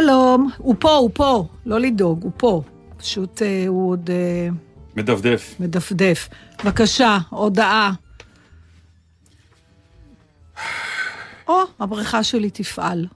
שלום. 0.00 0.50
הוא 0.58 0.74
פה, 0.78 0.94
הוא 0.94 1.10
פה. 1.14 1.46
לא 1.66 1.80
לדאוג, 1.80 2.22
הוא 2.22 2.30
פה. 2.36 2.62
פשוט 2.96 3.42
אה, 3.42 3.64
הוא 3.68 3.90
עוד 3.90 4.10
אה, 4.10 4.48
מדפדף. 4.96 5.54
מדפדף. 5.60 6.28
בבקשה, 6.64 7.18
הודעה. 7.30 7.92
או, 11.48 11.60
הבריכה 11.80 12.22
שלי 12.22 12.50
תפעל. 12.50 13.06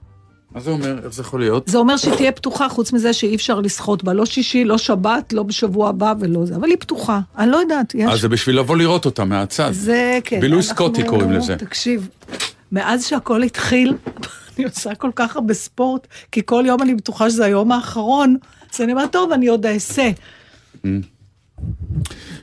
מה 0.51 0.59
זה 0.59 0.69
אומר? 0.71 0.99
איך 1.03 1.13
זה 1.13 1.21
יכול 1.21 1.39
להיות? 1.39 1.67
זה 1.67 1.77
אומר 1.77 1.97
שהיא 1.97 2.13
תהיה 2.13 2.31
פתוחה, 2.31 2.69
חוץ 2.69 2.93
מזה 2.93 3.13
שאי 3.13 3.35
אפשר 3.35 3.59
לשחות 3.59 4.03
בה. 4.03 4.13
לא 4.13 4.25
שישי, 4.25 4.65
לא 4.65 4.77
שבת, 4.77 5.33
לא 5.33 5.43
בשבוע 5.43 5.89
הבא 5.89 6.13
ולא 6.19 6.45
זה. 6.45 6.55
אבל 6.55 6.69
היא 6.69 6.77
פתוחה. 6.79 7.19
אני 7.37 7.51
לא 7.51 7.57
יודעת, 7.57 7.95
יש... 7.95 8.11
אז 8.11 8.19
זה 8.19 8.29
בשביל 8.29 8.59
לבוא 8.59 8.77
לראות 8.77 9.05
אותה 9.05 9.25
מהצד. 9.25 9.71
זה 9.71 10.19
כן. 10.23 10.39
בילוי 10.39 10.63
סקוטי 10.63 11.03
קוראים 11.03 11.31
לזה. 11.31 11.55
תקשיב, 11.55 12.09
מאז 12.71 13.05
שהכל 13.05 13.43
התחיל, 13.43 13.93
אני 14.59 14.65
עושה 14.67 14.95
כל 14.95 15.11
כך 15.15 15.35
הרבה 15.35 15.53
ספורט, 15.53 16.07
כי 16.31 16.41
כל 16.45 16.63
יום 16.67 16.81
אני 16.81 16.95
בטוחה 16.95 17.29
שזה 17.29 17.45
היום 17.45 17.71
האחרון, 17.71 18.37
אז 18.73 18.81
אני 18.81 18.91
אומרת, 18.91 19.11
טוב, 19.11 19.31
אני 19.31 19.47
עוד 19.47 19.65
אעשה. 19.65 20.09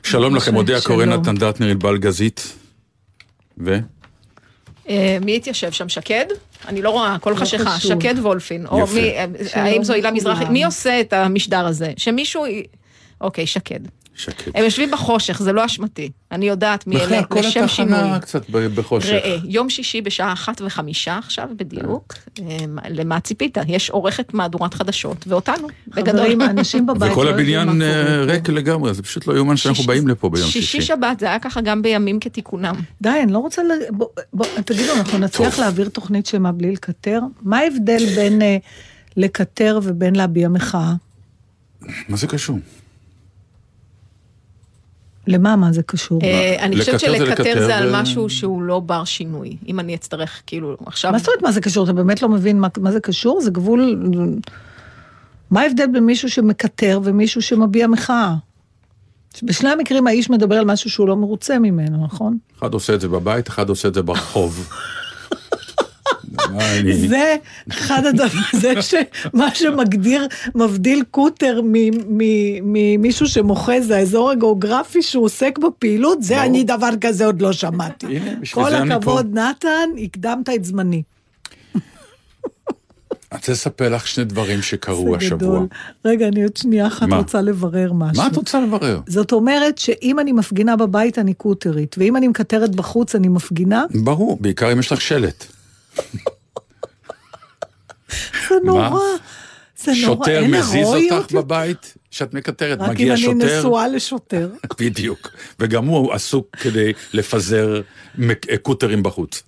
שלום 0.03 0.35
לכם, 0.35 0.55
אודה 0.55 0.77
הקורן, 0.77 1.05
שלום. 1.05 1.21
נתן 1.21 1.35
דטנר, 1.35 1.67
ענבל 1.67 1.97
גזית. 1.97 2.53
ו? 3.57 3.79
אה, 4.89 5.17
מי 5.21 5.35
התיישב 5.35 5.71
שם? 5.71 5.89
שקד? 5.89 6.25
אני 6.67 6.81
לא 6.81 6.89
רואה, 6.89 7.13
הכל 7.13 7.35
חשיכה. 7.35 7.69
חשוב. 7.69 8.01
שקד 8.01 8.19
וולפין. 8.19 8.65
או 8.65 8.79
יפה. 8.83 8.93
מי, 8.93 9.01
אה, 9.01 9.25
האם 9.53 9.83
זו 9.83 9.93
הילה 9.93 10.11
מזרחי? 10.11 10.39
לכולם. 10.39 10.53
מי 10.53 10.65
עושה 10.65 11.01
את 11.01 11.13
המשדר 11.13 11.65
הזה? 11.65 11.93
שמישהו... 11.97 12.45
אוקיי, 13.21 13.47
שקד. 13.47 13.79
שקט. 14.17 14.51
הם 14.55 14.63
יושבים 14.63 14.91
בחושך, 14.91 15.41
זה 15.41 15.51
לא 15.51 15.65
אשמתי. 15.65 16.09
אני 16.31 16.47
יודעת 16.47 16.87
מי 16.87 16.95
בכלל, 16.95 17.13
אלה, 17.13 17.23
כל 17.23 17.39
לשם 17.39 17.67
שינוי. 17.67 17.93
התחנה 17.93 18.19
קצת 18.19 18.49
בחושך. 18.49 19.09
ראה, 19.09 19.37
יום 19.43 19.69
שישי 19.69 20.01
בשעה 20.01 20.33
אחת 20.33 20.61
וחמישה 20.65 21.17
עכשיו 21.17 21.49
בדיוק. 21.55 22.13
אה, 22.39 22.57
למה 22.89 23.19
ציפית? 23.19 23.57
יש 23.67 23.89
עורכת 23.89 24.33
מהדורת 24.33 24.73
חדשות, 24.73 25.27
ואותנו, 25.27 25.67
בגדול. 25.87 26.21
חברים, 26.21 26.41
אנשים 26.41 26.85
בבית 26.85 27.11
וכל 27.11 27.23
לא 27.23 27.29
יודעים 27.29 27.45
הבניין 27.45 27.79
מה 27.79 27.85
אה. 27.85 28.23
ריק 28.23 28.49
לגמרי, 28.49 28.93
זה 28.93 29.03
פשוט 29.03 29.27
לא 29.27 29.33
יאומן 29.33 29.57
שאנחנו 29.57 29.83
באים 29.83 30.07
לפה 30.07 30.29
ביום 30.29 30.49
שישי 30.49 30.61
שישי. 30.61 30.87
שבת, 30.87 31.19
זה 31.19 31.25
היה 31.25 31.39
ככה 31.39 31.61
גם 31.61 31.81
בימים 31.81 32.19
כתיקונם. 32.19 32.75
די, 33.01 33.09
אני 33.23 33.31
לא 33.31 33.39
רוצה... 33.39 33.63
ל... 33.63 33.71
בוא, 34.33 34.45
תגידו, 34.65 34.93
אנחנו 34.93 35.17
נצליח. 35.17 35.59
להעביר 35.59 35.89
תוכנית 35.89 36.25
שלמה 36.25 36.51
בלי 36.51 36.71
לקטר? 36.71 37.19
מה 37.41 37.57
ההבדל 37.59 38.05
בין 38.15 38.41
אה, 38.41 38.57
לקטר 39.17 39.79
ובין 39.83 40.15
להביע 40.15 40.49
מחאה? 40.49 40.93
מה 42.09 42.17
זה 42.17 42.27
קשור? 42.27 42.59
למה, 45.27 45.55
מה 45.55 45.71
זה 45.71 45.83
קשור? 45.83 46.19
אה, 46.23 46.55
אני 46.59 46.79
חושבת 46.79 46.99
שלקטר 46.99 47.23
לקטר 47.23 47.65
זה 47.65 47.77
על 47.77 48.01
משהו 48.01 48.29
שהוא 48.29 48.61
לא 48.61 48.79
בר 48.79 49.03
שינוי. 49.03 49.57
אם 49.67 49.79
אני 49.79 49.95
אצטרך, 49.95 50.41
כאילו, 50.45 50.77
עכשיו... 50.85 51.11
מה 51.11 51.17
זאת 51.17 51.27
אומרת 51.27 51.43
מה 51.43 51.51
זה 51.51 51.61
קשור? 51.61 51.83
אתה 51.83 51.93
באמת 51.93 52.21
לא 52.21 52.29
מבין 52.29 52.59
מה, 52.59 52.67
מה 52.77 52.91
זה 52.91 52.99
קשור? 52.99 53.41
זה 53.41 53.51
גבול... 53.51 54.01
מה 55.51 55.61
ההבדל 55.61 55.87
בין 55.87 56.05
מישהו 56.05 56.29
שמקטר 56.29 56.99
ומישהו 57.03 57.41
שמביע 57.41 57.87
מחאה? 57.87 58.33
בשני 59.43 59.69
המקרים 59.69 60.07
האיש 60.07 60.29
מדבר 60.29 60.55
על 60.55 60.65
משהו 60.65 60.89
שהוא 60.89 61.07
לא 61.07 61.15
מרוצה 61.15 61.59
ממנו, 61.59 62.05
נכון? 62.05 62.37
אחד 62.59 62.73
עושה 62.73 62.93
את 62.93 63.01
זה 63.01 63.07
בבית, 63.07 63.47
אחד 63.47 63.69
עושה 63.69 63.87
את 63.87 63.93
זה 63.93 64.01
ברחוב. 64.01 64.69
מה 66.53 66.63
זה 67.07 67.35
אחד 67.69 68.05
הדברים, 68.05 68.43
זה 68.53 68.73
שמה 68.81 69.55
שמגדיר, 69.55 70.27
מבדיל 70.55 71.03
קוטר 71.11 71.61
ממישהו 72.63 73.27
שמוחה, 73.27 73.81
זה 73.81 73.97
האזור 73.97 74.31
הגיאוגרפי 74.31 75.01
שהוא 75.01 75.25
עוסק 75.25 75.57
בפעילות, 75.57 76.23
זה. 76.23 76.43
אני 76.43 76.63
דבר 76.63 76.89
כזה 77.01 77.25
עוד 77.25 77.41
לא 77.41 77.53
שמעתי. 77.53 78.19
כל. 78.53 78.73
הכבוד, 78.73 79.39
נתן, 79.39 79.89
הקדמת 80.03 80.49
את 80.49 80.65
זמני. 80.65 81.03
אני 83.31 83.37
רוצה 83.37 83.51
לספר 83.51 83.89
לך 83.89 84.07
שני 84.07 84.23
דברים 84.23 84.61
שקרו 84.61 85.15
השבוע. 85.15 85.65
רגע, 86.05 86.27
אני 86.27 86.43
עוד 86.43 86.57
שנייה 86.57 86.87
אחת 86.87 87.07
מה? 87.07 87.17
רוצה 87.17 87.41
לברר 87.41 87.93
משהו. 87.93 88.23
מה 88.23 88.27
את 88.27 88.35
רוצה 88.35 88.59
לברר? 88.61 88.99
זאת 89.07 89.31
אומרת 89.31 89.77
שאם 89.77 90.19
אני 90.19 90.31
מפגינה 90.31 90.75
בבית 90.75 91.19
אני 91.19 91.33
קוטרית, 91.33 91.95
ואם 91.99 92.15
אני 92.17 92.27
מקטרת 92.27 92.75
בחוץ 92.75 93.15
אני 93.15 93.27
מפגינה, 93.27 93.85
ברור, 94.03 94.37
בעיקר 94.41 94.71
אם 94.71 94.79
יש 94.79 94.91
לך 94.91 95.01
שלט. 95.01 95.45
זה 98.49 98.55
נורא. 98.63 98.89
זה 99.77 99.91
נורא, 99.91 100.15
שוטר 100.25 100.43
מזיז 100.47 100.87
אותך. 100.87 101.31
בבית, 101.31 101.93
שאת 102.11 102.33
מקטרת, 102.33 102.79
רק 102.79 102.85
אם 102.87 102.91
מגיע 102.93 103.13
אני 103.13 103.21
שוטר, 103.21 103.59
נשואה 103.59 103.87
לשוטר. 103.87 104.49
בדיוק, 104.79 105.29
וגם 105.59 105.85
הוא 105.85 106.13
עסוק 106.13 106.55
כדי 106.55 106.93
לפזר 107.13 107.81
מק- 108.17 108.45
קוטרים 108.61 109.03
בחוץ. 109.03 109.43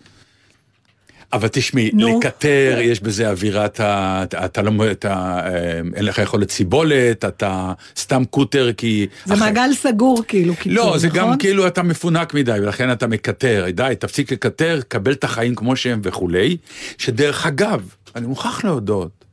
אבל 1.33 1.47
תשמעי. 1.47 1.91
לקטר 1.93 2.77
יש 2.81 3.01
בזה 3.01 3.29
אווירת 3.29 3.79
ה... 3.79 4.19
אתה- 4.23 4.45
אתה 4.45 4.61
לא... 4.61 4.91
אתה, 4.91 5.13
אה, 5.45 5.51
אין 5.95 6.05
לך 6.05 6.17
יכולת 6.17 6.51
סיבולת, 6.51 7.25
אתה 7.25 7.73
סתם 7.97 8.23
קוטר 8.29 8.71
כי... 8.77 9.07
זה 9.25 9.33
אחרי- 9.33 9.45
מעגל 9.45 9.73
סגור 9.73 10.23
כאילו, 10.27 10.55
קיצור, 10.55 10.73
לא, 10.91 10.97
זה 10.97 11.07
נכון? 11.07 11.19
גם 11.19 11.37
כאילו 11.37 11.67
אתה 11.67 11.83
מפונק 11.83 12.33
מדי, 12.33 12.51
ולכן 12.61 12.91
אתה 12.91 13.07
מקטר. 13.07 13.65
די, 13.73 13.93
תפסיק 13.99 14.31
לקטר, 14.31 14.79
קבל 14.87 15.11
את 15.11 15.23
החיים 15.23 15.55
כמו 15.55 15.75
שהם 15.75 15.99
וכולי. 16.03 16.57
שדרך 16.97 17.45
אגב, 17.45 17.81
אני 18.15 18.27
מוכרח 18.27 18.63
להודות, 18.65 19.25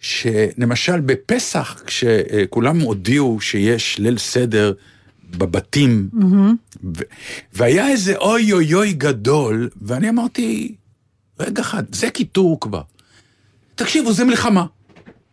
שלמשל 0.00 1.00
בפסח, 1.00 1.82
כשכולם 1.86 2.80
הודיעו 2.80 3.40
שיש 3.40 3.98
ליל 3.98 4.18
סדר 4.18 4.72
בבתים, 5.38 6.08
ו- 6.84 7.02
והיה 7.54 7.88
איזה 7.88 8.16
אוי 8.16 8.52
אוי 8.52 8.74
אוי 8.74 8.92
גדול, 8.92 9.68
ואני 9.82 10.08
אמרתי, 10.08 10.74
רגע 11.42 11.62
אחד, 11.62 11.82
זה 11.94 12.10
קיטור 12.10 12.60
כבר. 12.60 12.82
תקשיבו, 13.74 14.12
זה 14.12 14.24
מלחמה. 14.24 14.64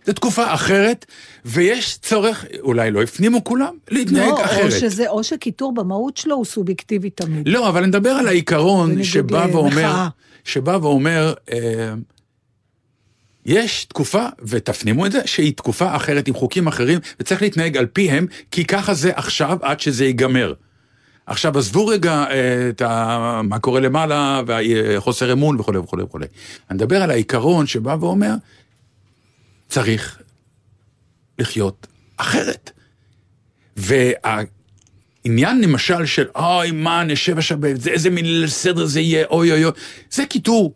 זו 0.06 0.14
תקופה 0.14 0.54
אחרת, 0.54 1.06
ויש 1.46 1.98
צורך, 1.98 2.46
אולי 2.60 2.92
לא 2.92 3.02
הפנימו 3.02 3.44
כולם, 3.44 3.74
להתנהג 3.92 4.28
לא, 4.28 4.40
או, 4.40 4.46
אחרת. 4.46 4.72
שזה, 4.72 5.10
או 5.10 5.24
שקיטור 5.24 5.74
במהות 5.74 6.18
שלו 6.18 6.36
הוא 6.36 6.46
סובייקטיבי 6.46 7.10
תמיד. 7.10 7.48
לא, 7.48 7.70
אבל 7.70 7.80
אני 7.80 7.88
מדבר 7.88 8.10
על 8.10 8.28
העיקרון 8.28 9.04
שבא. 9.04 9.48
ואומר, 9.52 10.08
שבא 10.44 10.78
ואומר, 10.82 11.34
אה, 11.52 11.94
יש 13.46 13.86
תקופה, 13.86 14.26
ותפנימו 14.40 15.06
את 15.06 15.12
זה, 15.12 15.22
שהיא 15.26 15.54
תקופה 15.56 15.96
אחרת 15.96 16.28
עם 16.28 16.34
חוקים 16.34 16.68
אחרים, 16.68 17.00
וצריך 17.20 17.42
להתנהג 17.42 17.78
על 17.78 17.86
פיהם, 17.86 18.26
כי 18.52 18.66
ככה 18.66 18.94
זה 18.94 19.12
עכשיו 19.16 19.58
עד 19.62 19.80
שזה 19.80 20.06
ייגמר. 20.06 20.54
עכשיו, 21.30 21.58
עזבו 21.58 21.88
רגע 21.88 22.24
אה, 22.30 22.70
את 22.70 22.82
ה, 22.82 23.42
מה 23.44 23.60
קורה 23.60 23.80
למעלה, 23.80 24.42
והחוסר 24.48 25.32
אמון 25.32 25.60
וכולי 25.60 25.78
וכולי 25.78 26.04
וכולי. 26.04 26.26
אני 26.70 26.76
מדבר 26.76 27.02
על 27.04 27.12
העיקרון 27.12 27.68
שבא 27.68 27.96
ואומר, 28.00 28.34
צריך 29.70 30.20
לחיות 31.40 31.88
אחרת. 32.18 32.72
וה... 33.78 34.40
עניין 35.24 35.62
למשל 35.62 36.06
של 36.06 36.28
אוי 36.36 36.72
מה 36.72 37.04
נשב 37.04 37.38
עכשיו, 37.38 37.58
באיזה- 37.60 37.90
איזה 37.90 38.10
מין 38.10 38.26
סדר 38.48 38.86
זה 38.86 39.00
יהיה, 39.00 39.26
אוי 39.26 39.52
אוי 39.52 39.66
אוי, 39.66 39.74
זה 40.12 40.26
קיטור, 40.26 40.74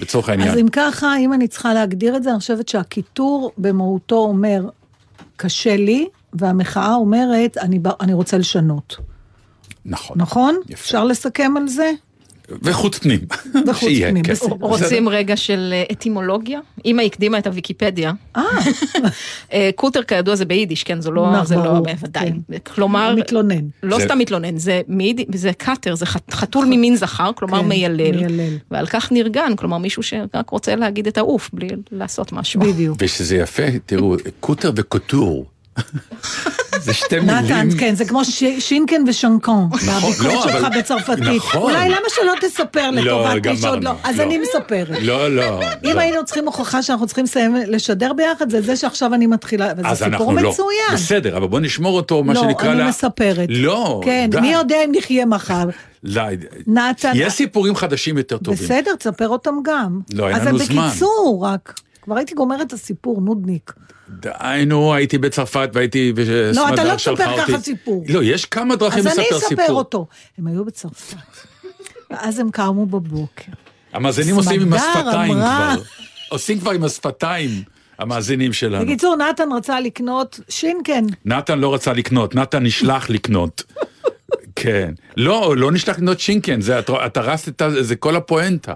לצורך 0.00 0.28
העניין. 0.28 0.50
אז 0.50 0.58
אם 0.58 0.68
ככה, 0.72 1.16
אם 1.18 1.32
אני 1.32 1.48
צריכה 1.48 1.74
להגדיר 1.74 2.16
את 2.16 2.22
זה, 2.22 2.30
אני 2.30 2.38
חושבת 2.38 2.68
שהקיטור 2.68 3.52
במהותו 3.58 4.16
אומר, 4.16 4.68
קשה 5.36 5.76
לי, 5.76 6.06
והמחאה 6.32 6.94
אומרת, 6.94 7.56
אני, 7.58 7.78
אני 8.00 8.12
רוצה 8.12 8.38
לשנות. 8.38 8.96
נכון. 9.86 10.16
נכון? 10.20 10.56
יפה. 10.68 10.74
אפשר 10.74 11.04
לסכם 11.04 11.54
על 11.56 11.68
זה? 11.68 11.90
וחוץ 12.62 12.98
פנים. 12.98 13.20
וחוץ 13.66 13.76
שיהיה, 13.88 14.08
פנים, 14.10 14.22
כן. 14.24 14.32
בסדר. 14.32 14.54
רוצים 14.60 15.08
רגע 15.08 15.36
של 15.36 15.70
אה, 15.72 15.82
אטימולוגיה? 15.92 16.60
אמא 16.84 17.02
הקדימה 17.02 17.38
את 17.38 17.46
הוויקיפדיה. 17.46 18.12
אה, 18.36 18.42
אה, 19.52 19.70
קוטר 19.76 20.02
כידוע 20.02 20.34
זה 20.36 20.44
ביידיש, 20.44 20.82
כן, 20.84 21.00
זה 21.00 21.10
לא, 21.10 21.32
נכון, 21.32 21.46
זה 21.46 21.56
לא, 21.56 21.80
בוודאי. 21.80 22.30
כן. 22.50 22.58
כלומר, 22.58 23.14
מתלונן. 23.16 23.64
לא 23.82 23.98
זה- 23.98 24.04
סתם 24.04 24.18
מתלונן, 24.18 24.58
זה 24.58 24.80
מיידי- 24.88 25.24
זה 25.34 25.52
קאטר, 25.52 25.94
זה 25.94 26.06
חת- 26.06 26.32
חתול 26.34 26.66
ממין 26.66 26.96
זכר, 26.96 27.30
כלומר 27.36 27.60
כן, 27.62 27.68
מיילל. 27.68 27.96
מיילל. 28.26 28.56
ועל 28.70 28.86
כך 28.86 29.12
נרגן, 29.12 29.56
כלומר 29.56 29.78
מישהו 29.78 30.02
שרק 30.02 30.50
רוצה 30.50 30.76
להגיד 30.76 31.06
את 31.06 31.18
העוף 31.18 31.50
בלי 31.52 31.68
לעשות 31.92 32.32
משהו. 32.32 32.60
בדיוק. 32.60 32.96
ושזה 33.00 33.36
יפה, 33.36 33.62
תראו, 33.86 34.16
קוטר 34.40 34.72
וקוטור. 34.76 35.46
זה 36.84 36.94
שתי 36.94 37.18
מילים. 37.20 37.30
נתן, 37.44 37.68
כן, 37.78 37.94
זה 37.94 38.04
כמו 38.04 38.20
שינקן 38.58 39.02
ושנקן, 39.06 39.52
בביקורת 39.70 40.18
לא, 40.34 40.42
שלך 40.42 40.66
בצרפתית. 40.78 41.24
נכון. 41.36 41.62
אולי 41.62 41.88
למה 41.88 42.06
שלא 42.08 42.32
תספר 42.48 42.90
לא, 42.90 43.00
לטובת 43.30 43.46
מי 43.46 43.56
שעוד. 43.56 43.84
לא? 43.84 43.90
אז 44.04 44.18
לא. 44.18 44.22
אני 44.22 44.38
מספרת. 44.38 44.98
לא, 45.02 45.36
לא. 45.36 45.60
אם 45.84 45.94
לא. 45.94 46.00
היינו 46.00 46.24
צריכים 46.24 46.46
הוכחה 46.46 46.82
שאנחנו 46.82 47.06
צריכים 47.06 47.24
לסיים 47.24 47.56
לשדר 47.66 48.12
ביחד, 48.12 48.50
זה 48.50 48.60
זה 48.60 48.76
שעכשיו 48.76 49.14
אני 49.14 49.26
מתחילה, 49.26 49.72
וזה 49.76 50.04
סיפור 50.04 50.32
לא. 50.34 50.50
מצוין. 50.50 50.94
בסדר, 50.94 51.36
אבל 51.36 51.46
בוא 51.46 51.60
נשמור 51.60 51.96
אותו, 51.96 52.24
מה 52.24 52.32
לא, 52.34 52.40
שנקרא 52.40 52.70
אני 52.70 52.78
לה- 52.78 52.88
מספרת. 52.88 53.48
לא, 53.48 54.00
כן, 54.04 54.28
די. 54.30 54.40
מי 54.40 54.52
יודע 54.52 54.76
אם 54.84 54.92
נחיה 54.96 55.26
מחר. 55.26 55.64
די. 56.04 56.34
נתן, 56.66 57.12
יש 57.14 57.32
סיפורים 57.32 57.76
חדשים 57.76 58.18
יותר 58.18 58.38
טובים. 58.38 58.64
בסדר, 58.64 58.94
תספר 58.94 59.28
אותם 59.28 59.54
גם. 59.64 60.00
לא, 60.14 60.28
אין 60.28 60.44
לנו 60.44 60.58
זמן. 60.58 60.84
אז 60.84 60.90
בקיצור 60.92 61.40
רק. 61.46 61.80
כבר 62.02 62.16
הייתי 62.16 62.34
גומרת 62.34 62.60
את 62.66 62.72
הסיפור, 62.72 63.20
נודניק. 63.20 63.72
די, 64.08 64.30
נו, 64.66 64.94
הייתי 64.94 65.18
בצרפת 65.18 65.70
והייתי... 65.72 66.12
לא, 66.54 66.68
אתה 66.74 66.84
לא 66.84 66.94
תספר 66.94 67.36
ככה 67.36 67.58
סיפור. 67.60 68.04
לא, 68.08 68.22
יש 68.22 68.44
כמה 68.44 68.76
דרכים 68.76 68.98
אז 68.98 69.06
לספר 69.06 69.20
אני 69.20 69.40
סיפור. 69.40 69.64
אספר 69.64 69.72
אותו. 69.72 70.06
הם 70.38 70.46
היו 70.46 70.64
בצרפת. 70.64 71.16
ואז 72.10 72.38
הם 72.38 72.50
קמו 72.50 72.86
בבוקר. 72.86 73.52
המאזינים 73.92 74.36
עושים 74.36 74.60
עם 74.60 74.72
השפתיים 74.72 75.32
כבר. 75.32 75.74
עושים 76.28 76.58
כבר 76.60 76.70
עם 76.70 76.84
השפתיים, 76.84 77.50
המאזינים 77.98 78.52
שלנו. 78.52 78.84
בקיצור, 78.84 79.16
נתן 79.16 79.48
רצה 79.56 79.80
לקנות 79.80 80.40
שינקן. 80.48 81.04
נתן 81.24 81.58
לא 81.58 81.74
רצה 81.74 81.92
לקנות, 81.92 82.34
נתן 82.34 82.62
נשלח 82.62 83.10
לקנות. 83.10 83.62
כן. 84.56 84.92
לא, 85.16 85.54
לא 85.56 85.72
נשלח 85.72 85.96
לקנות 85.96 86.20
שינקן, 86.20 86.60
זה, 86.60 86.78
את- 86.78 87.16
הרסת 87.16 87.48
את 87.48 87.62
ה... 87.62 87.82
זה 87.82 87.96
כל 87.96 88.16
הפואנטה. 88.16 88.74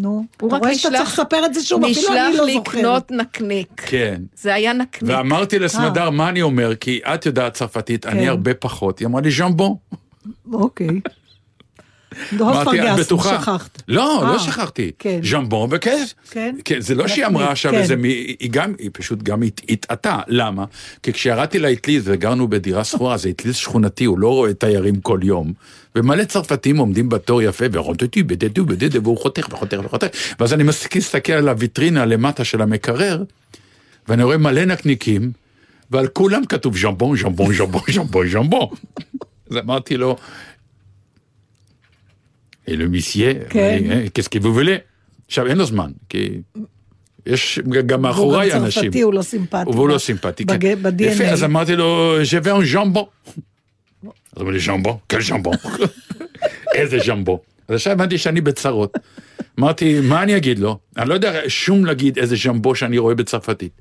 נו, 0.00 0.24
אתה 0.36 0.44
הוא 0.44 0.52
רק 0.52 0.60
רואה 0.62 0.74
שאתה 0.74 0.88
נשלח- 0.88 0.98
צריך 1.02 1.18
לספר 1.18 1.46
את 1.46 1.54
זה 1.54 1.62
שוב, 1.62 1.84
אפילו 1.84 2.08
אני 2.08 2.28
נשלח 2.30 2.40
לא 2.40 2.52
זוכרת. 2.54 2.74
לקנות 2.76 3.10
נקניק. 3.10 3.68
כן. 3.86 4.22
זה 4.34 4.54
היה 4.54 4.72
נקניק. 4.72 5.12
ואמרתי 5.16 5.58
לסמדר, 5.58 6.10
מה 6.10 6.28
אני 6.28 6.42
אומר? 6.42 6.74
כי 6.74 7.00
את 7.14 7.26
יודעת 7.26 7.54
צרפתית, 7.54 8.06
אני 8.06 8.22
כן. 8.22 8.28
הרבה 8.28 8.54
פחות. 8.54 8.98
היא 8.98 9.06
אמרה 9.06 9.20
לי, 9.20 9.30
ז'מבו. 9.30 9.78
אוקיי. 10.52 11.00
דוב 12.38 12.64
פרגס, 12.64 13.00
בטוחה? 13.06 13.40
שכחת. 13.40 13.82
לא, 13.88 14.22
אה, 14.24 14.32
לא 14.32 14.38
שכחתי. 14.38 14.90
כן. 14.98 15.20
ז'מבון 15.30 15.68
וכס. 15.72 16.14
כן? 16.30 16.56
כן, 16.64 16.80
זה 16.80 16.94
לא 16.94 17.08
שהיא 17.08 17.24
נקניק, 17.24 17.36
אמרה 17.36 17.50
עכשיו 17.52 17.72
כן. 17.72 17.78
איזה, 17.78 17.96
מ- 17.96 18.02
היא 18.04 18.50
גם, 18.50 18.72
היא 18.78 18.90
פשוט 18.92 19.22
גם 19.22 19.42
הת- 19.42 19.60
הטעתה. 19.68 20.18
למה? 20.28 20.64
כי 21.02 21.12
כשירדתי 21.12 21.58
לאטליז 21.58 22.02
וגרנו 22.06 22.48
בדירה 22.48 22.84
שכורה, 22.84 23.16
זה 23.16 23.28
אטליז 23.30 23.56
שכונתי, 23.56 24.04
הוא 24.04 24.18
לא 24.18 24.28
רואה 24.28 24.54
תיירים 24.54 25.00
כל 25.00 25.20
יום. 25.22 25.52
ומלא 25.96 26.24
צרפתים 26.24 26.76
עומדים 26.76 27.08
בתור 27.08 27.42
יפה, 27.42 27.64
ורוטטי, 27.72 28.22
בדדו, 28.22 28.66
בדדו, 28.66 29.02
והוא 29.02 29.18
חותך 29.18 29.46
וחותך 29.50 29.78
וחותך. 29.84 30.06
ואז 30.40 30.52
אני 30.52 30.62
מסתכל 30.62 31.32
על 31.32 31.48
הוויטרינה 31.48 32.06
למטה 32.06 32.44
של 32.44 32.62
המקרר, 32.62 33.22
ואני 34.08 34.22
רואה 34.22 34.36
מלא 34.36 34.64
נקניקים, 34.64 35.32
ועל 35.90 36.06
כולם 36.06 36.44
כתוב 36.44 36.78
ז'מבון, 36.78 37.16
ז'מבון, 37.18 37.54
ז'מבון, 37.54 37.82
ז'מבון, 37.92 38.28
ז'מבון. 38.28 38.68
אז 39.50 39.56
אמרתי 39.56 39.96
לו, 39.96 40.16
אלו 42.68 42.90
מיסייה, 42.90 43.34
כן. 43.50 43.82
qu'est-ce 44.14 44.28
que 44.28 44.42
vous 44.42 44.54
voulez? 44.54 44.78
עכשיו 45.26 45.46
אין 45.46 45.58
לו 45.58 45.64
זמן, 45.64 45.90
כי 46.08 46.30
יש 47.26 47.58
גם 47.86 48.02
מאחוריי 48.02 48.48
והוא 48.48 48.58
גם 48.58 48.64
אנשים. 48.64 48.82
צרפתי, 48.82 49.00
הוא 49.00 49.14
לא 49.14 49.22
סימפטי. 49.22 49.70
והוא 49.70 49.88
לא 49.88 49.98
סימפטי, 49.98 50.44
כן. 50.44 50.82
ב-DNA. 50.82 51.02
יפה, 51.02 51.24
אז 51.24 51.44
אמרתי 51.44 51.76
לו, 51.76 52.16
vais 52.42 52.46
un 52.46 52.74
jambon. 52.74 53.36
אז 54.36 54.42
הוא 54.42 54.52
לי, 54.52 54.60
ז'מבו? 54.60 54.98
quel 55.12 55.20
ז'מבו? 55.20 55.50
איזה 56.74 56.98
ז'מבו? 56.98 57.40
אז 57.68 57.74
עכשיו 57.74 57.92
הבנתי 57.92 58.18
שאני 58.18 58.40
בצרות. 58.40 58.98
אמרתי, 59.58 60.00
מה 60.00 60.22
אני 60.22 60.36
אגיד 60.36 60.58
לו? 60.58 60.78
אני 60.96 61.08
לא 61.08 61.14
יודע 61.14 61.40
שום 61.48 61.84
להגיד 61.84 62.18
איזה 62.18 62.36
ז'מבו 62.36 62.74
שאני 62.74 62.98
רואה 62.98 63.14
בצרפתית. 63.14 63.72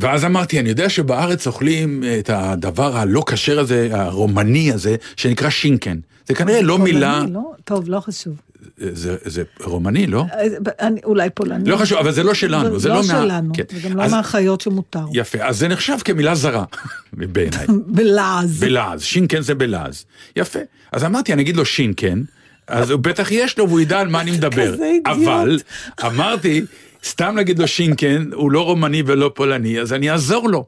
ואז 0.00 0.24
אמרתי, 0.24 0.60
אני 0.60 0.68
יודע 0.68 0.88
שבארץ 0.88 1.46
אוכלים 1.46 2.04
את 2.18 2.30
הדבר 2.32 2.96
הלא 2.96 3.22
כשר 3.26 3.58
הזה, 3.60 3.88
הרומני 3.92 4.72
הזה, 4.72 4.96
שנקרא 5.16 5.50
שינקן. 5.50 5.98
זה 6.28 6.34
כנראה 6.34 6.62
לא 6.62 6.76
פולני, 6.76 6.92
מילה, 6.92 7.22
לא? 7.32 7.40
טוב, 7.64 7.88
לא 7.88 8.00
חשוב. 8.00 8.34
זה, 8.78 9.16
זה 9.24 9.42
רומני, 9.64 10.06
לא? 10.06 10.24
אה, 10.32 10.46
אני- 10.80 11.00
אולי 11.04 11.30
פולני. 11.30 11.70
לא 11.70 11.76
חשוב, 11.76 11.98
אבל 11.98 12.12
זה 12.12 12.22
לא 12.22 12.34
שלנו, 12.34 12.78
זה 12.78 12.88
לא 12.88 12.94
מה- 12.96 13.02
שלנו, 13.02 13.52
כן. 13.54 13.62
זה 13.70 13.88
גם 13.88 13.96
לא 13.96 14.02
אז- 14.02 14.10
מהחיות 14.12 14.60
שמותר. 14.60 15.04
יפה, 15.12 15.38
אז 15.44 15.58
זה 15.58 15.68
נחשב 15.68 15.96
כמילה 16.04 16.34
זרה, 16.34 16.64
בעיניי. 17.12 17.66
בלעז. 17.96 18.60
בלעז, 18.60 19.02
שינקן 19.02 19.40
זה 19.40 19.54
בלעז. 19.54 20.04
יפה. 20.36 20.58
אז 20.92 21.04
אמרתי, 21.04 21.32
אני 21.32 21.42
אגיד 21.42 21.56
לו 21.56 21.64
שינקן, 21.64 22.22
אז 22.68 22.90
הוא 22.90 23.00
בטח 23.00 23.28
יש 23.32 23.58
לו 23.58 23.68
והוא 23.68 23.80
ידע 23.80 24.00
על 24.00 24.08
מה 24.08 24.20
אני 24.20 24.30
מדבר. 24.30 24.72
כזה 24.74 24.84
אידיוט. 24.84 25.06
אבל 25.28 25.58
אמרתי, 26.06 26.62
סתם 27.04 27.36
להגיד 27.36 27.58
לו 27.58 27.68
שינקן, 27.68 28.30
הוא 28.32 28.50
לא 28.52 28.64
רומני 28.64 29.02
ולא 29.06 29.30
פולני, 29.34 29.80
אז 29.80 29.92
אני 29.92 30.10
אעזור 30.10 30.48
לו. 30.48 30.66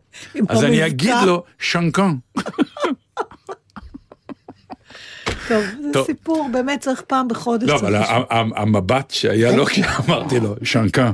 אז 0.49 0.65
אני. 0.65 0.87
אגיד 0.87 1.15
לו 1.27 1.45
שנקן. 1.59 2.15
טוב, 5.49 5.65
זה 5.83 5.89
טוב. 5.93 6.07
סיפור, 6.07 6.49
באמת 6.53 6.81
צריך 6.81 7.01
פעם 7.07 7.29
בחודש. 7.29 7.69
לא, 7.69 7.77
אבל 7.77 7.97
המבט 8.31 9.11
שהיה 9.11 9.57
לו 9.57 9.67
כשאמרתי 9.71 10.41
לו 10.41 10.55
שנקן, 10.63 11.11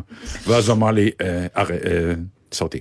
ואז 0.47 0.71
אמר 0.71 0.91
לי, 0.91 1.11
"אה, 1.21 1.47
הרי, 1.55 1.77
אה, 1.77 2.15
סוטי. 2.53 2.81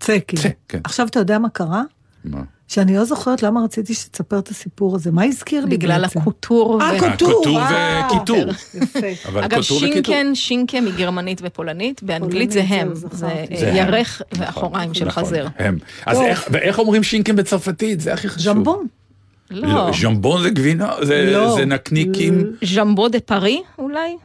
צא, 0.00 0.16
כאילו. 0.28 0.42
כן. 0.68 0.80
עכשיו 0.84 1.06
אתה 1.06 1.18
יודע 1.18 1.38
מה 1.38 1.48
קרה? 1.48 1.82
מה? 2.24 2.42
שאני 2.68 2.96
לא 2.96 3.04
זוכרת 3.04 3.42
למה 3.42 3.64
רציתי 3.64 3.94
שתספר 3.94 4.38
את 4.38 4.48
הסיפור 4.48 4.96
הזה. 4.96 5.10
מה 5.10 5.24
הזכיר 5.24 5.64
לי 5.64 5.76
בגלל 5.76 6.02
בעצם? 6.02 6.20
הקוטור. 6.20 6.82
אה, 6.82 6.92
ו- 6.96 7.18
קוטור. 7.18 7.58
אה, 7.58 8.08
וקיטור. 8.10 8.44
יפה. 8.74 9.28
אבל 9.28 9.44
אגב. 9.44 9.62
שינקן, 9.62 10.34
שינקה 10.34 10.80
מגרמנית 10.80 11.40
ופולנית, 11.44 12.02
באנגלית 12.02 12.50
זה 12.50 12.62
הם, 12.68 12.94
זה 12.94 13.26
הם. 13.26 13.76
ירך 13.76 14.22
נכון, 14.32 14.46
ואחוריים 14.46 14.94
של 14.94 15.04
נכון, 15.04 15.24
חזר. 15.24 15.46
הם. 15.58 15.78
אז. 16.06 16.20
איך, 16.20 16.48
ואיך 16.50 16.78
אומרים 16.78 17.02
שינקן 17.02 17.36
בצרפתית? 17.36 18.00
זה 18.00 18.12
הכי 18.12 18.28
חשוב. 18.28 18.54
ז'מבון. 18.54 18.86
לא, 19.50 19.68
לא, 19.68 19.90
ז'מבון 20.00 20.42
זה 20.42 20.50
גבינה, 20.50 20.92
זה, 21.02 21.30
לא. 21.32 21.54
זה 21.54 21.64
נקניקים. 21.64 22.52
ז'מבו 22.64 23.08
דה 23.08 23.20
פארי 23.20 23.62
אולי? 23.78 24.16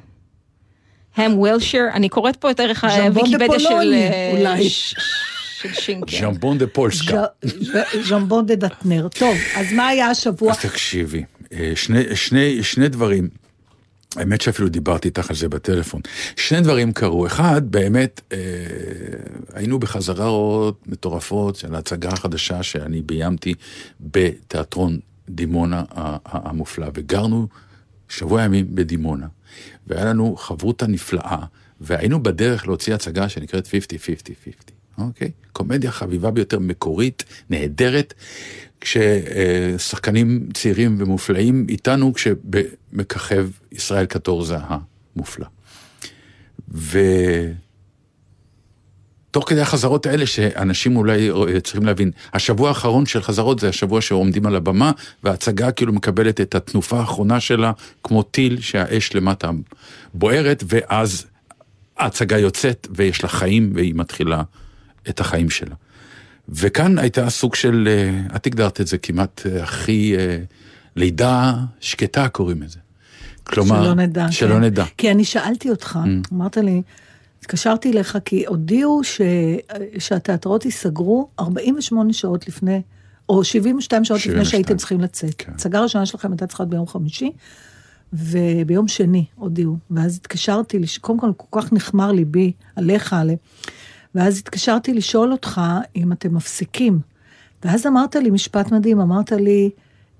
הם 1.17 1.39
וולשיר, 1.39 1.83
אני 1.93 2.09
קוראת 2.09 2.35
פה 2.35 2.51
את 2.51 2.59
ערך 2.59 2.85
ז'מבון 2.97 3.03
דה 3.03 3.19
הוויקיפדיה 3.19 3.59
של... 3.59 3.69
פולוני, 3.69 4.03
אה, 4.03 4.31
אולי. 4.37 4.69
של 5.63 5.73
שינקן. 5.73 6.19
ז'מבון 6.19 6.57
דה 6.57 6.67
פולסקה. 6.67 7.23
ז'מבון 8.09 8.45
דה 8.45 8.55
דטנר. 8.55 9.07
טוב, 9.07 9.37
אז 9.55 9.73
מה 9.73 9.87
היה 9.87 10.07
השבוע? 10.07 10.51
אז 10.51 10.59
תקשיבי, 10.59 11.23
אה, 11.53 11.71
שני, 11.75 12.15
שני, 12.15 12.63
שני 12.63 12.87
דברים, 12.87 13.29
האמת 14.15 14.41
שאפילו 14.41 14.69
דיברתי 14.69 15.07
איתך 15.07 15.29
על 15.29 15.35
זה 15.35 15.49
בטלפון. 15.49 16.01
שני 16.35 16.61
דברים 16.61 16.91
קרו. 16.91 17.27
אחד, 17.27 17.71
באמת, 17.71 18.21
אה, 18.31 18.37
היינו 19.53 19.79
בחזרות 19.79 20.87
מטורפות 20.87 21.55
של 21.55 21.75
ההצגה 21.75 22.09
החדשה 22.09 22.63
שאני 22.63 23.01
ביימתי 23.01 23.53
בתיאטרון 23.99 24.99
דימונה 25.29 25.83
המופלא, 26.25 26.87
וגרנו 26.93 27.47
שבוע 28.09 28.43
ימים 28.43 28.75
בדימונה, 28.75 29.27
והיה 29.87 30.05
לנו 30.05 30.35
חברותה 30.35 30.87
נפלאה, 30.87 31.37
והיינו 31.81 32.23
בדרך 32.23 32.67
להוציא 32.67 32.95
הצגה 32.95 33.29
שנקראת 33.29 33.67
50-50-50, 33.67 33.69
אוקיי? 34.97 35.31
קומדיה 35.51 35.91
חביבה 35.91 36.31
ביותר, 36.31 36.59
מקורית, 36.59 37.23
נהדרת, 37.49 38.13
כששחקנים 38.81 40.49
צעירים 40.53 40.95
ומופלאים 40.99 41.65
איתנו, 41.69 42.13
כשמככב 42.13 43.49
ישראל 43.71 44.05
קטורזה 44.05 44.57
המופלא. 45.15 45.45
ותוך 49.31 49.49
כדי 49.49 49.61
החזרות 49.61 50.05
האלה, 50.05 50.25
שאנשים 50.25 50.95
אולי 50.95 51.29
צריכים 51.63 51.85
להבין, 51.85 52.11
השבוע 52.33 52.69
האחרון 52.69 53.05
של 53.05 53.21
חזרות 53.21 53.59
זה 53.59 53.69
השבוע 53.69 54.01
שעומדים 54.01 54.45
על 54.45 54.55
הבמה, 54.55 54.91
וההצגה 55.23 55.71
כאילו 55.71 55.93
מקבלת 55.93 56.41
את 56.41 56.55
התנופה 56.55 56.99
האחרונה 56.99 57.39
שלה, 57.39 57.71
כמו 58.03 58.23
טיל 58.23 58.61
שהאש 58.61 59.15
למטה 59.15 59.51
בוערת, 60.13 60.63
ואז 60.67 61.25
ההצגה 61.97 62.37
יוצאת 62.37 62.87
ויש 62.91 63.23
לה 63.23 63.29
חיים 63.29 63.71
והיא 63.75 63.93
מתחילה 63.95 64.43
את 65.09 65.19
החיים 65.19 65.49
שלה. 65.49 65.75
וכאן 66.49 66.97
הייתה 66.97 67.29
סוג 67.29 67.55
של, 67.55 67.87
אה, 67.91 68.35
את 68.35 68.45
הגדרת 68.45 68.81
את 68.81 68.87
זה 68.87 68.97
כמעט 68.97 69.41
אה, 69.45 69.63
הכי 69.63 70.15
אה, 70.17 70.37
לידה 70.95 71.53
שקטה 71.79 72.27
קוראים 72.29 72.61
לזה. 72.61 72.79
כלומר, 73.43 73.83
שלא 73.83 73.93
נדע. 73.93 74.31
שלא 74.31 74.55
כן. 74.55 74.61
נדע. 74.63 74.85
כי 74.97 75.11
אני 75.11 75.25
שאלתי 75.25 75.69
אותך, 75.69 75.99
Mm. 76.03 76.33
אמרת 76.33 76.57
לי, 76.57 76.81
התקשרתי 77.39 77.91
אליך 77.91 78.17
כי 78.25 78.45
הודיעו 78.45 79.03
ש... 79.03 79.21
שהתיאטראות 79.99 80.65
ייסגרו 80.65 81.29
48 81.39 82.13
שעות 82.13 82.47
לפני, 82.47 82.81
או 83.29 83.43
72 83.43 84.05
שעות 84.05 84.19
לפני 84.19 84.31
72. 84.31 84.51
שהייתם 84.51 84.77
צריכים 84.77 85.01
לצאת. 85.01 85.33
כן. 85.37 85.51
הצגה 85.51 85.79
הראשונה 85.79 86.05
שלכם 86.05 86.31
הייתה 86.31 86.47
צריכה 86.47 86.63
להיות 86.63 86.71
ביום 86.71 86.87
חמישי, 86.87 87.31
וביום 88.13 88.87
שני 88.87 89.25
הודיעו. 89.35 89.77
ואז 89.91 90.15
התקשרתי. 90.15 90.79
קודם 91.01 91.19
כל 91.19 91.31
כל 91.37 91.61
כך 91.61 91.73
נחמר 91.73 92.11
ליבי 92.11 92.51
עליך, 92.75 93.13
עלי. 93.13 93.35
ואז 94.15 94.37
התקשרתי 94.37 94.93
לשאול 94.93 95.31
אותך 95.31 95.61
אם 95.95 96.11
אתם 96.11 96.35
מפסיקים. 96.35 96.99
ואז 97.63 97.87
אמרת 97.87 98.15
לי 98.15 98.29
משפט 98.29 98.71
מדהים, 98.71 98.99
אמרת 98.99 99.31
לי, 99.31 99.69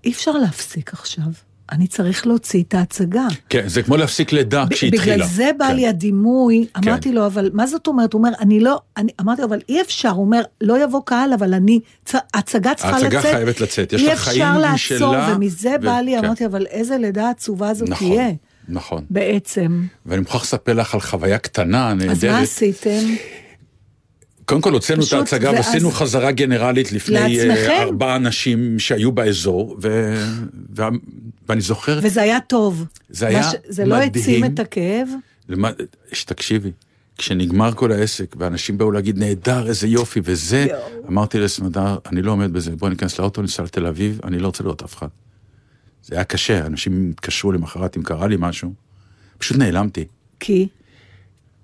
אי 0.06 0.12
אפשר 0.12 0.32
להפסיק 0.32 0.94
עכשיו, 0.94 1.24
אני 1.72 1.88
צריך 1.88 2.28
להוציא 2.28 2.64
את 2.64 2.74
ההצגה. 2.74 3.28
כן, 3.50 3.68
זה 3.68 3.84
כמו 3.84 3.98
להפסיק 3.98 4.32
לידה 4.32 4.66
כשהתחילה. 4.70 5.16
בגלל 5.16 5.28
זה 5.28 5.50
בא 5.58 5.68
כן. 5.68 5.76
לי 5.76 5.88
הדימוי, 5.88 6.68
אמרתי 6.78 7.12
לו, 7.12 7.26
אבל 7.26 7.50
מה 7.54 7.68
זאת 7.68 7.88
אומרת? 7.88 8.14
הוא 8.14 8.20
אומר, 8.20 8.32
אני 8.40 8.60
לא, 8.60 8.82
אני, 8.98 9.12
אמרתי 9.22 9.42
לו, 9.42 9.48
אבל 9.48 9.60
אי 9.70 9.82
אפשר, 9.82 10.10
הוא 10.10 10.26
אומר, 10.26 10.42
לא 10.62 10.84
יבוא 10.84 11.02
קהל, 11.06 11.34
אבל 11.34 11.54
אני, 11.54 11.80
צ- 12.06 12.16
הצגה 12.34 12.74
צריכה 12.76 12.98
לצאת. 13.00 13.04
ההצגה 13.14 13.22
חייבת 13.22 13.62
לצאת, 13.62 13.94
יש 13.94 14.02
אי 14.02 14.08
לה 14.08 14.14
אפשר 14.14 14.32
חיים 14.32 14.54
לעצור, 14.56 14.76
משלה, 14.76 15.34
ומזה 15.36 15.76
ו- 15.82 15.86
בא 15.86 16.00
לי, 16.00 16.16
כן. 16.20 16.26
אמרתי, 16.26 16.46
אבל 16.46 16.66
איזה 16.66 16.98
לידה 16.98 17.30
עצובה 17.30 17.74
זאת 17.74 17.90
נכון, 17.90 18.08
תהיה, 18.08 18.30
נכון. 18.70 19.06
בעצם. 19.10 19.84
ואני 20.06 20.22
מוכרח 20.22 20.42
לספר 20.44 20.74
לך 20.74 20.94
על 20.94 21.02
חוויה 21.02 21.38
קטנה, 21.38 21.90
אז 21.92 21.98
מה 21.98 22.06
נהדרת. 22.06 22.44
עשיתם? 22.44 23.00
קודם 24.54 24.62
כל 24.62 24.74
הוצאנו 24.74 25.04
את 25.08 25.14
ההצגה 25.14 25.52
ואז- 25.52 25.66
ועשינו 25.66 25.92
חזרה 25.92 26.32
גנרלית 26.32 26.92
לפני 26.92 27.18
אה, 27.40 27.46
לעצמכם? 27.46 27.72
ארבעה 27.82 28.16
אנשים 28.16 28.80
שהיו 28.80 29.12
באזור, 29.12 29.78
ו... 29.82 30.16
ו... 30.78 30.82
ואני 31.50 31.62
זוכר, 31.62 32.00
וזה 32.04 32.22
היה 32.22 32.40
טוב. 32.40 32.86
זה 33.10 33.28
היה 33.28 33.40
מה 33.40 33.52
ש- 33.52 33.56
זה 33.68 33.86
לא 33.86 33.96
מדהים. 33.96 34.12
העצים 34.16 34.46
את 34.46 34.60
הכאב? 34.60 35.08
למה... 35.50 35.70
שתקשיבי, 36.14 36.72
כשנגמר 37.18 37.72
כל 37.74 37.92
העסק, 37.92 38.36
ואנשים 38.40 38.78
באו 38.78 38.92
להגיד, 38.92 39.18
נהדר, 39.20 39.68
איזה 39.68 39.88
יופי, 39.88 40.20
וזה, 40.24 40.66
יואו. 40.70 40.82
אמרתי 41.10 41.40
לסמדר, 41.40 41.98
אני 42.12 42.22
לא 42.22 42.32
עומד 42.32 42.54
בזה, 42.54 42.76
בוא 42.76 42.90
ניכנס 42.90 43.20
לאוטו, 43.20 43.42
ניסע 43.42 43.64
לתל 43.64 43.86
אביב, 43.86 44.20
אני 44.24 44.40
לא 44.40 44.46
רוצה 44.48 44.64
לראות 44.64 44.84
אף 44.84 44.96
אחד. 44.96 45.08
זה 46.04 46.16
היה 46.16 46.24
קשה, 46.24 46.66
אנשים 46.66 47.10
התקשרו 47.14 47.52
למחרת 47.52 47.98
אם 47.98 48.04
קרה 48.04 48.28
לי 48.28 48.36
משהו, 48.40 48.74
פשוט 49.38 49.58
נעלמתי. 49.58 50.06
כי? 50.40 50.68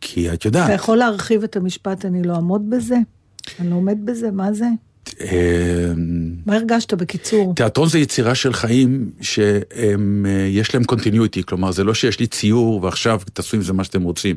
כי 0.02 0.34
את 0.34 0.46
יודעת, 0.46 0.66
אתה 0.66 0.74
יכול 0.74 0.98
להרחיב 0.98 1.44
את 1.44 1.56
המשפט, 1.56 2.06
אני 2.06 2.24
לא 2.24 2.36
אעמוד 2.36 2.70
בזה? 2.70 2.98
אני 3.60 3.70
לא 3.70 3.76
עומד 3.76 4.06
בזה? 4.06 4.32
מה 4.32 4.54
זה? 4.54 4.66
אה, 5.22 5.92
מה 6.46 6.56
הרגשת 6.56 6.94
בקיצור? 6.94 7.54
תיאטרון 7.56 7.90
זה 7.90 8.00
יצירה 8.00 8.36
של 8.36 8.54
חיים 8.54 9.12
שיש 9.22 10.74
להם 10.74 10.84
קונטיניויטי, 10.84 11.44
כלומר 11.44 11.72
זה 11.72 11.84
לא 11.84 11.94
שיש 11.94 12.20
לי 12.20 12.28
ציור 12.28 12.84
ועכשיו 12.84 13.22
תעשו 13.34 13.58
עם 13.58 13.64
זה 13.64 13.74
מה 13.74 13.84
שאתם 13.84 14.04
רוצים. 14.04 14.36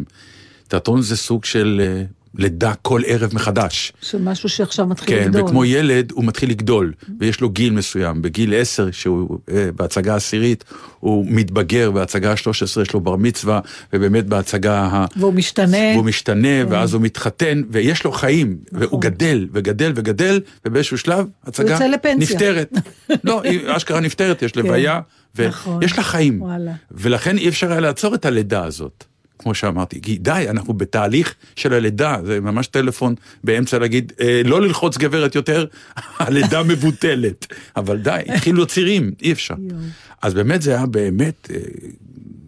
תיאטרון 0.69 1.03
זה 1.03 1.17
סוג 1.17 1.45
של 1.45 1.81
אה, 1.85 2.05
לידה 2.35 2.75
כל 2.83 3.03
ערב 3.07 3.35
מחדש. 3.35 3.93
של 4.03 4.23
משהו 4.23 4.49
שעכשיו 4.49 4.87
מתחיל 4.87 5.19
כן, 5.19 5.25
לגדול. 5.25 5.43
וכמו 5.43 5.65
ילד 5.65 6.13
הוא 6.13 6.25
מתחיל 6.25 6.51
לגדול, 6.51 6.93
ויש 7.21 7.41
לו 7.41 7.51
גיל 7.51 7.73
מסוים. 7.73 8.23
בגיל 8.23 8.55
10, 8.61 8.91
שהוא 8.91 9.39
אה, 9.51 9.69
בהצגה 9.77 10.13
העשירית, 10.13 10.65
הוא 11.01 11.27
מתבגר, 11.29 11.91
בהצגה 11.91 12.31
ה-13 12.31 12.83
יש 12.83 12.93
לו 12.93 13.01
בר 13.01 13.17
מצווה, 13.17 13.61
ובאמת 13.93 14.27
בהצגה 14.27 14.89
ה... 14.93 15.07
והוא 15.17 15.35
משתנה. 15.35 15.77
והוא 15.95 16.05
משתנה, 16.05 16.69
ואז 16.69 16.95
הוא 16.95 17.03
מתחתן, 17.03 17.63
ויש 17.71 18.05
לו 18.05 18.13
חיים, 18.13 18.57
והוא 18.73 19.01
גדל, 19.01 19.49
וגדל, 19.53 19.93
וגדל, 19.97 20.41
ובאיזשהו 20.65 20.99
שלב, 20.99 21.27
הצגה. 21.45 21.79
נפטרת. 22.19 22.73
לא, 23.25 23.43
היא 23.43 23.61
אשכרה 23.67 24.01
נפטרת, 24.01 24.43
יש 24.43 24.57
לוויה, 24.57 25.01
נכון. 25.39 25.79
ויש 25.81 25.99
לה 25.99 26.05
חיים. 26.05 26.43
וואלה. 26.43 26.73
ולכן 26.91 27.39
אי 27.39 27.49
אפשר 27.49 27.71
היה 27.71 27.81
לעצור 27.81 28.15
את 28.15 28.27
הלידה 28.27 28.65
הזאת, 28.65 29.05
כמו 29.43 29.55
שאמרתי. 29.55 30.01
כי 30.01 30.19
די, 30.19 30.47
אנחנו 30.51 30.75
בתהליך 30.75 31.35
של 31.57 31.73
הלידה, 31.73 32.17
זה 32.25 32.41
ממש 32.41 32.67
טלפון 32.67 33.15
באמצע 33.45 33.79
להגיד, 33.79 34.13
אה, 34.21 34.43
לא 34.45 34.61
ללחוץ 34.61 34.99
גברת 34.99 35.35
יותר, 35.35 35.67
הלידה 36.19 36.63
מבוטלת. 36.63 37.47
אבל 37.77 37.99
די, 37.99 38.21
התחילו 38.29 38.67
צירים, 38.67 39.13
אי 39.23 39.33
אפשר. 39.33 39.55
אז 40.23 40.35
באמת 40.35 40.63
זה 40.63 40.71
היה 40.77 40.87
באמת, 40.87 41.51
אה, 41.55 41.59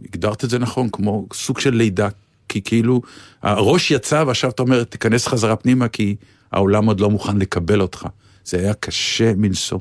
הגדרת 0.05 0.45
את 0.45 0.51
זה 0.51 0.59
נכון, 0.59 0.89
כמו 0.93 1.27
סוג 1.33 1.61
של 1.61 1.75
לידה, 1.75 2.09
כי 2.49 2.63
כאילו, 2.63 3.03
הראש 3.43 3.91
יצא 3.91 4.25
ועכשיו 4.27 4.51
אתה 4.51 4.63
אומר, 4.63 4.85
תיכנס 4.85 5.27
חזרה 5.27 5.57
פנימה, 5.57 5.89
כי 5.89 6.17
העולם 6.53 6.87
עוד 6.87 7.01
לא 7.01 7.11
מוכן 7.11 7.37
לקבל 7.37 7.81
אותך. 7.81 8.07
זה 8.45 8.59
היה 8.59 8.75
קשה 8.75 9.33
מנשוא. 9.37 9.79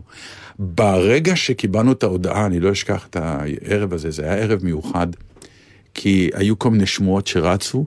ברגע 0.60 1.36
שקיבלנו 1.36 1.92
את 1.92 2.04
ההודעה, 2.04 2.46
אני 2.46 2.60
לא 2.60 2.72
אשכח 2.72 3.08
את 3.10 3.16
הערב 3.16 3.94
הזה, 3.94 4.12
זה 4.12 4.24
היה 4.24 4.36
ערב 4.36 4.60
מיוחד, 4.64 5.08
כי 5.94 6.30
היו 6.34 6.60
כל 6.60 6.72
מיני 6.72 6.86
שמועות 6.86 7.28
שרצו, 7.28 7.86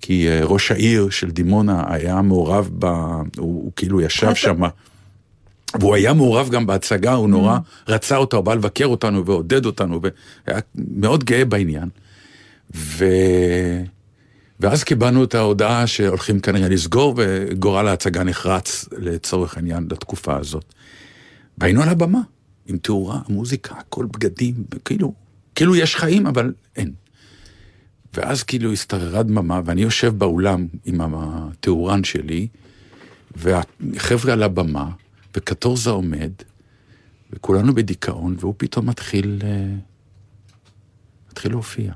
כי 0.00 0.28
אה, 0.28 0.40
ראש 0.44 0.70
העיר 0.70 1.10
של 1.10 1.30
דימונה 1.30 1.84
היה 1.88 2.22
מעורב 2.22 2.70
ב... 2.78 2.84
הוא, 2.84 3.24
הוא 3.36 3.72
כאילו 3.76 4.00
ישב 4.00 4.34
שם. 4.34 4.60
והוא 5.80 5.94
היה 5.94 6.12
מעורב 6.12 6.50
גם 6.50 6.66
בהצגה, 6.66 7.12
הוא 7.12 7.28
נורא 7.28 7.58
רצה 7.88 8.16
אותה, 8.16 8.36
הוא 8.36 8.44
בא 8.44 8.54
לבקר 8.54 8.86
אותנו 8.86 9.26
ועודד 9.26 9.66
אותנו, 9.66 10.00
והיה 10.02 10.60
מאוד 10.74 11.24
גאה 11.24 11.44
בעניין. 11.44 11.88
ו... 12.74 13.04
ואז 14.60 14.84
קיבלנו 14.84 15.24
את 15.24 15.34
ההודעה 15.34 15.86
שהולכים 15.86 16.40
כנראה 16.40 16.68
לסגור, 16.68 17.14
וגורל 17.16 17.88
ההצגה 17.88 18.24
נחרץ 18.24 18.88
לצורך 18.98 19.56
העניין 19.56 19.88
לתקופה 19.90 20.36
הזאת. 20.36 20.64
והיינו 21.58 21.82
על 21.82 21.88
הבמה, 21.88 22.20
עם 22.66 22.78
תאורה, 22.78 23.18
מוזיקה, 23.28 23.74
הכל 23.78 24.06
בגדים, 24.06 24.54
כאילו, 24.84 25.12
כאילו 25.54 25.76
יש 25.76 25.96
חיים, 25.96 26.26
אבל 26.26 26.52
אין. 26.76 26.92
ואז 28.14 28.42
כאילו 28.42 28.72
השתררה 28.72 29.22
דממה, 29.22 29.60
ואני 29.64 29.82
יושב 29.82 30.18
באולם 30.18 30.66
עם 30.84 31.00
התאורן 31.14 32.04
שלי, 32.04 32.48
והחבר'ה 33.36 34.32
על 34.32 34.42
הבמה, 34.42 34.90
וקטורזה 35.36 35.90
עומד, 35.90 36.30
וכולנו 37.32 37.74
בדיכאון, 37.74 38.36
והוא 38.38 38.54
פתאום 38.56 38.88
מתחיל, 38.88 39.38
אה, 39.44 39.74
מתחיל 41.30 41.52
להופיע. 41.52 41.92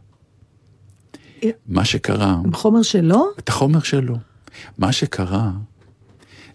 מה 1.66 1.84
שקרה, 1.84 2.36
עם 2.44 2.54
חומר 2.54 2.82
שלו? 2.82 3.24
את 3.38 3.48
החומר 3.48 3.80
שלו. 3.80 4.16
מה 4.78 4.92
שקרה, 4.92 5.50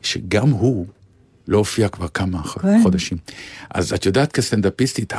שגם 0.01 0.49
הוא 0.49 0.87
לא 1.49 1.57
הופיע 1.57 1.89
כבר 1.89 2.07
כמה 2.07 2.43
כן. 2.43 2.79
חודשים. 2.83 3.17
אז 3.69 3.93
את 3.93 4.05
יודעת 4.05 4.31
כסטנדאפיסטית, 4.31 5.13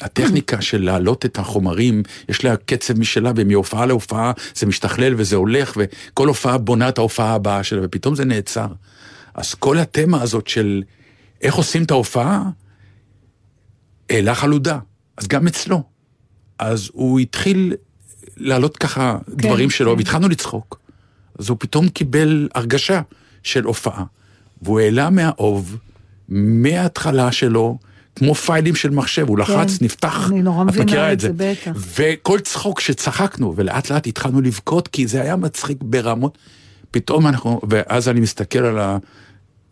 הטכניקה 0.00 0.60
של 0.68 0.84
להעלות 0.84 1.24
את 1.24 1.38
החומרים, 1.38 2.02
יש 2.28 2.44
לה 2.44 2.56
קצב 2.56 2.98
משלה, 2.98 3.32
ומהופעה 3.36 3.86
להופעה 3.86 4.32
זה 4.54 4.66
משתכלל 4.66 5.14
וזה 5.16 5.36
הולך, 5.36 5.76
וכל 5.76 6.28
הופעה 6.28 6.58
בונה 6.58 6.88
את 6.88 6.98
ההופעה 6.98 7.34
הבאה 7.34 7.62
שלה, 7.62 7.80
ופתאום 7.84 8.14
זה 8.14 8.24
נעצר. 8.24 8.66
אז 9.34 9.54
כל 9.54 9.78
התמה 9.78 10.22
הזאת 10.22 10.46
של 10.46 10.82
איך 11.42 11.54
עושים 11.54 11.82
את 11.82 11.90
ההופעה, 11.90 12.42
העלה 14.10 14.34
חלודה. 14.34 14.78
אז 15.16 15.28
גם 15.28 15.46
אצלו. 15.46 15.82
אז 16.58 16.90
הוא 16.92 17.20
התחיל 17.20 17.74
להעלות 18.36 18.76
ככה 18.76 19.18
כן, 19.26 19.48
דברים 19.48 19.70
שלו, 19.70 19.92
כן. 19.92 19.98
והתחלנו 19.98 20.28
לצחוק. 20.28 20.80
אז 21.38 21.48
הוא 21.48 21.56
פתאום 21.60 21.88
קיבל 21.88 22.48
הרגשה 22.54 23.00
של 23.42 23.64
הופעה, 23.64 24.04
והוא 24.62 24.80
העלה 24.80 25.10
מהאוב, 25.10 25.76
מההתחלה 26.28 27.32
שלו, 27.32 27.78
כמו 28.16 28.34
פיילים 28.34 28.74
של 28.74 28.90
מחשב, 28.90 29.28
הוא 29.28 29.38
לחץ, 29.38 29.78
כן, 29.78 29.84
נפתח, 29.84 30.30
אני 30.30 30.42
נורא 30.42 30.64
את 30.68 30.76
מכירה 30.76 31.12
את 31.12 31.20
זה, 31.20 31.30
בטח. 31.36 31.72
וכל 31.96 32.40
צחוק 32.40 32.80
שצחקנו, 32.80 33.54
ולאט 33.56 33.90
לאט 33.90 34.06
התחלנו 34.06 34.40
לבכות, 34.40 34.88
כי 34.88 35.06
זה 35.06 35.22
היה 35.22 35.36
מצחיק 35.36 35.78
ברמות. 35.82 36.38
פתאום 36.90 37.26
אנחנו, 37.26 37.60
ואז 37.68 38.08
אני 38.08 38.20
מסתכל 38.20 38.58
על 38.58 38.78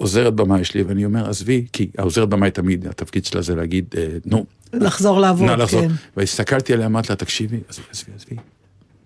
העוזרת 0.01 0.35
במאי 0.35 0.65
שלי, 0.65 0.83
ואני 0.83 1.05
אומר, 1.05 1.31
עזבי, 1.31 1.67
כי 1.73 1.91
העוזרת 1.99 2.29
במאי 2.29 2.51
תמיד, 2.51 2.87
התפקיד 2.87 3.25
שלה 3.25 3.43
זה 3.43 3.55
להגיד, 3.55 3.85
אה, 3.97 4.07
נו, 4.25 4.47
לחזור 4.73 5.21
לעבוד, 5.21 5.51
נא 5.51 5.53
לחזור. 5.53 5.81
כן. 5.83 5.93
והסתכלתי 6.17 6.73
עליה, 6.73 6.87
אמרתי 6.87 7.09
לה, 7.11 7.17
תקשיבי, 7.17 7.61
עזבי, 7.69 7.85
עזבי, 7.91 8.13
עזבי, 8.17 8.37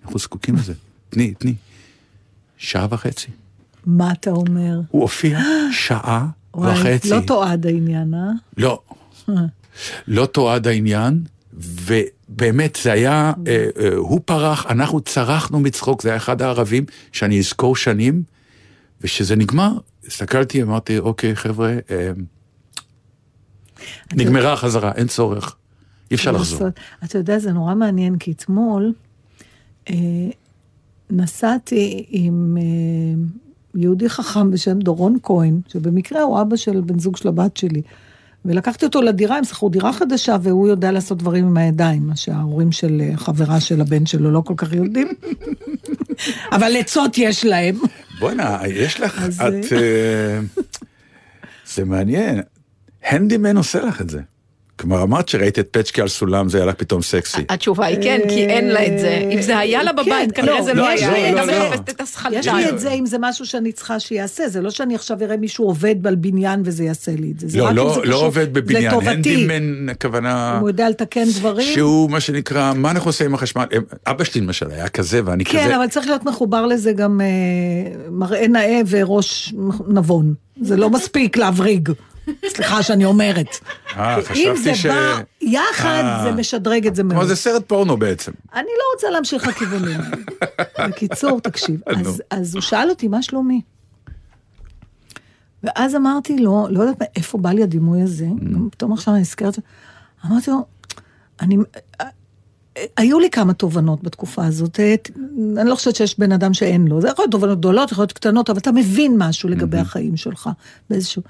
אנחנו 0.04 0.18
זקוקים 0.18 0.54
לזה, 0.56 0.72
תני, 1.10 1.34
תני. 1.34 1.54
שעה 2.56 2.86
וחצי. 2.90 3.28
מה 3.86 4.12
אתה 4.12 4.30
אומר? 4.30 4.80
הוא 4.90 5.02
הופיע 5.02 5.40
שעה 5.72 6.26
וחצי. 6.62 7.10
לא 7.10 7.20
תועד 7.26 7.66
העניין, 7.66 8.14
אה? 8.14 8.30
לא. 8.56 8.80
לא 10.08 10.26
תועד 10.26 10.66
העניין, 10.66 11.24
ובאמת 11.52 12.78
זה 12.82 12.92
היה, 12.92 13.32
אה, 13.46 13.66
אה, 13.78 13.94
הוא 13.96 14.20
פרח, 14.24 14.66
אנחנו 14.66 15.00
צרחנו 15.00 15.60
מצחוק, 15.60 16.02
זה 16.02 16.08
היה 16.08 16.16
אחד 16.16 16.42
הערבים 16.42 16.84
שאני 17.12 17.38
אזכור 17.38 17.76
שנים, 17.76 18.22
וכשזה 19.00 19.36
נגמר, 19.36 19.72
הסתכלתי, 20.06 20.62
אמרתי, 20.62 20.98
אוקיי, 20.98 21.36
חבר'ה, 21.36 21.76
אה, 21.90 22.10
נגמרה 24.12 24.52
החזרה, 24.52 24.92
אין 24.92 25.06
צורך, 25.06 25.56
אי 26.10 26.16
אפשר 26.16 26.32
לחזור. 26.32 26.68
אתה 27.04 27.18
יודע, 27.18 27.38
זה 27.38 27.52
נורא 27.52 27.74
מעניין, 27.74 28.18
כי 28.18 28.32
אתמול 28.32 28.92
אה, 29.90 29.94
נסעתי 31.10 32.06
עם, 32.08 32.56
אה, 32.60 33.22
יהודי 33.74 34.08
חכם 34.08 34.50
בשם 34.50 34.78
דורון 34.78 35.16
כהן, 35.22 35.60
שבמקרה 35.68 36.22
הוא 36.22 36.40
אבא 36.40 36.56
של 36.56 36.80
בן 36.80 36.98
זוג 36.98 37.16
של 37.16 37.28
הבת 37.28 37.56
שלי. 37.56 37.82
ולקחתי 38.44 38.84
אותו 38.84 39.02
לדירה, 39.02 39.36
הם 39.36 39.44
שכרו 39.44 39.68
דירה 39.68 39.92
חדשה, 39.92 40.36
והוא 40.42 40.68
יודע 40.68 40.92
לעשות 40.92 41.18
דברים 41.18 41.46
עם 41.46 41.56
הידיים, 41.56 42.06
מה 42.06 42.16
שההורים 42.16 42.72
של 42.72 43.00
אה, 43.00 43.16
חברה 43.16 43.60
של 43.60 43.80
הבן 43.80 44.06
שלו 44.06 44.30
לא 44.30 44.42
כל 44.46 44.54
כך 44.56 44.72
יודעים. 44.72 45.08
אבל 46.52 46.76
עצות 46.76 47.18
יש 47.18 47.44
להם. 47.44 47.76
בואנה, 48.18 48.58
יש 48.66 49.00
לך, 49.00 49.24
את... 49.36 49.72
אה, 49.72 50.40
זה 51.74 51.84
מעניין. 51.84 52.40
הנדימן 53.02 53.56
עושה 53.56 53.80
לך 53.80 54.00
את 54.00 54.10
זה. 54.10 54.20
כלומר, 54.80 55.02
אמרת 55.02 55.28
שראית 55.28 55.58
את 55.58 55.68
פצ'קה 55.70 56.02
על 56.02 56.08
סולם, 56.08 56.48
זה 56.48 56.58
היה 56.58 56.66
לך 56.66 56.74
פתאום 56.74 57.02
סקסי. 57.02 57.42
התשובה 57.48 57.86
היא 57.86 57.98
כן, 58.02 58.20
כי 58.28 58.44
אין 58.46 58.68
לה 58.68 58.86
את 58.86 58.98
זה. 58.98 59.28
אם 59.32 59.42
זה 59.42 59.58
היה 59.58 59.82
לה 59.82 59.92
בבית, 59.92 60.32
כן, 60.32 60.42
כנראה 60.42 60.58
לא, 60.58 60.64
זה 60.64 60.74
לא 60.74 60.92
יש 60.94 61.02
היה. 61.02 61.70
הסחלטן. 61.98 62.38
יש 62.38 62.46
לי 62.46 62.68
את 62.68 62.78
זה 62.78 62.90
אם 62.90 63.06
זה 63.06 63.16
משהו 63.20 63.46
שאני 63.46 63.72
צריכה 63.72 64.00
שיעשה, 64.00 64.48
זה 64.48 64.60
לא 64.60 64.70
שאני 64.70 64.94
עכשיו 64.94 65.22
אראה 65.22 65.36
מישהו 65.36 65.64
עובד 65.64 66.06
על 66.06 66.14
בניין 66.14 66.62
וזה 66.64 66.84
יעשה 66.84 67.12
לי 67.18 67.32
את 67.32 67.50
זה. 67.50 67.58
לא, 67.58 67.72
לא, 67.72 68.02
לא 68.04 68.16
עובד 68.16 68.54
בבניין. 68.54 68.94
הנדימן, 69.02 69.88
הכוונה... 69.88 70.58
הוא 70.60 70.68
יודע 70.68 70.88
לתקן 70.88 71.24
דברים. 71.38 71.74
שהוא 71.74 72.10
מה 72.10 72.20
שנקרא, 72.20 72.72
מה 72.74 72.90
אנחנו 72.90 73.08
עושים 73.08 73.26
עם 73.26 73.34
החשמל? 73.34 73.64
אבא 74.06 74.24
שלי 74.24 74.40
למשל 74.40 74.70
היה 74.70 74.88
כזה 74.88 75.20
ואני 75.24 75.44
כן, 75.44 75.64
כזה. 75.64 75.76
אבל 75.76 75.88
צריך 75.88 76.06
להיות 76.06 76.24
מחובר 76.24 76.66
לזה 76.66 76.92
גם 76.92 77.20
אה, 77.20 77.26
מראה 78.10 78.48
נאה 78.48 78.80
וראש 78.88 79.54
נבון. 79.88 80.34
זה 80.60 80.76
לא 80.76 80.90
מספיק 80.90 81.36
להבריג. 81.36 81.88
סליחה 82.48 82.82
שאני 82.82 83.04
אומרת. 83.04 83.48
אה, 83.96 84.16
אם 84.16 84.22
חשבתי 84.22 84.56
זה 84.56 84.74
ש... 84.74 84.86
בא 84.86 85.20
יחד, 85.40 86.02
אה. 86.04 86.22
זה 86.22 86.32
משדרג 86.32 86.86
את 86.86 86.94
זה 86.94 87.02
מאוד. 87.02 87.18
כמו 87.18 87.26
זה 87.26 87.36
סרט 87.36 87.62
פורנו 87.66 87.96
בעצם. 87.96 88.32
אני 88.54 88.62
לא 88.78 88.84
רוצה 88.94 89.10
להמשיך 89.10 89.48
לכיוונים. 89.48 90.00
בקיצור, 90.88 91.40
תקשיב, 91.40 91.80
נו. 91.88 92.08
אז, 92.08 92.22
אז 92.30 92.54
הוא 92.54 92.62
שאל 92.62 92.90
אותי, 92.90 93.08
מה 93.08 93.22
שלומי? 93.22 93.60
ואז 95.62 95.96
אמרתי 95.96 96.38
לו, 96.38 96.66
לא 96.70 96.80
יודעת 96.80 96.96
מאיפה 97.00 97.38
בא 97.38 97.50
לי 97.50 97.62
הדימוי 97.62 98.02
הזה, 98.02 98.26
גם 98.52 98.68
פתאום 98.70 98.92
עכשיו 98.92 99.14
אני 99.14 99.20
נזכרת, 99.20 99.58
אמרתי 100.26 100.50
לו, 100.50 100.64
אני... 101.40 101.56
היו 102.96 103.18
לי 103.18 103.30
כמה 103.30 103.52
תובנות 103.52 104.02
בתקופה 104.02 104.46
הזאת, 104.46 104.80
אה, 104.80 104.94
אני 105.60 105.68
לא 105.68 105.74
חושבת 105.74 105.96
שיש 105.96 106.18
בן 106.18 106.32
אדם 106.32 106.54
שאין 106.54 106.88
לו, 106.88 107.00
זה 107.00 107.08
יכול 107.08 107.22
להיות 107.22 107.32
תובנות 107.32 107.58
גדולות, 107.58 107.92
יכול 107.92 108.02
להיות 108.02 108.12
קטנות, 108.12 108.50
אבל 108.50 108.58
אתה 108.58 108.72
מבין 108.72 109.14
משהו 109.18 109.48
לגבי 109.48 109.78
החיים 109.78 110.16
שלך, 110.16 110.50
באיזשהו... 110.90 111.22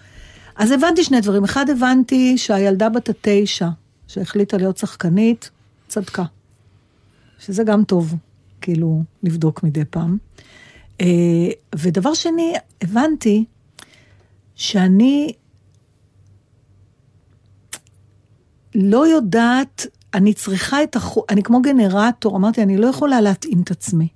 אז 0.57 0.71
הבנתי 0.71 1.04
שני 1.04 1.21
דברים, 1.21 1.45
אחד 1.45 1.71
הבנתי 1.71 2.38
שהילדה 2.38 2.88
בת 2.88 3.09
התשע, 3.09 3.69
שהחליטה 4.07 4.57
להיות 4.57 4.76
שחקנית, 4.76 5.50
צדקה. 5.88 6.25
שזה 7.38 7.64
גם 7.64 7.85
טוב, 7.85 8.14
כאילו, 8.61 9.02
לבדוק 9.23 9.62
מדי 9.62 9.85
פעם. 9.85 10.19
אה, 11.00 11.07
ודבר 11.75 12.14
שני, 12.14 12.54
הבנתי 12.83 13.45
שאני 14.54 15.33
לא 18.75 19.07
יודעת, 19.07 19.87
אני 20.14 20.35
צריכה 20.35 20.83
את 20.83 20.97
החו... 20.97 21.23
אני 21.28 21.42
כמו 21.42 21.62
גנרטור, 21.62 22.37
אמרתי, 22.37 22.62
אני 22.62 22.76
לא 22.76 22.87
יכולה 22.87 23.21
להתאים 23.21 23.62
את 23.62 23.71
עצמי. 23.71 24.09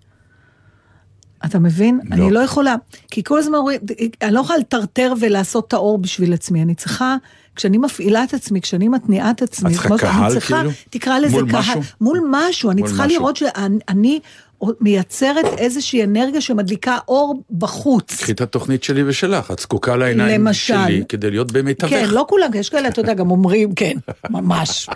אתה 1.44 1.58
מבין? 1.58 2.00
לא. 2.04 2.14
אני 2.14 2.30
לא 2.30 2.40
יכולה, 2.40 2.74
כי 3.10 3.24
כל 3.24 3.38
הזמן 3.38 3.54
אומרים, 3.54 3.80
אני 4.22 4.34
לא 4.34 4.40
יכולה 4.40 4.58
לטרטר 4.58 5.12
ולעשות 5.20 5.68
את 5.68 5.72
האור 5.72 5.98
בשביל 5.98 6.32
עצמי, 6.32 6.62
אני 6.62 6.74
צריכה, 6.74 7.16
כשאני 7.56 7.78
מפעילה 7.78 8.24
את 8.24 8.34
עצמי, 8.34 8.60
כשאני 8.60 8.88
מתניעה 8.88 9.30
את 9.30 9.42
עצמי, 9.42 9.70
את 9.70 9.74
צריכה 9.74 9.98
קהל, 9.98 10.40
כאילו? 10.40 10.70
תקרא 10.90 11.18
לזה 11.18 11.36
מול 11.36 11.50
קהל, 11.50 11.60
משהו? 11.60 11.80
מול 12.00 12.20
משהו, 12.30 12.70
אני 12.70 12.80
מול 12.80 12.88
צריכה 12.90 13.06
משהו. 13.06 13.18
לראות 13.18 13.36
שאני 13.36 13.78
אני 13.88 14.20
מייצרת 14.80 15.44
איזושהי 15.58 16.04
אנרגיה 16.04 16.40
שמדליקה 16.40 16.98
אור 17.08 17.42
בחוץ. 17.50 18.16
קחי 18.20 18.32
את 18.32 18.40
התוכנית 18.40 18.82
שלי 18.82 19.02
ושלך, 19.02 19.50
את 19.50 19.58
זקוקה 19.58 19.96
לעיניים 19.96 20.40
למשל. 20.40 20.74
שלי 20.86 21.02
כדי 21.08 21.30
להיות 21.30 21.52
במיטבך. 21.52 21.90
כן, 21.90 22.08
לא 22.10 22.24
כולם, 22.28 22.48
יש 22.54 22.68
כאלה, 22.68 22.88
אתה 22.88 23.00
יודע, 23.00 23.14
גם 23.14 23.30
אומרים, 23.30 23.74
כן, 23.74 23.94
ממש. 24.30 24.88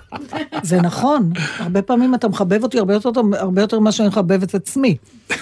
זה 0.62 0.80
נכון, 0.80 1.32
הרבה 1.58 1.82
פעמים 1.82 2.14
אתה 2.14 2.28
מחבב 2.28 2.62
אותי 2.62 2.78
הרבה 2.78 2.94
יותר, 2.94 3.10
הרבה 3.32 3.62
יותר 3.62 3.78
ממה 3.78 3.92
שאני 3.92 4.08
מחבב 4.08 4.42
את 4.42 4.54
עצמי. 4.54 4.96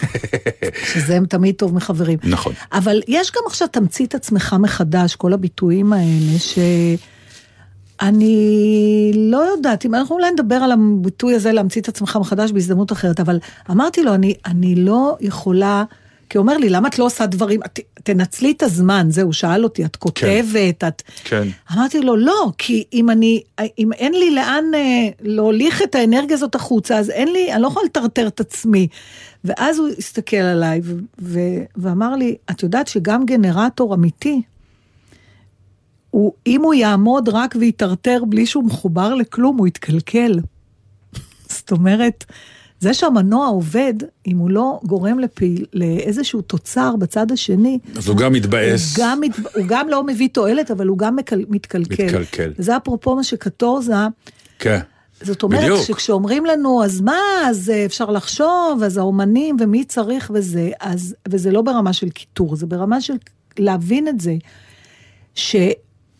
שזה 0.93 1.19
תמיד 1.29 1.55
טוב 1.55 1.75
מחברים. 1.75 2.19
נכון. 2.25 2.53
אבל 2.73 3.03
יש 3.09 3.33
גם 3.33 3.43
עכשיו 3.47 3.69
תמצית 3.69 4.15
עצמך 4.15 4.57
מחדש, 4.61 5.17
כל 5.17 5.33
הביטויים 5.33 5.93
האלה, 5.93 6.39
ש... 6.39 6.59
אני 8.01 9.13
לא 9.15 9.39
יודעת, 9.39 9.87
אם 9.87 9.95
אנחנו 9.95 10.17
אולי 10.17 10.31
נדבר 10.31 10.55
על 10.55 10.73
הביטוי 10.73 11.35
הזה, 11.35 11.53
להמציא 11.53 11.81
את 11.81 11.89
עצמך 11.89 12.19
מחדש 12.21 12.53
בהזדמנות 12.53 12.93
אחרת, 12.93 13.21
אבל 13.21 13.39
אמרתי 13.71 14.03
לו, 14.03 14.15
אני, 14.15 14.35
אני 14.47 14.75
לא 14.75 15.17
יכולה, 15.21 15.85
כי 16.31 16.39
הוא 16.39 16.43
אומר 16.43 16.57
לי, 16.57 16.69
למה 16.69 16.89
את 16.89 16.99
לא 16.99 17.05
עושה 17.05 17.27
דברים, 17.27 17.61
את, 17.67 17.81
תנצלי 18.03 18.53
את 18.57 18.63
הזמן, 18.63 19.07
זהו, 19.11 19.33
שאל 19.33 19.65
אותי, 19.65 19.85
את 19.85 19.97
כותבת, 19.97 20.85
את... 20.89 21.03
כן. 21.25 21.49
אמרתי 21.75 22.01
לו, 22.01 22.17
לא, 22.17 22.51
כי 22.59 22.85
אם 22.93 23.11
אני, 23.11 23.43
אם 23.79 23.93
אין 23.93 24.13
לי 24.13 24.35
לאן 24.35 24.65
אה, 24.75 25.09
להוליך 25.21 25.83
את 25.83 25.95
האנרגיה 25.95 26.35
הזאת 26.35 26.55
החוצה, 26.55 26.99
אז 26.99 27.11
אין 27.11 27.33
לי, 27.33 27.53
אני 27.53 27.63
לא 27.63 27.69
יכולה 27.69 27.87
לטרטר 27.87 28.27
את 28.27 28.41
עצמי. 28.41 28.89
ואז 29.45 29.79
הוא 29.79 29.89
הסתכל 29.99 30.37
עליי 30.37 30.81
ו- 30.85 30.95
ו- 31.21 31.65
ואמר 31.77 32.17
לי, 32.17 32.37
את 32.51 32.63
יודעת 32.63 32.89
שגם 32.89 33.27
גנרטור 33.27 33.95
אמיתי, 33.95 34.43
הוא, 36.17 36.33
אם 36.47 36.63
הוא 36.63 36.75
יעמוד 36.75 37.29
רק 37.29 37.57
ויטרטר 37.61 38.23
בלי 38.29 38.47
שהוא 38.47 38.65
מחובר 38.65 39.15
לכלום, 39.15 39.57
הוא 39.59 39.67
יתקלקל. 39.67 40.41
זאת 41.57 41.71
אומרת, 41.73 42.25
זה 42.81 42.95
שהמנוע 42.95 43.47
עובד, 43.47 43.95
אם 44.27 44.39
הוא 44.39 44.51
לא 44.51 44.81
גורם 44.85 45.19
לפעיל, 45.19 45.65
לאיזשהו 45.73 46.43
תוצר 46.43 46.97
בצד 46.97 47.33
השני, 47.33 47.79
אז 47.97 48.09
הוא 48.09 48.17
גם 48.17 48.33
מתבאס. 48.33 48.97
הוא 48.97 49.05
גם, 49.05 49.21
מת- 49.21 49.57
הוא 49.57 49.65
גם 49.67 49.89
לא 49.89 50.05
מביא 50.05 50.29
תועלת, 50.33 50.71
אבל 50.71 50.87
הוא 50.87 50.99
גם 50.99 51.17
מקל, 51.17 51.45
מתקלקל. 51.49 52.05
מתקלקל. 52.05 52.53
וזה 52.59 52.77
אפרופו 52.77 53.17
מה 53.17 53.25
שקטורזה, 53.25 53.95
כן. 54.59 54.81
זאת 55.21 55.43
אומרת 55.43 55.63
בדיוק. 55.63 55.81
שכשאומרים 55.87 56.47
לנו, 56.47 56.85
אז 56.85 57.01
מה, 57.01 57.19
אז 57.45 57.71
אה, 57.71 57.85
אפשר 57.85 58.11
לחשוב, 58.11 58.83
אז 58.85 58.97
האומנים 58.97 59.57
ומי 59.61 59.85
צריך 59.85 60.31
וזה, 60.35 60.71
אז, 60.81 61.15
וזה 61.29 61.51
לא 61.51 61.63
ברמה 61.63 61.93
של 61.93 62.11
קיטור, 62.11 62.57
זה 62.57 62.67
ברמה 62.67 63.01
של 63.01 63.15
להבין 63.59 64.09
את 64.09 64.21
זה, 64.21 64.35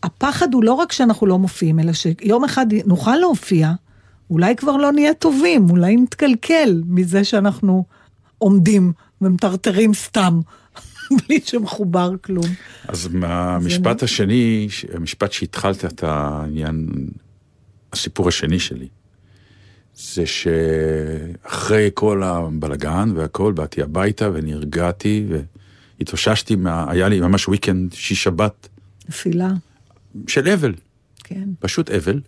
שהפחד 0.05 0.53
הוא 0.53 0.63
לא 0.63 0.73
רק 0.73 0.91
שאנחנו 0.91 1.27
לא 1.27 1.39
מופיעים, 1.39 1.79
אלא 1.79 1.93
שיום 1.93 2.43
אחד 2.43 2.65
נוכל 2.85 3.15
להופיע, 3.15 3.71
אולי 4.29 4.55
כבר 4.55 4.77
לא 4.77 4.91
נהיה 4.91 5.13
טובים, 5.13 5.69
אולי 5.69 5.95
נתקלקל 5.95 6.81
מזה 6.87 7.23
שאנחנו 7.23 7.85
עומדים 8.37 8.93
ומטרטרים 9.21 9.93
סתם, 9.93 10.39
בלי 11.27 11.39
שמחובר 11.45 12.11
כלום. 12.21 12.45
אז 12.87 13.07
מהמשפט 13.07 14.03
השני, 14.03 14.67
ש- 14.69 14.85
המשפט 14.93 15.31
שהתחלת 15.31 15.85
את 15.85 16.03
העניין, 16.03 16.87
הסיפור 17.93 18.27
השני 18.27 18.59
שלי, 18.59 18.87
זה 19.95 20.23
שאחרי 20.25 21.89
כל 21.93 22.23
הבלגן 22.23 23.11
והכל, 23.15 23.53
באתי 23.53 23.81
הביתה 23.81 24.29
ונרגעתי 24.33 25.27
והתאוששתי, 25.99 26.55
מה... 26.55 26.85
היה 26.91 27.09
לי 27.09 27.19
ממש 27.19 27.49
weekend 27.49 27.95
שיש 27.95 28.23
שבת 28.23 28.67
נפילה, 29.09 29.49
של 30.27 30.49
אבל, 30.49 30.73
כן. 31.23 31.49
פשוט 31.59 31.89
אבל. 31.89 32.21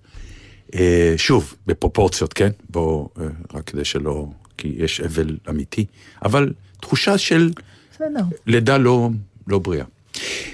אה, 0.76 1.14
שוב, 1.18 1.56
בפרופורציות, 1.68 2.34
כן? 2.34 2.50
בואו, 2.70 3.10
אה, 3.20 3.26
רק 3.54 3.70
כדי 3.70 3.86
שלא, 3.86 4.28
כי 4.58 4.74
יש 4.78 5.02
אבל 5.02 5.38
אמיתי, 5.50 5.86
אבל 6.26 6.54
תחושה 6.82 7.18
של 7.18 7.52
בסדר. 7.94 8.24
לידה 8.46 8.78
לא, 8.78 9.10
לא 9.48 9.60
בריאה. 9.60 9.86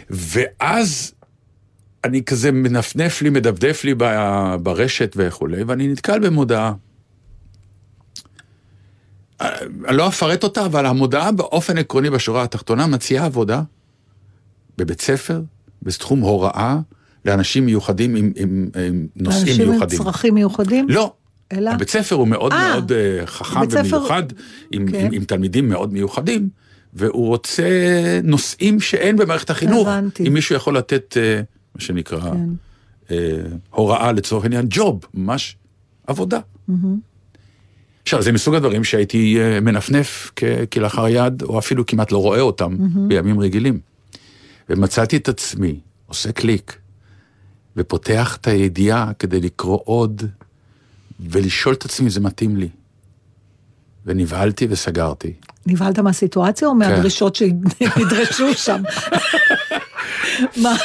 ואז 0.10 1.14
אני 2.04 2.24
כזה 2.24 2.52
מנפנף 2.52 3.22
לי, 3.22 3.30
מדפדף 3.30 3.84
לי 3.84 3.96
ברשת 4.64 5.14
וכולי, 5.18 5.64
ואני 5.64 5.88
נתקל 5.88 6.20
במודעה. 6.20 6.74
אה, 9.42 9.58
אני 9.88 9.98
לא 9.98 10.08
אפרט 10.08 10.44
אותה, 10.44 10.66
אבל 10.66 10.86
המודעה 10.86 11.32
באופן 11.32 11.78
עקרוני 11.78 12.10
בשורה 12.10 12.44
התחתונה 12.44 12.88
מציעה 12.88 13.26
עבודה 13.26 13.62
בבית 14.78 15.02
ספר, 15.02 15.42
בתחום 15.82 16.20
הוראה, 16.20 16.80
לאנשים 17.26 17.66
מיוחדים 17.66 18.16
עם, 18.16 18.32
עם, 18.36 18.70
עם 18.88 19.08
נושאים 19.16 19.42
אנשים 19.48 19.62
עם 19.66 19.70
מיוחדים. 19.72 20.00
צרכים 20.00 20.34
מיוחדים? 20.34 20.86
לא. 20.90 21.14
אלא? 21.52 21.70
הבית 21.70 21.90
ספר 21.90 22.16
הוא 22.16 22.28
מאוד 22.28 22.54
אה, 22.54 22.72
מאוד 22.74 22.92
אה, 22.92 23.26
חכם 23.26 23.60
בית 23.60 23.70
ספר- 23.72 23.98
ומיוחד, 23.98 24.24
עם, 24.72 24.88
כן. 24.92 25.06
עם, 25.06 25.12
עם 25.12 25.24
תלמידים 25.24 25.70
מאוד 25.70 25.94
מיוחדים, 25.94 26.50
והוא 26.94 27.28
רוצה 27.28 27.64
נושאים 28.24 28.80
שאין 28.80 29.16
במערכת 29.18 29.50
החינוך. 29.50 29.88
הבנתי. 29.88 30.28
אם 30.28 30.34
מישהו 30.34 30.56
יכול 30.56 30.78
לתת, 30.78 31.18
אה, 31.18 31.42
מה 31.76 31.82
שנקרא, 31.82 32.20
כן. 32.20 32.38
אה, 33.12 33.18
הוראה 33.70 34.12
לצורך 34.12 34.44
העניין, 34.44 34.66
ג'וב, 34.70 35.06
ממש 35.14 35.56
עבודה. 36.08 36.40
עכשיו, 38.04 38.22
זה 38.22 38.32
מסוג 38.32 38.56
הדברים 38.56 38.84
שהייתי 38.84 39.38
מנפנף 39.62 40.32
כלאחר 40.72 41.08
יד, 41.08 41.42
או 41.42 41.60
אפילו 41.60 41.86
כמעט 41.86 42.12
לא 42.12 42.18
רואה 42.18 42.40
אותם 42.42 42.78
בימים 43.08 43.40
רגילים. 43.40 43.80
ומצאתי 44.70 45.18
את 45.18 45.30
עצמי 45.30 45.80
עושה 46.08 46.32
קליק, 46.32 46.78
ופותח 47.78 48.38
את 48.42 48.48
הידיעה 48.48 49.12
כדי 49.20 49.40
לקרוא 49.42 49.80
עוד, 49.84 50.24
ולשאול 51.20 51.74
את 51.76 51.86
עצמי 51.86 52.06
אם 52.06 52.10
זה 52.12 52.20
מתאים 52.20 52.58
לי. 52.58 52.70
ונבהלתי 54.06 54.68
וסגרתי. 54.70 55.34
נבהלת 55.68 56.00
מהסיטואציה 56.00 56.68
או 56.68 56.76
מהדרישות 56.76 57.36
שנדרשו 57.36 58.54
שם? 58.66 58.82
מה? 60.58 60.76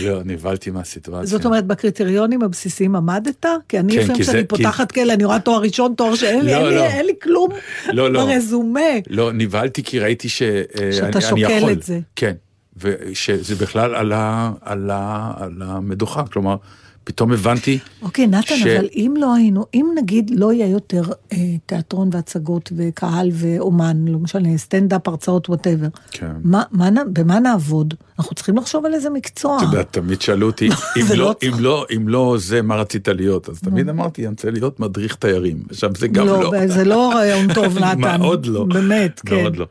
לא, 0.00 0.20
נבהלתי 0.24 0.70
מהסיטואציה. 0.70 1.26
זאת 1.26 1.44
אומרת, 1.46 1.66
בקריטריונים 1.66 2.42
הבסיסיים 2.42 2.96
עמדת? 2.96 3.46
כי 3.68 3.78
אני 3.78 3.92
כן, 3.92 3.98
לפעמים 4.02 4.22
כשאני 4.22 4.44
פותחת 4.44 4.92
כאלה, 4.92 5.14
אני 5.14 5.24
רואה 5.24 5.40
תואר 5.40 5.60
ראשון, 5.60 5.94
תואר 5.96 6.14
שאין 6.14 6.44
לי, 6.44 6.52
לא, 6.52 6.72
לא. 6.74 6.82
אין 6.84 7.06
לי 7.06 7.12
כלום 7.22 7.48
לא. 7.92 8.24
ברזומה. 8.26 8.80
לא, 9.10 9.32
נבהלתי 9.32 9.82
כי 9.82 9.98
ראיתי 9.98 10.28
ש... 10.28 10.42
אה, 10.42 10.56
שאתה 10.92 11.06
אני- 11.06 11.12
אני 11.12 11.20
שוקל 11.22 11.56
יכול. 11.58 11.72
את 11.72 11.82
זה. 11.82 12.00
כן, 12.16 12.34
ושזה 12.76 13.54
בכלל 13.54 13.94
על, 13.94 14.12
ה, 14.12 14.52
על, 14.60 14.90
ה, 14.90 15.32
על 15.36 15.62
המדוכה, 15.62 16.22
כלומר, 16.26 16.56
פתאום 17.04 17.32
הבנתי, 17.32 17.78
אוקיי, 18.02 18.26
נתן, 18.26 18.56
ש- 18.56 18.66
אבל 18.66 18.88
אם 18.94 19.14
לא 19.18 19.34
היינו, 19.34 19.66
אם 19.74 19.86
נגיד 19.98 20.30
לא 20.34 20.52
יהיה 20.52 20.66
יותר 20.66 21.02
אה, 21.32 21.36
תיאטרון 21.66 22.08
והצגות 22.12 22.72
וקהל 22.76 23.28
ואומן, 23.32 24.04
לא 24.08 24.18
משנה, 24.18 24.58
סטנדאפ, 24.58 25.08
הרצאות, 25.08 25.48
whatever, 25.48 25.86
כן. 26.10 26.32
מה, 26.44 26.62
מה, 26.70 26.88
במה 27.12 27.38
נעבוד? 27.40 27.94
אנחנו 28.18 28.34
צריכים 28.34 28.56
לחשוב 28.56 28.86
על 28.86 28.94
איזה 28.94 29.10
מקצוע. 29.10 29.56
אתה 29.56 29.64
יודע, 29.64 29.82
תמיד 29.82 30.20
שאלו 30.22 30.46
אותי, 30.46 30.68
אם 31.00 31.06
זה 31.06 31.16
לא, 31.16 31.24
לא 31.24 31.34
אם, 31.48 31.52
לא, 31.60 31.86
אם 31.96 32.08
לא 32.08 32.36
זה, 32.38 32.62
מה 32.62 32.76
רצית 32.76 33.08
להיות? 33.08 33.48
אז 33.48 33.60
תמיד 33.60 33.88
אמרתי, 33.88 34.22
אני 34.22 34.30
רוצה 34.30 34.50
להיות 34.50 34.80
מדריך 34.80 35.14
תיירים. 35.14 35.62
עכשיו, 35.70 35.90
זה 35.98 36.08
גם 36.08 36.26
לא. 36.26 36.42
לא, 36.52 36.66
זה 36.66 36.84
לא 36.84 37.12
רעיון 37.14 37.54
טוב, 37.54 37.78
נתן. 37.84 38.20
מאוד 38.20 38.46
לא. 38.46 38.64
באמת, 38.64 39.20
כן. 39.26 39.34
מאוד 39.42 39.56
לא. 39.56 39.66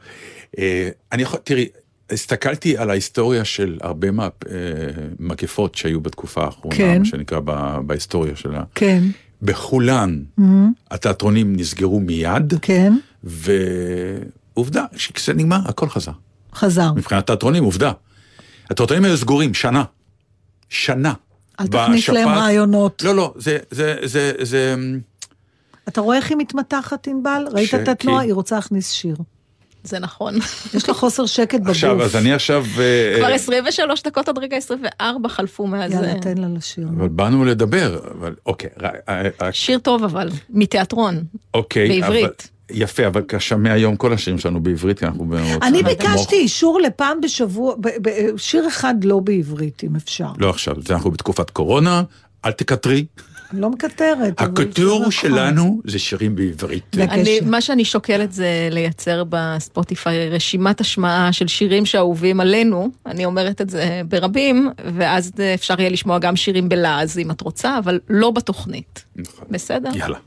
אה, 0.60 0.90
אני 1.12 1.22
יכול, 1.24 1.40
תראי, 1.44 1.68
הסתכלתי 2.12 2.78
על 2.78 2.89
ההיסטוריה 2.89 3.45
של 3.45 3.78
הרבה 3.82 4.08
מהמגפות 4.12 5.76
שהיו 5.76 6.02
בתקופה 6.02 6.43
האחרונה, 6.43 6.76
כן. 6.76 7.00
מה 7.00 7.06
שנקרא 7.06 7.39
ב- 7.45 7.80
בהיסטוריה 7.86 8.36
שלה. 8.36 8.63
כן, 8.76 9.04
בכולן 9.41 10.24
התיאטרונים 10.91 11.56
נסגרו 11.56 12.00
מיד, 12.00 12.54
כן, 12.62 12.93
ועובדה, 13.24 14.86
שכשזה 14.95 15.34
נגמר, 15.34 15.60
הכל 15.65 15.89
חזר. 15.89 16.12
חזר. 16.56 16.93
מבחינת 16.93 17.28
תיאטרונים, 17.28 17.63
עובדה. 17.63 17.91
התיאטרונים 18.69 19.06
היו 19.06 19.17
סגורים, 19.17 19.54
שנה. 19.54 19.84
שנה. 20.69 21.13
אל 21.60 21.67
תכניס 21.67 22.10
להם 22.10 22.28
רעיונות. 22.28 23.04
לא, 23.06 23.15
לא, 23.15 23.34
זה, 23.38 23.58
זה, 23.71 23.95
זה, 24.04 24.32
זה, 24.41 24.76
אתה 25.88 26.02
רואה 26.02 26.17
איך 26.17 26.30
היא 26.30 26.38
מתמתחת, 26.38 27.08
ענבל? 27.08 27.45
ראית 27.52 27.76
את 27.76 27.88
התנועה? 27.88 28.24
היא 28.24 28.34
רוצה 28.34 28.56
להכניס 28.56 28.91
שיר. 28.91 29.15
זה 29.84 30.00
נכון. 30.00 30.36
יש 30.74 30.88
לה 30.88 30.94
חוסר 30.94 31.26
שקט 31.26 31.60
בגוף. 31.60 31.70
עכשיו, 31.70 32.04
אז 32.04 32.15
אני 32.15 32.34
עכשיו... 32.34 32.65
אה, 32.80 33.15
כבר 33.17 33.30
אה, 33.30 33.36
23 33.36 34.04
דקות 34.04 34.30
עד 34.30 34.38
רגע 34.38 34.58
24 34.58 35.30
חלפו 35.30 35.67
מאז. 35.67 35.91
יאללה, 35.91 36.13
אה, 36.13 36.20
תן 36.20 36.38
לה 36.38 36.48
לשיר. 36.58 36.88
אבל 36.98 37.08
באנו 37.08 37.46
לדבר, 37.46 38.00
אבל 38.20 38.36
אוקיי, 38.46 38.70
שיר 39.52 39.80
טוב 39.80 40.04
אבל, 40.04 40.30
מתיאטרון. 40.50 41.24
אוקיי. 41.54 42.02
בעברית. 42.02 42.50
יפה, 42.74 43.08
אבל 43.08 43.22
כאשר 43.28 43.58
מהיום 43.58 43.96
כל 43.96 44.13
השירים 44.13 44.39
שלנו 44.39 44.63
בעברית, 44.63 45.00
כי 45.00 45.06
אנחנו... 45.06 45.24
רוצים 45.24 45.63
אני. 45.63 45.84
ביקשתי 45.84 46.36
אישור 46.36 46.82
לפעם 46.82 47.22
בשבוע, 47.22 47.76
שיר 48.38 48.67
אחד 48.67 48.96
לא 49.04 49.20
בעברית, 49.20 49.84
אם 49.84 49.96
אפשר. 49.96 50.28
לא 50.38 50.50
עכשיו, 50.50 50.76
אנחנו 50.89 51.12
בתקופת 51.12 51.50
קורונה, 51.50 52.04
אל 52.46 52.52
תקטרי. 52.52 53.06
אני 53.52 53.62
לא 53.62 53.70
מקטרת. 53.70 54.42
הקטור 54.42 55.00
נכון. 55.00 55.12
שלנו 55.12 55.82
זה 55.86 56.00
שירים 56.00 56.36
בעברית. 56.36 56.84
אני, 56.98 57.40
מה 57.46 57.62
שאני 57.62 57.86
שוקלת 57.86 58.32
זה 58.32 58.68
לייצר 58.72 59.24
בספוטיפיי 59.30 60.30
רשימת 60.30 60.82
השמעה 60.82 61.34
של 61.34 61.48
שירים 61.48 61.86
שאהובים 61.86 62.40
עלינו, 62.40 62.90
אני 63.06 63.26
אומרת 63.26 63.62
את 63.62 63.70
זה 63.70 64.02
ברבים, 64.08 64.70
ואז 64.96 65.32
אפשר 65.54 65.82
יהיה 65.82 65.90
לשמוע 65.90 66.20
גם 66.20 66.36
שירים 66.36 66.70
בלעז 66.70 67.18
אם 67.18 67.32
את 67.32 67.42
רוצה, 67.42 67.78
אבל 67.78 68.00
לא 68.10 68.32
בתוכנית. 68.32 69.06
נכון. 69.16 69.46
בסדר? 69.50 69.90
יאללה. 69.96 70.18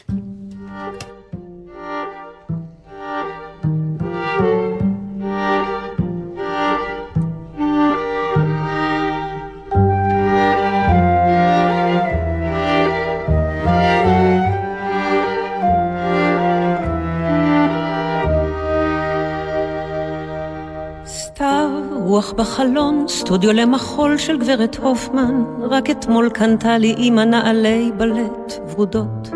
סתיו, 22.15 22.23
רוח 22.23 22.33
בחלון, 22.33 23.05
סטודיו 23.09 23.53
למחול 23.53 24.19
של 24.19 24.39
גברת 24.39 24.77
הופמן, 24.77 25.45
רק 25.61 25.91
אתמול 25.91 26.31
קנתה 26.31 26.79
לי 26.79 26.95
אמא 26.99 27.21
נעלי 27.21 27.91
בלט 27.97 28.53
ורודות. 28.71 29.31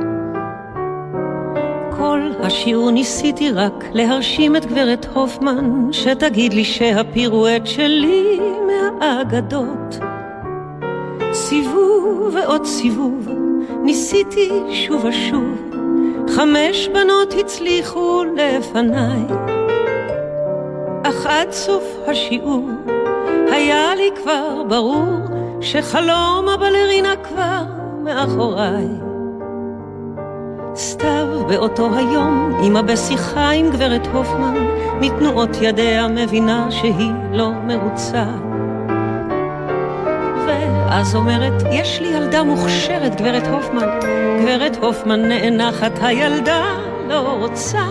כל 1.96 2.20
השיעור 2.40 2.90
ניסיתי 2.90 3.50
רק 3.50 3.84
להרשים 3.92 4.56
את 4.56 4.66
גברת 4.66 5.06
הופמן, 5.14 5.92
שתגיד 5.92 6.52
לי 6.52 6.64
שהפירואט 6.64 7.66
שלי 7.66 8.40
מהאגדות. 8.66 9.98
סיבוב 11.32 12.34
ועוד 12.34 12.64
סיבוב, 12.64 13.28
ניסיתי 13.82 14.50
שוב 14.72 15.04
ושוב, 15.04 15.72
חמש 16.28 16.88
בנות 16.88 17.34
הצליחו 17.40 18.24
לפניי. 18.36 19.57
אך 21.18 21.26
עד 21.26 21.52
סוף 21.52 21.84
השיעור 22.06 22.68
היה 23.52 23.94
לי 23.94 24.10
כבר 24.22 24.62
ברור 24.68 25.06
שחלום 25.60 26.48
הבלרינה 26.54 27.14
כבר 27.22 27.62
מאחוריי. 28.04 28.86
סתיו 30.74 31.26
באותו 31.48 31.88
היום, 31.96 32.60
אמא 32.62 32.82
בשיחה 32.82 33.50
עם 33.50 33.70
גברת 33.70 34.06
הופמן, 34.06 34.54
מתנועות 35.00 35.50
ידיה 35.60 36.08
מבינה 36.08 36.70
שהיא 36.70 37.12
לא 37.32 37.50
מרוצה. 37.50 38.24
ואז 40.46 41.14
אומרת, 41.14 41.62
יש 41.72 42.00
לי 42.00 42.08
ילדה 42.08 42.42
מוכשרת, 42.42 43.20
גברת 43.20 43.46
הופמן. 43.46 43.88
גברת 44.42 44.76
הופמן 44.76 45.20
נאנחת, 45.20 45.92
הילדה 46.02 46.64
לא 47.08 47.36
רוצה. 47.40 47.82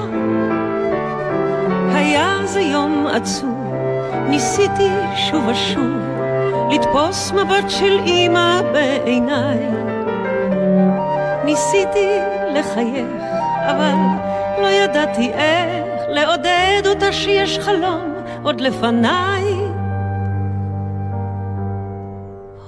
היה 2.08 2.38
זה 2.46 2.62
יום 2.62 3.08
עצוב, 3.08 3.74
ניסיתי 4.30 4.90
שוב 5.16 5.48
ושוב 5.48 5.92
לתפוס 6.72 7.32
מבט 7.32 7.70
של 7.70 8.00
אמא 8.06 8.62
בעיניי. 8.74 9.58
ניסיתי 11.46 12.10
לחייך, 12.54 13.08
אבל 13.68 13.96
לא 14.62 14.68
ידעתי 14.68 15.32
איך 15.32 16.02
לעודד 16.10 16.82
אותה 16.86 17.12
שיש 17.12 17.60
חלום 17.60 18.14
עוד 18.44 18.62
לפניי. 18.62 19.44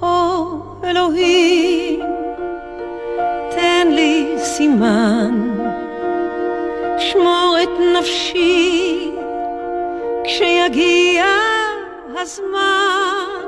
או 0.02 0.44
אלוהים, 0.84 2.00
תן 3.50 3.88
לי 3.90 4.34
סימן. 4.38 5.50
שמור 6.98 7.56
את 7.62 7.68
נפשי 7.98 8.89
כשיגיע 10.40 11.24
הזמן. 12.16 13.40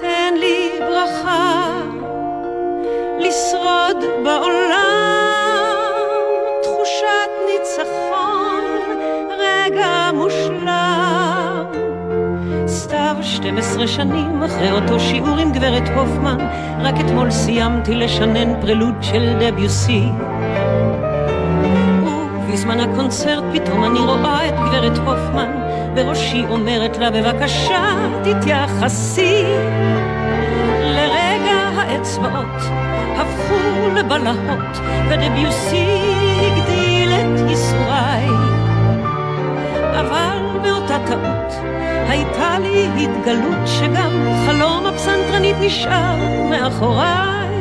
תן 0.00 0.34
לי 0.40 0.70
ברכה 0.80 1.80
לשרוד 3.18 3.96
בעולם, 4.24 5.74
תחושת 6.62 7.30
ניצחון, 7.46 8.64
רגע 9.38 10.10
מושלם. 10.14 11.64
סתיו 12.66 13.16
12 13.20 13.86
שנים 13.86 14.42
אחרי 14.42 14.70
אותו 14.72 15.00
שיעור 15.00 15.38
עם 15.38 15.52
גברת 15.52 15.88
הופמן, 15.96 16.38
רק 16.80 16.94
אתמול 17.00 17.30
סיימתי 17.30 17.94
לשנן 17.94 18.60
פרלוד 18.60 18.94
של 19.02 19.34
דביוסי. 19.40 20.02
ובזמן 22.54 22.80
הקונצרט 22.80 23.44
פתאום 23.52 23.84
אני 23.84 23.98
רואה 23.98 24.48
את 24.48 24.54
גברת 24.54 24.98
הופמן, 24.98 25.50
בראשי 25.94 26.44
אומרת 26.50 26.98
לה 26.98 27.10
בבקשה 27.10 27.94
תתייחסי. 28.24 29.44
לרגע 30.80 31.70
האצבעות 31.76 32.62
הפכו 33.16 33.90
לבלהות, 33.94 34.78
ודביוסי 35.10 35.86
הגדיל 36.40 37.12
את 37.12 37.50
ייסוריי. 37.50 38.28
אבל 40.00 40.38
באותה 40.62 40.98
טעות 41.06 41.52
הייתה 42.08 42.58
לי 42.58 42.88
התגלות 43.04 43.66
שגם 43.66 44.12
חלום 44.46 44.86
הפסנתרנית 44.86 45.56
נשאר 45.60 46.16
מאחוריי. 46.50 47.54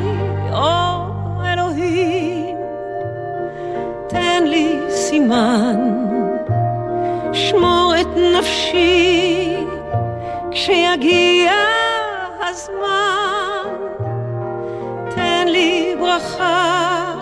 סימן, 5.34 6.06
שמור 7.34 7.94
את 8.02 8.08
נפשי 8.38 9.58
כשיגיע 10.52 11.52
הזמן. 12.42 13.68
תן 15.16 15.48
לי 15.48 15.96
ברכה 16.00 17.16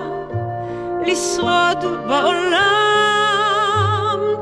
לשרוד 1.06 1.86
בעולם. 2.08 2.62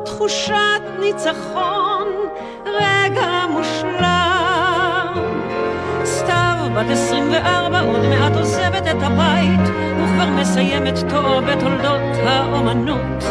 תחושת 0.05 0.82
ניצחון, 0.99 2.08
רגע 2.65 3.45
מושלם. 3.49 5.13
סתיו, 6.05 6.55
בת 6.75 6.89
24, 6.89 7.79
עוד 7.79 8.05
מעט 8.05 8.36
עוזבת 8.36 8.88
את 8.88 9.03
הבית, 9.03 9.88
וכבר 10.19 10.32
מסיימת 10.32 10.99
תואר 11.10 11.41
בתולדות 11.41 12.15
האומנות. 12.25 13.23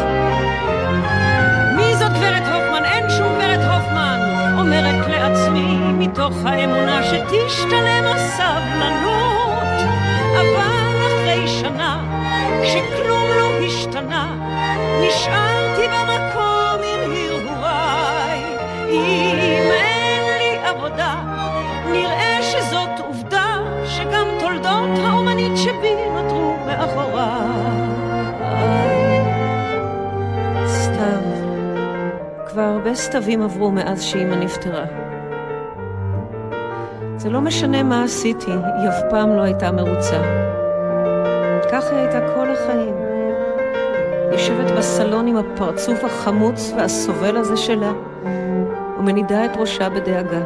מי 1.75 1.95
זאת 1.95 2.11
גברת 2.11 2.43
הופמן? 2.53 2.85
אין 2.85 3.05
שום 3.17 3.35
גברת 3.35 3.59
הופמן, 3.59 4.19
אומרת 4.59 5.07
לעצמי, 5.07 5.77
מתוך 5.77 6.33
האמונה 6.45 7.03
שתשתלם 7.03 8.03
הסבלנות. 8.05 9.79
אבל 10.33 10.97
אחרי 11.07 11.47
שנה, 11.47 12.03
כשכלום 12.63 13.29
לא 13.37 13.65
השתנה, 13.65 14.35
נשארתי 15.01 15.87
במקום 15.87 16.81
עם 16.83 17.11
הרהוריי. 17.11 18.43
אם 18.89 19.37
אין 19.71 20.23
לי 20.37 20.57
עבודה, 20.67 21.15
נראה 21.91 22.39
שזאת 22.41 22.99
עובדה, 23.07 23.57
שגם 23.85 24.27
תולדות 24.39 24.99
האומנית 25.05 25.57
שבי 25.57 26.08
כבר 32.59 32.67
הרבה 32.67 32.95
סתיו 32.95 33.43
עברו 33.43 33.71
מאז 33.71 34.01
שאימא 34.01 34.35
נפטרה. 34.35 34.85
זה 37.17 37.29
לא 37.29 37.41
משנה 37.41 37.83
מה 37.83 38.03
עשיתי, 38.03 38.51
היא 38.51 38.89
אף 38.89 38.95
פעם 39.09 39.35
לא 39.35 39.41
הייתה 39.41 39.71
מרוצה. 39.71 40.21
ככה 41.71 41.89
היא 41.89 41.97
הייתה 41.97 42.19
כל 42.35 42.47
החיים. 42.51 42.95
יושבת 44.31 44.71
בסלון 44.77 45.27
עם 45.27 45.37
הפרצוף 45.37 46.03
החמוץ 46.03 46.73
והסובל 46.77 47.37
הזה 47.37 47.57
שלה, 47.57 47.91
ומנידה 48.99 49.45
את 49.45 49.51
ראשה 49.57 49.89
בדאגה. 49.89 50.41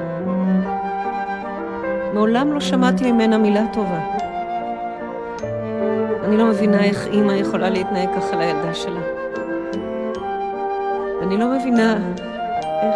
מעולם 2.13 2.53
לא 2.53 2.59
שמעתי 2.59 3.11
ממנה 3.11 3.37
מילה 3.37 3.63
טובה. 3.73 3.99
אני 6.23 6.37
לא 6.37 6.45
מבינה 6.45 6.83
איך 6.83 7.07
אימא 7.07 7.31
יכולה 7.31 7.69
להתנהג 7.69 8.09
ככה 8.15 8.35
לילדה 8.35 8.73
שלה. 8.73 9.12
אני 11.33 11.41
לא 11.41 11.57
מבינה 11.59 12.11
איך... 12.81 12.95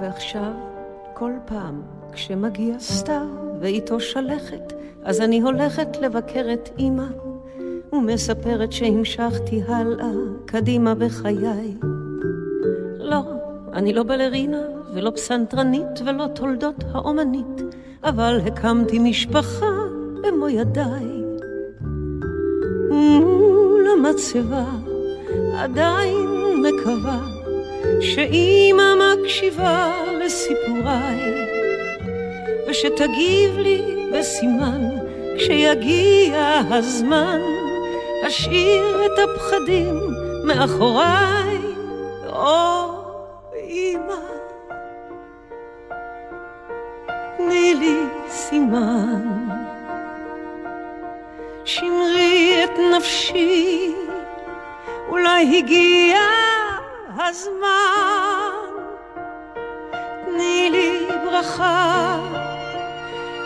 ועכשיו, 0.00 0.52
כל 1.14 1.32
פעם 1.44 1.82
כשמגיע 2.12 2.78
סתיו 2.78 3.26
ואיתו 3.60 4.00
שלכת, 4.00 4.72
אז 5.04 5.20
אני 5.20 5.40
הולכת 5.40 5.96
לבקר 6.00 6.46
את 6.52 6.68
אמא, 6.78 7.06
ומספרת 7.92 8.72
שהמשכתי 8.72 9.62
הלאה, 9.68 10.12
קדימה 10.46 10.94
בחיי. 10.94 11.76
לא, 12.98 13.22
אני 13.72 13.92
לא 13.92 14.02
בלרינה, 14.02 14.62
ולא 14.94 15.10
פסנתרנית, 15.10 16.00
ולא 16.06 16.26
תולדות 16.34 16.84
האומנית, 16.92 17.62
אבל 18.04 18.40
הקמתי 18.46 18.98
משפחה 18.98 19.72
במו 20.22 20.48
ידיי. 20.48 21.22
מול 22.90 23.41
המצבה 24.06 24.64
עדיין 25.58 26.26
מקווה 26.62 27.20
שאימא 28.00 28.82
מקשיבה 28.94 29.92
לסיפוריי 30.20 31.20
ושתגיב 32.68 33.58
לי 33.58 33.82
בסימן 34.12 34.88
כשיגיע 35.36 36.60
הזמן. 36.70 37.40
אשאיר 38.26 39.04
את 39.04 39.18
הפחדים 39.18 39.96
מאחוריי 40.44 41.58
או 42.26 42.88
אימא 43.54 44.14
תני 47.36 47.74
לי 47.74 47.96
סימן 48.28 49.51
שמרי 51.64 52.64
את 52.64 52.78
נפשי, 52.96 53.94
אולי 55.08 55.58
הגיע 55.58 56.20
הזמן. 57.16 58.52
תני 60.24 60.68
לי 60.70 61.06
ברכה 61.24 62.18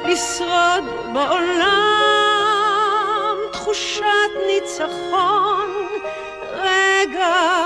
לשרוד 0.05 0.85
בעולם, 1.13 2.17
תחושת 3.53 4.31
ניצחון, 4.47 5.71
רגע 6.53 7.57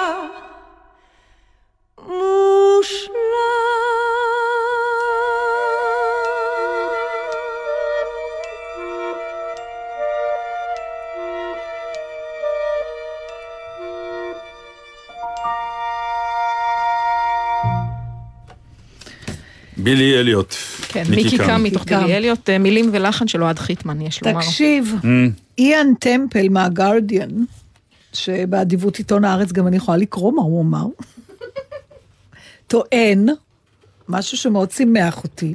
מושלם. 2.08 3.79
בילי 19.82 20.18
אליוט. 20.20 20.54
כן, 20.88 21.02
מיקי 21.10 21.38
קם 21.38 21.62
מתוך. 21.62 21.84
בילי 21.84 22.16
אליוט, 22.16 22.50
אה, 22.50 22.58
מילים 22.58 22.90
ולחן 22.92 23.28
של 23.28 23.42
אוהד 23.42 23.58
חיטמן, 23.58 24.00
יש 24.00 24.22
לומר. 24.22 24.40
תקשיב, 24.40 24.94
ממ. 25.02 25.06
איאן 25.58 25.86
טמפל 26.00 26.48
מהגרדיאן, 26.48 27.28
שבאדיבות 28.12 28.96
עיתון 28.96 29.24
הארץ 29.24 29.52
גם 29.52 29.66
אני 29.66 29.76
יכולה 29.76 29.96
לקרוא 29.96 30.32
מה 30.32 30.42
הוא 30.42 30.62
אמר, 30.62 30.86
טוען, 32.66 33.26
משהו 34.08 34.38
שמאוד 34.38 34.70
שימח 34.70 35.24
אותי, 35.24 35.54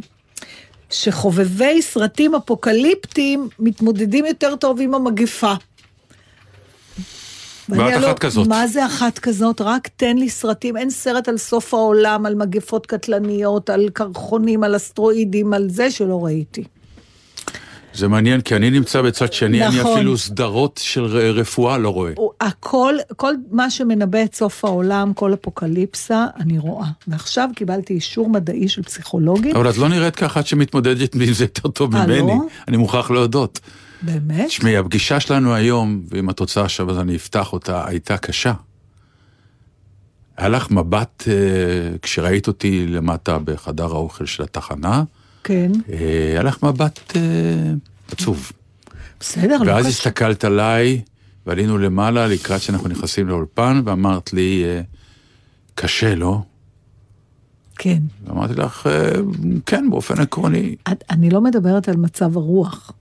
שחובבי 0.89 1.81
סרטים 1.81 2.35
אפוקליפטיים 2.35 3.49
מתמודדים 3.59 4.25
יותר 4.25 4.55
טוב 4.55 4.81
עם 4.81 4.93
המגפה. 4.93 5.53
ואת 7.69 8.03
אחת 8.03 8.19
כזאת. 8.19 8.47
מה 8.47 8.67
זה 8.67 8.85
אחת 8.85 9.19
כזאת? 9.19 9.61
רק 9.61 9.87
תן 9.95 10.17
לי 10.17 10.29
סרטים, 10.29 10.77
אין 10.77 10.89
סרט 10.89 11.27
על 11.27 11.37
סוף 11.37 11.73
העולם, 11.73 12.25
על 12.25 12.35
מגפות 12.35 12.85
קטלניות, 12.85 13.69
על 13.69 13.89
קרחונים, 13.93 14.63
על 14.63 14.75
אסטרואידים, 14.75 15.53
על 15.53 15.69
זה 15.69 15.91
שלא 15.91 16.25
ראיתי. 16.25 16.63
זה 17.95 18.07
מעניין, 18.07 18.41
כי 18.41 18.55
אני 18.55 18.69
נמצא 18.69 19.01
בצד 19.01 19.33
שני, 19.33 19.67
אני 19.67 19.79
נכון. 19.79 19.93
אפילו 19.93 20.17
סדרות 20.17 20.79
של 20.83 21.03
רפואה 21.15 21.77
לא 21.77 21.89
רואה. 21.89 22.11
הכל, 22.41 22.95
כל 23.15 23.33
מה 23.51 23.69
שמנבא 23.69 24.23
את 24.23 24.35
סוף 24.35 24.65
העולם, 24.65 25.13
כל 25.13 25.33
אפוקליפסה, 25.33 26.25
אני 26.39 26.59
רואה. 26.59 26.87
ועכשיו 27.07 27.49
קיבלתי 27.55 27.93
אישור 27.93 28.29
מדעי 28.29 28.67
של 28.67 28.83
פסיכולוגים, 28.83 29.55
אבל 29.55 29.69
את 29.69 29.77
לא 29.77 29.89
נראית 29.89 30.15
כאחת 30.15 30.47
שמתמודדת 30.47 31.15
עם 31.15 31.33
זה 31.33 31.43
יותר 31.43 31.69
טוב 31.69 31.95
אה, 31.95 32.05
ממני, 32.05 32.27
לא? 32.27 32.37
אני 32.67 32.77
מוכרח 32.77 33.11
להודות. 33.11 33.59
באמת? 34.01 34.47
תשמעי, 34.47 34.77
הפגישה 34.77 35.19
שלנו 35.19 35.53
היום, 35.53 36.03
ואם 36.09 36.29
את 36.29 36.39
רוצה 36.39 36.63
עכשיו 36.63 36.91
אז 36.91 36.99
אני 36.99 37.15
אפתח 37.15 37.53
אותה, 37.53 37.87
הייתה 37.87 38.17
קשה. 38.17 38.53
היה 40.37 40.49
לך 40.49 40.71
מבט, 40.71 41.23
אה, 41.27 41.97
כשראית 42.01 42.47
אותי 42.47 42.87
למטה 42.87 43.37
בחדר 43.39 43.85
האוכל 43.85 44.25
של 44.25 44.43
התחנה, 44.43 45.03
כן. 45.43 45.71
אה, 45.89 46.27
היה 46.31 46.43
לך 46.43 46.63
מבט 46.63 46.99
אה, 47.15 47.21
עצוב. 48.11 48.51
בסדר, 49.19 49.57
לא 49.57 49.71
ואז 49.71 49.85
קשור. 49.85 49.89
הסתכלת 49.89 50.43
עליי, 50.43 51.01
ועלינו 51.45 51.77
למעלה 51.77 52.27
לקראת 52.27 52.61
שאנחנו 52.61 52.89
נכנסים 52.89 53.27
לאולפן, 53.27 53.81
ואמרת 53.85 54.33
לי, 54.33 54.63
אה, 54.65 54.81
קשה, 55.75 56.15
לא? 56.15 56.41
כן. 57.75 57.99
ואמרתי 58.25 58.53
לך, 58.53 58.87
אה, 58.87 59.11
כן, 59.65 59.89
באופן 59.89 60.21
עקרוני. 60.21 60.75
אני 61.09 61.29
לא 61.29 61.41
מדברת 61.41 61.89
על 61.89 61.95
מצב 61.95 62.37
הרוח. 62.37 62.91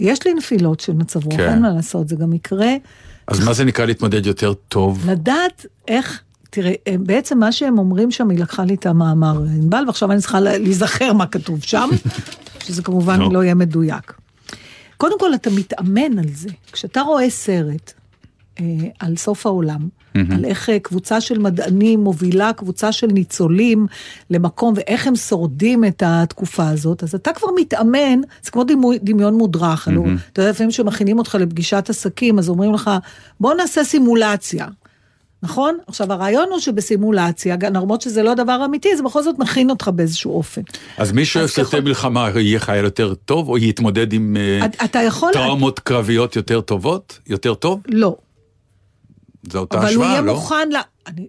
יש 0.00 0.26
לי 0.26 0.34
נפילות 0.34 0.80
של 0.80 0.92
מצב 0.92 1.24
רוח, 1.24 1.36
כן. 1.36 1.48
אין 1.48 1.62
מה 1.62 1.70
לעשות, 1.70 2.08
זה 2.08 2.16
גם 2.16 2.32
יקרה. 2.32 2.70
אז 3.26 3.44
מה 3.44 3.52
זה 3.52 3.64
נקרא 3.64 3.84
להתמודד 3.84 4.26
יותר 4.26 4.52
טוב? 4.54 5.10
לדעת 5.10 5.66
איך, 5.88 6.22
תראה, 6.50 6.72
אה, 6.88 6.94
בעצם 6.98 7.38
מה 7.38 7.52
שהם 7.52 7.78
אומרים 7.78 8.10
שם, 8.10 8.30
היא 8.30 8.38
לקחה 8.38 8.64
לי 8.64 8.74
את 8.74 8.86
המאמר 8.86 9.38
ענבל, 9.42 9.84
ועכשיו 9.86 10.12
אני 10.12 10.20
צריכה 10.20 10.40
לה- 10.40 10.58
להיזכר 10.58 11.12
מה 11.12 11.26
כתוב 11.26 11.62
שם, 11.62 11.88
שזה 12.64 12.82
כמובן 12.82 13.18
נו. 13.20 13.30
לא 13.32 13.44
יהיה 13.44 13.54
מדויק. 13.54 14.12
קודם 14.96 15.18
כל, 15.18 15.34
אתה 15.34 15.50
מתאמן 15.50 16.18
על 16.18 16.28
זה. 16.34 16.48
כשאתה 16.72 17.00
רואה 17.00 17.30
סרט 17.30 17.92
אה, 18.60 18.64
על 19.00 19.16
סוף 19.16 19.46
העולם, 19.46 19.88
על 20.14 20.44
איך 20.44 20.70
אה, 20.70 20.78
קבוצה 20.78 21.20
של 21.20 21.38
מדענים 21.38 22.00
מובילה 22.00 22.52
קבוצה 22.52 22.92
של 22.92 23.06
ניצולים 23.06 23.86
למקום, 24.30 24.74
ואיך 24.76 25.06
הם 25.06 25.16
שורדים 25.16 25.84
את 25.84 26.02
התקופה 26.06 26.68
הזאת, 26.68 27.02
אז 27.02 27.14
אתה 27.14 27.32
כבר 27.32 27.48
מתאמן, 27.60 28.20
זה 28.42 28.50
כמו 28.50 28.64
דימוי, 28.64 28.98
דמיון 29.02 29.34
מודרך, 29.34 29.88
הלוא, 29.88 30.06
אתה 30.32 30.40
יודע, 30.42 30.50
לפעמים 30.50 30.70
כשמכינים 30.70 31.18
אותך 31.18 31.36
לפגישת 31.40 31.86
עסקים, 31.90 32.38
אז 32.38 32.48
אומרים 32.48 32.74
לך, 32.74 32.90
בוא 33.40 33.54
נעשה 33.54 33.84
סימולציה. 33.84 34.66
נכון? 35.44 35.78
עכשיו, 35.86 36.12
הרעיון 36.12 36.46
הוא 36.50 36.58
שבסימולציה, 36.60 37.56
למרות 37.74 38.00
שזה 38.02 38.22
לא 38.22 38.34
דבר 38.34 38.62
אמיתי, 38.64 38.96
זה 38.96 39.02
בכל 39.02 39.22
זאת 39.22 39.38
מכין 39.38 39.70
אותך 39.70 39.88
באיזשהו 39.94 40.32
אופן. 40.36 40.60
אז 40.98 41.12
מי 41.12 41.24
שאוהב 41.24 41.44
אז 41.44 41.54
ככל- 41.54 41.80
מלחמה 41.80 42.30
יהיה 42.36 42.60
חייל 42.60 42.84
יותר 42.84 43.14
טוב, 43.14 43.48
או 43.48 43.58
יתמודד 43.58 44.12
עם 44.12 44.36
אה, 44.36 44.64
אתה- 44.66 44.84
אתה 44.84 44.98
יכול... 44.98 45.32
טראומות 45.32 45.78
קרביות 45.80 46.36
יותר 46.36 46.60
טובות? 46.60 47.18
יותר 47.28 47.54
טוב? 47.54 47.80
לא. 47.88 48.16
זו 49.50 49.58
אותה 49.58 49.76
אבל 49.78 49.84
הוא 49.84 49.90
השוואה, 49.90 50.08
יהיה 50.08 50.20
לא? 50.20 50.34
מוכן 50.34 50.68
ל... 50.72 50.76
אני... 51.06 51.28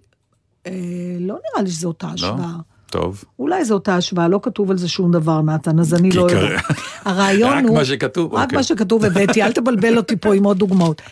אה, 0.66 0.72
לא 1.20 1.34
נראה 1.34 1.62
לי 1.62 1.70
שזו 1.70 1.88
אותה 1.88 2.06
השוואה. 2.08 2.52
טוב. 2.90 3.24
אולי 3.38 3.64
זו 3.64 3.74
אותה 3.74 3.96
השוואה, 3.96 4.28
לא 4.28 4.40
כתוב 4.42 4.70
על 4.70 4.78
זה 4.78 4.88
שום 4.88 5.12
דבר, 5.12 5.40
נתן, 5.42 5.78
אז 5.78 5.94
אני 5.94 6.10
לא 6.10 6.30
יודעת. 6.30 6.64
הרעיון 7.04 7.52
רק 7.58 7.64
הוא... 7.64 7.76
מה 7.78 7.84
שכתוב, 7.84 8.34
רק 8.34 8.42
אוקיי. 8.42 8.56
מה 8.56 8.62
שכתוב 8.62 9.04
הבאתי, 9.04 9.42
אל 9.42 9.52
תבלבל 9.52 9.96
אותי 9.96 10.16
פה 10.16 10.34
עם 10.34 10.44
עוד 10.44 10.58
דוגמאות. 10.58 11.02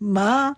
מה- 0.00 0.50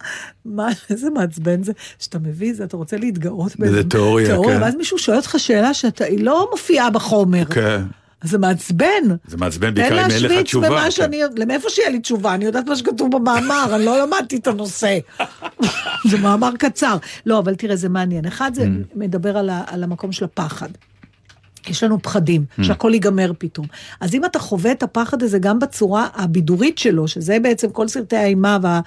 מה, 0.45 0.69
איזה 0.91 1.11
מעצבן 1.11 1.63
זה, 1.63 1.73
שאתה 1.99 2.19
מביא 2.19 2.55
זה, 2.55 2.65
אתה 2.65 2.77
רוצה 2.77 2.97
להתגאות 2.97 3.57
באיזה 3.59 3.85
תיאוריה, 3.89 4.37
כן. 4.45 4.63
ואז 4.63 4.75
מישהו 4.75 4.99
שואל 4.99 5.17
אותך 5.17 5.35
שאלה 5.39 5.75
שאתה, 5.75 6.05
היא 6.05 6.25
לא 6.25 6.49
מופיעה 6.53 6.91
בחומר. 6.91 7.45
כן. 7.45 7.83
אז 8.23 8.31
זה 8.31 8.39
מעצבן. 8.39 8.87
זה 9.27 9.37
מעצבן 9.37 9.75
בעיקר 9.75 9.95
אם 9.95 9.99
אין 9.99 10.07
לך 10.07 10.13
להשוויץ 10.13 10.43
תשובה. 10.47 10.69
במה 10.71 10.83
כן. 10.85 10.91
שאני, 10.91 11.21
מאיפה 11.47 11.71
שיהיה 11.71 11.89
לי 11.91 12.01
תשובה, 12.01 12.35
אני 12.35 12.45
יודעת 12.45 12.67
מה 12.67 12.77
שכתוב 12.77 13.17
במאמר, 13.17 13.77
אני 13.77 13.85
לא 13.85 14.03
למדתי 14.03 14.37
את 14.37 14.47
הנושא. 14.47 14.99
זה 16.11 16.19
מאמר 16.19 16.51
קצר. 16.59 16.97
לא, 17.27 17.39
אבל 17.39 17.55
תראה, 17.55 17.77
זה 17.77 17.89
מעניין. 17.89 18.25
אחד, 18.27 18.55
זה 18.55 18.63
Mm. 18.65 18.69
מדבר 18.95 19.39
על, 19.39 19.51
ה, 19.51 19.63
על 19.67 19.85
המקום 19.85 20.13
של 20.13 20.25
הפחד. 20.25 20.69
יש 21.69 21.83
לנו 21.83 22.03
פחדים, 22.03 22.45
Mm. 22.59 22.65
שהכל 22.65 22.91
ייגמר 22.95 23.33
פתאום. 23.39 23.67
אז 24.01 24.15
אם 24.15 24.25
אתה 24.25 24.39
חווה 24.39 24.73
את 24.73 24.83
הפחד 24.83 25.23
הזה 25.23 25.39
גם 25.39 25.59
בצורה 25.59 26.07
הבידורית 26.15 26.79
שלו, 26.79 27.09
שזה 27.09 27.39
בעצם 27.43 27.71
כל 27.71 27.89
סרטי 27.89 28.17
האימה, 28.17 28.59
וה... 28.63 28.81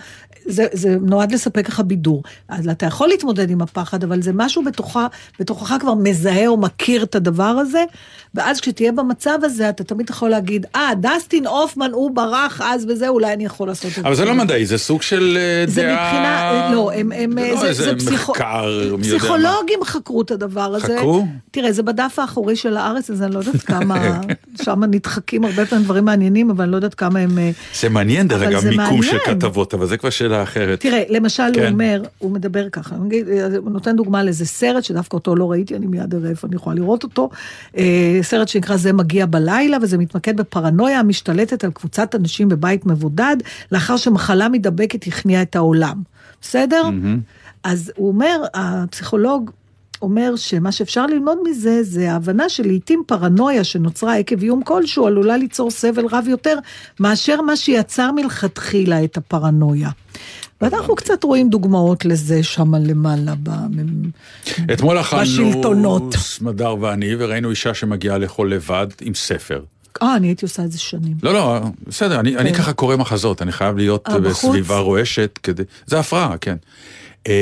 זה, 0.45 0.65
זה 0.73 0.97
נועד 1.01 1.31
לספק 1.31 1.69
לך 1.69 1.79
בידור. 1.79 2.23
אז 2.49 2.67
אתה 2.67 2.86
יכול 2.86 3.07
להתמודד 3.07 3.49
עם 3.49 3.62
הפחד, 3.62 4.03
אבל 4.03 4.21
זה 4.21 4.31
משהו 4.34 4.63
בתוכה, 4.63 5.07
בתוכך 5.39 5.75
כבר 5.79 5.93
מזהה 5.93 6.47
או 6.47 6.57
מכיר 6.57 7.03
את 7.03 7.15
הדבר 7.15 7.43
הזה, 7.43 7.84
ואז 8.36 8.62
כשתהיה 8.62 8.91
במצב 8.91 9.38
הזה, 9.43 9.69
אתה 9.69 9.84
תמיד 9.84 10.10
יכול 10.10 10.29
להגיד, 10.29 10.65
אה, 10.75 10.89
דסטין 11.01 11.47
הופמן, 11.47 11.91
הוא 11.91 12.12
ברח 12.12 12.62
אז 12.63 12.86
וזה, 12.89 13.07
אולי 13.07 13.34
אני 13.34 13.45
יכול 13.45 13.67
לעשות 13.67 13.86
את 13.91 13.95
זה. 13.95 14.01
אבל 14.01 14.15
זה 14.15 14.25
לא 14.25 14.34
מדעי, 14.34 14.65
זה 14.65 14.77
סוג 14.77 15.01
של 15.01 15.38
אה, 15.39 15.67
זה 15.67 15.81
דעה... 15.81 16.05
מבחינה, 16.05 16.69
לא, 16.73 16.91
הם, 16.91 17.12
הם, 17.12 17.31
זה 17.31 17.51
לא 17.51 17.60
זה, 17.60 17.67
איזה 17.67 17.84
זה 17.84 17.95
פסיכו... 17.95 18.31
מחקר, 18.31 18.65
מי 18.99 19.07
יודע 19.07 19.17
מה. 19.17 19.19
פסיכולוגים 19.19 19.79
חקרו 19.84 20.21
את 20.21 20.31
הדבר 20.31 20.75
הזה. 20.75 20.97
חקרו? 20.97 21.25
תראה, 21.51 21.71
זה 21.71 21.84
בדף 21.84 22.19
האחורי 22.19 22.55
של 22.62 22.78
הארץ, 22.78 23.10
אז 23.10 23.21
אני 23.21 23.34
לא 23.34 23.39
יודעת 23.39 23.62
כמה, 23.71 24.21
שם 24.62 24.84
נדחקים 24.84 25.45
הרבה 25.45 25.65
פעמים 25.65 25.86
דברים 25.86 26.06
מעניינים, 26.06 26.50
אבל 26.50 26.63
אני 26.63 26.71
לא 26.71 26.78
יודעת 26.78 26.93
כמה 26.93 27.19
הם... 27.19 27.38
אה, 27.38 27.52
זה 27.80 27.89
מעניין, 27.89 28.28
דרך 28.28 28.41
אגב, 28.41 28.67
מיקום 28.67 29.04
של. 29.04 29.17
כתבות, 29.26 29.74
אבל 29.74 29.88
זה 29.88 29.97
כבר 29.97 30.10
שאלה 30.10 30.43
אחרת. 30.43 30.80
תראה, 30.80 31.04
למשל 31.10 31.43
הוא 31.43 31.54
כן. 31.54 31.71
אומר, 31.71 32.04
הוא 32.17 32.32
מדבר 32.32 32.69
ככה, 32.69 32.95
הוא 32.95 33.06
נגיד, 33.06 33.28
הוא 33.58 33.71
נותן 33.71 33.95
דוגמה 33.95 34.24
לאיזה 34.24 34.45
סרט 34.45 34.84
שדווקא 34.84 35.15
אותו 35.15 35.36
לא 35.36 35.52
ראיתי, 35.52 35.76
אני 35.76 35.88
מיד 35.88 36.15
אראה 36.15 36.30
איפה 36.30 36.47
אני 36.47 36.56
יכולה 36.56 36.76
לראות 36.76 37.04
אותו. 37.04 37.30
אה, 37.78 38.19
סרט 38.21 38.47
שנקרא 38.47 38.78
זה 38.78 38.93
מגיע 38.93 39.26
בלילה, 39.26 39.78
וזה 39.82 39.97
מתמקד 39.97 40.38
בפרנויה 40.38 41.00
המשתלטת 41.00 41.63
על 41.63 41.71
קבוצת 41.71 42.15
אנשים 42.15 42.50
בבית 42.50 42.86
מבודד, 42.86 43.38
לאחר 43.71 43.97
שמחלה 43.97 44.50
מידבקת 44.50 45.08
הכניעה 45.08 45.41
את 45.41 45.56
העולם. 45.56 46.02
בסדר? 46.41 46.89
אז 47.63 47.91
הוא 47.95 48.08
אומר, 48.08 48.41
הפסיכולוג 48.54 49.52
אומר 50.02 50.36
שמה 50.36 50.72
שאפשר 50.72 51.06
ללמוד 51.06 51.38
מזה, 51.50 51.84
זה 51.84 52.12
ההבנה 52.12 52.50
שלעיתים 52.50 53.04
פרנויה 53.08 53.64
שנוצרה 53.64 54.16
עקב 54.16 54.42
איום 54.42 54.64
כלשהו, 54.64 55.08
עלולה 55.08 55.38
ליצור 55.38 55.72
סבל 55.72 56.06
רב 56.12 56.26
יותר, 56.28 56.58
מאשר 57.00 57.42
מה 57.42 57.56
שיצר 57.56 58.12
מלכתחילה 58.12 59.04
את 59.04 59.18
הפרנויה. 59.18 59.90
ואנחנו 60.62 60.96
קצת 60.96 61.24
רואים 61.24 61.50
דוגמאות 61.50 62.06
לזה 62.06 62.44
שם 62.44 62.76
למעלה. 62.76 63.34
במ- 63.44 64.10
אתמול 64.74 65.00
אכלנו 65.00 65.22
בשלטונות. 65.24 66.14
סמדר 66.18 66.76
ואני, 66.82 67.16
וראינו 67.20 67.50
אישה 67.50 67.74
שמגיעה 67.74 68.18
לאכול 68.18 68.54
לבד 68.54 68.88
עם 69.02 69.14
ספר. 69.14 69.62
אה, 70.02 70.16
אני 70.16 70.28
הייתי 70.28 70.46
עושה 70.46 70.64
את 70.64 70.72
זה 70.72 70.80
שנים. 70.80 71.18
לא, 71.24 71.34
לא, 71.34 71.60
בסדר, 71.88 72.20
אני, 72.20 72.38
אני 72.38 72.54
ככה 72.54 72.74
קורא 72.74 72.96
מחזות, 72.96 73.42
אני 73.42 73.52
חייב 73.52 73.78
להיות 73.78 74.06
כן. 74.06 74.14
אה? 74.14 74.20
בסביבה 74.20 74.80
רועשת 74.80 75.40
כדי... 75.44 75.64
זה 75.86 76.00
הפרעה, 76.00 76.38
כן. 76.38 76.56
אה, 77.27 77.34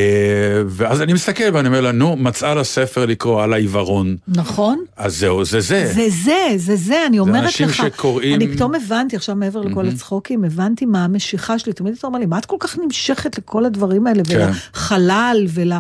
ואז 0.68 1.02
אני 1.02 1.14
מסתכל 1.14 1.44
ואני 1.54 1.68
אומר 1.68 1.82
לה, 1.82 1.92
נו, 1.92 2.16
מצאה 2.16 2.56
לה 2.56 2.64
ספר 2.64 3.06
לקרוא 3.06 3.44
על 3.44 3.54
העיוורון. 3.54 4.16
נכון? 4.28 4.84
אז 4.98 5.18
זהו, 5.20 5.46
זה 5.46 5.60
זה. 5.60 5.92
זה 5.94 6.08
זה, 6.24 6.38
זה 6.58 6.76
זה, 6.76 7.06
אני 7.08 7.20
אומרת 7.20 7.36
לך. 7.44 7.46
אנשים 7.46 7.70
שקוראים- 7.70 8.36
אני 8.36 8.56
פתאום 8.56 8.76
הבנתי, 8.76 9.16
עכשיו 9.16 9.36
מעבר 9.36 9.62
לכל 9.62 9.88
הצחוקים, 9.88 10.44
הבנתי 10.44 10.86
מה 10.86 11.04
המשיכה 11.06 11.60
שלי. 11.60 11.74
תמיד 11.74 11.94
אתה 11.98 12.08
אומר 12.08 12.20
לי, 12.20 12.26
מה 12.26 12.38
את 12.38 12.46
כל 12.46 12.56
כך 12.60 12.78
נמשכת 12.80 13.38
לכל 13.38 13.66
הדברים 13.66 14.08
האלה, 14.08 14.24
כן. 14.24 14.50
ולחלל, 14.74 15.46
ול... 15.50 15.72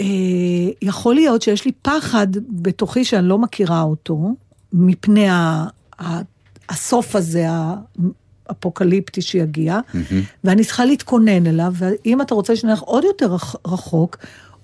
אה, 0.00 0.06
יכול 0.82 1.14
להיות 1.14 1.42
שיש 1.42 1.64
לי 1.64 1.72
פחד 1.82 2.26
בתוכי 2.50 3.04
שאני 3.04 3.28
לא 3.28 3.38
מכירה 3.38 3.82
אותו, 3.82 4.28
מפני. 4.72 5.28
ה... 5.28 5.64
הסוף 6.68 7.16
הזה, 7.16 7.46
האפוקליפטי 8.48 9.22
שיגיע, 9.22 9.78
ואני 10.44 10.64
צריכה 10.64 10.84
להתכונן 10.84 11.46
אליו, 11.46 11.72
ואם 11.74 12.20
אתה 12.20 12.34
רוצה 12.34 12.56
שנלך 12.56 12.80
עוד 12.80 13.04
יותר 13.04 13.26
רח- 13.34 13.56
רחוק, 13.66 14.16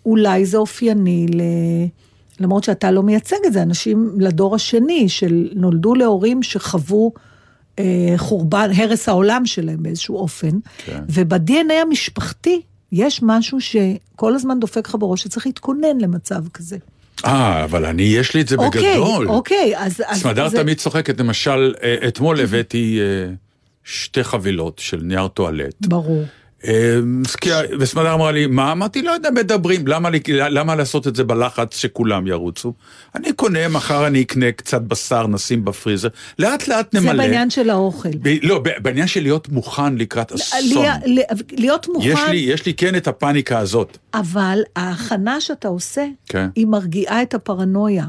אולי 0.07 0.47
זה 0.47 0.57
אופייני 0.59 1.27
ל... 1.35 1.41
למרות 2.41 2.65
שאתה 2.65 2.91
לא 2.91 3.03
מייצג 3.03 3.37
את 3.47 3.53
זה, 3.53 3.63
אנשים 3.63 4.13
לדור 4.19 4.55
השני, 4.55 5.09
שנולדו 5.09 5.95
להורים 5.95 6.43
שחוו 6.43 7.13
אה, 7.79 7.85
חורבן, 8.17 8.71
הרס 8.77 9.09
העולם 9.09 9.47
שלהם 9.47 9.83
באיזשהו 9.83 10.17
אופן, 10.17 10.51
כן. 10.85 11.01
וב-DNA 11.09 11.73
המשפחתי 11.83 12.61
יש 12.93 13.21
משהו 13.23 13.59
שכל 13.61 14.35
הזמן 14.35 14.61
דופק 14.61 14.89
לך 14.89 14.97
בראש, 15.01 15.23
שצריך 15.23 15.47
להתכונן 15.47 15.99
למצב 16.01 16.49
כזה. 16.55 16.77
אה, 17.25 17.65
אבל 17.65 17.85
אני, 17.87 18.03
יש 18.03 18.35
לי 18.35 18.41
את 18.41 18.49
זה 18.49 18.57
אוקיי, 18.57 18.93
בגדול. 18.95 19.29
אוקיי, 19.29 19.73
אז... 19.77 20.03
אז 20.07 20.21
סמדר 20.21 20.49
זה- 20.49 20.57
תמיד 20.57 20.79
צוחקת, 20.79 21.21
למשל, 21.21 21.75
אה, 21.83 22.09
אתמול 22.09 22.41
הבאתי 22.41 22.99
אה, 23.01 23.33
שתי 23.85 24.25
חבילות 24.25 24.79
של 24.79 25.01
נייר 25.03 25.29
טואלט. 25.29 25.87
ברור. 25.87 26.23
אה, 26.65 26.99
כי- 27.41 27.51
וסמדר 27.81 28.15
אמרה 28.15 28.33
לי, 28.33 28.47
מה? 28.47 28.73
אמרתי, 28.73 29.03
לא 29.03 29.11
יודע, 29.11 29.31
מדברים, 29.31 29.87
למה, 29.87 30.09
למה 30.29 30.75
לעשות 30.75 31.09
את 31.09 31.17
זה 31.17 31.25
בלחץ 31.25 31.77
שכולם 31.77 32.27
ירוצו? 32.27 32.73
אני 33.15 33.33
קונה, 33.33 33.69
מחר 33.69 34.07
אני 34.07 34.23
אקנה 34.23 34.53
קצת 34.53 34.83
בשר, 34.83 35.27
נשים 35.27 35.65
בפריזר, 35.65 36.09
לאט 36.39 36.69
לאט 36.69 36.95
נמלא. 36.95 37.13
זה 37.13 37.19
בעניין 37.19 37.51
של 37.51 37.71
האוכל. 37.71 38.09
ב- 38.23 38.37
לא, 38.43 38.63
בעניין 38.83 39.07
של 39.07 39.23
להיות 39.23 39.49
מוכן 39.49 39.97
לקראת 39.97 40.33
אסון. 40.33 40.85
להיות 41.53 41.87
מוכן, 41.89 42.09
יש 42.09 42.19
לי, 42.31 42.37
יש 42.37 42.67
לי 42.67 42.75
כן 42.75 42.95
את 42.97 43.09
הפאניקה 43.09 43.59
הזאת. 43.59 43.99
אבל 44.15 44.59
ההכנה 44.77 45.41
שאתה 45.41 45.69
עושה, 45.69 46.07
כן. 46.27 46.49
היא 46.57 46.67
מרגיעה 46.67 47.23
את 47.23 47.35
הפרנויה. 47.35 48.05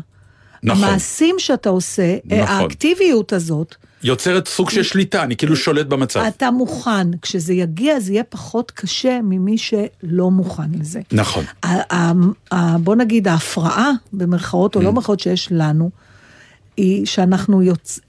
נכון. 0.64 0.84
המעשים 0.84 1.36
שאתה 1.38 1.70
עושה, 1.70 2.18
נכון. 2.26 2.40
האקטיביות 2.48 3.34
הזאת, 3.34 3.76
יוצרת 4.04 4.48
סוג 4.48 4.70
של 4.70 4.84
שליטה, 4.84 5.24
אני 5.24 5.36
כאילו 5.36 5.56
שולט 5.56 5.86
במצב. 5.86 6.20
אתה 6.20 6.52
מוכן. 6.52 7.18
כשזה 7.22 7.54
יגיע, 7.54 8.00
זה 8.00 8.12
יהיה 8.14 8.24
פחות 8.24 8.72
קשה 8.72 9.20
ממי 9.24 9.58
שלא 9.58 10.32
מוכן 10.32 10.72
לזה. 10.80 11.02
נכון. 11.12 11.44
בוא 12.84 12.96
נגיד, 12.96 13.28
ההפרעה, 13.28 13.92
במרכאות 14.14 14.76
Mm. 14.76 14.80
או 14.80 14.84
לא 14.84 14.92
במרכאות 14.92 15.20
שיש 15.20 15.48
לנו, 15.52 15.90
היא 16.78 17.06
שאנחנו 17.06 17.62
יוצ... 17.62 18.00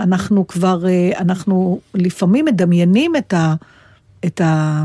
אנחנו 0.00 0.46
כבר, 0.46 0.86
אה, 0.88 1.10
אנחנו 1.18 1.80
לפעמים 1.94 2.44
מדמיינים 2.44 3.16
את, 3.16 3.34
ה... 3.34 3.54
את, 4.26 4.40
ה... 4.40 4.84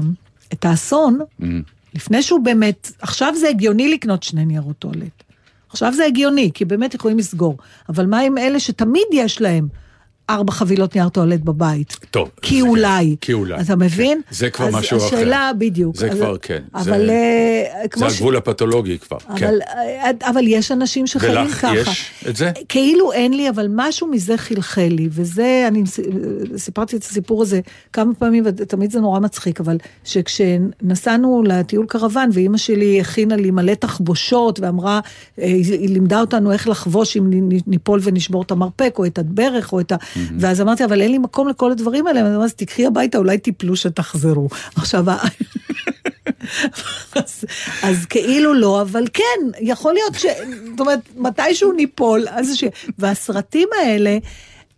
את 0.54 0.66
האסון, 0.66 1.20
Mm. 1.42 1.44
לפני 1.94 2.22
שהוא 2.22 2.40
באמת, 2.44 2.92
עכשיו 3.02 3.34
זה 3.40 3.50
הגיוני 3.50 3.92
לקנות 3.94 4.24
שני 4.24 4.46
ניירות 4.46 4.80
טואלט. 4.80 5.24
עכשיו 5.70 5.94
זה 5.94 6.06
הגיוני, 6.06 6.52
כי 6.54 6.66
באמת 6.66 6.94
יכולים 6.94 7.18
לסגור. 7.18 7.58
אבל 7.90 8.06
מה 8.06 8.20
עם 8.20 8.38
אלה 8.38 8.60
שתמיד 8.60 9.04
יש 9.14 9.42
להם 9.42 9.68
ארבע 10.30 10.52
חבילות 10.52 10.96
נייר 10.96 11.10
טואלט 11.10 11.40
בבית? 11.40 11.98
טוב, 12.12 12.30
כי 12.42 12.62
זה 12.62 12.68
אולי. 12.68 13.10
כן, 13.22 13.26
כי 13.28 13.34
אולי. 13.34 13.62
אתה 13.62 13.76
מבין? 13.76 14.22
זה 14.32 14.50
כבר 14.50 14.70
משהו 14.72 14.98
אחר. 14.98 15.06
השאלה, 15.06 15.52
בדיוק. 15.58 15.96
זה 15.96 16.08
אז- 16.12 16.18
כבר, 16.18 16.38
כן. 16.42 16.62
אבל 16.76 16.84
זה- 16.84 17.08
זה 17.08 17.64
כמו 17.92 18.10
ש... 18.10 18.14
הגבול 18.16 18.36
הפתולוגי 18.38 19.00
כבר. 19.00 19.18
כן. 19.20 19.48
אבל, 19.48 19.60
אה, 19.78 20.30
אבל 20.30 20.48
יש 20.48 20.72
אנשים 20.72 21.08
שחיים 21.08 21.32
ולך 21.46 21.62
ככה. 21.62 21.76
יש 21.76 22.12
את 22.30 22.36
זה? 22.36 22.52
כאילו 22.70 23.12
אין 23.12 23.34
לי, 23.34 23.50
אבל 23.50 23.68
משהו 23.70 24.08
מזה 24.08 24.38
חלחל 24.38 24.88
לי, 24.92 25.10
וזה, 25.12 25.66
אני 25.68 25.84
סיפרתי 26.58 26.96
את 26.96 27.04
הסיפור 27.04 27.42
הזה 27.42 27.60
כמה 27.94 28.14
פעמים, 28.14 28.44
ותמיד 28.46 28.92
זה 28.92 29.00
נורא 29.00 29.20
מצחיק, 29.20 29.60
אבל 29.60 29.78
שכשנסענו 30.04 31.44
לטיול 31.46 31.86
קרוון, 31.86 32.30
ואימא 32.34 32.58
שלי 32.58 33.02
הכינה 33.02 33.36
לי 33.36 33.52
מלא 33.52 33.74
תחבושות, 33.74 34.60
ואמרה, 34.60 35.00
אה, 35.40 35.46
היא 35.46 35.90
לימדה 35.90 36.22
אותנו 36.22 36.52
איך 36.52 36.68
לחבוש 36.68 37.18
אם 37.18 37.50
ניפול 37.68 38.00
ונשבור 38.04 38.42
את 38.42 38.52
המרפק, 38.52 38.96
או 39.00 39.06
את 39.06 39.20
הברך, 39.20 39.74
או 39.74 39.80
את 39.80 39.92
ה... 39.92 39.96
ואז 40.40 40.62
אמרתי, 40.62 40.86
אבל 40.86 41.02
אין 41.02 41.12
לי 41.12 41.18
מקום 41.18 41.48
לכל 41.48 41.72
הדברים 41.72 42.08
האלה, 42.08 42.22
אז 42.44 42.54
תקחי 42.54 42.86
הביתה, 42.86 43.18
אולי 43.18 43.38
תיפלו 43.38 43.76
שתחזרו. 43.76 44.48
עכשיו, 44.76 45.06
אז, 47.16 47.44
אז 47.84 48.06
כאילו 48.06 48.54
לא, 48.54 48.82
אבל 48.82 49.04
כן, 49.14 49.24
יכול 49.62 49.94
להיות 49.94 50.16
ש... 50.16 50.26
זאת 50.72 50.80
אומרת, 50.80 51.00
מתישהו 51.18 51.72
ניפול, 51.72 52.26
אז 52.30 52.56
ש... 52.56 52.64
והסרטים 53.00 53.68
האלה, 53.82 54.18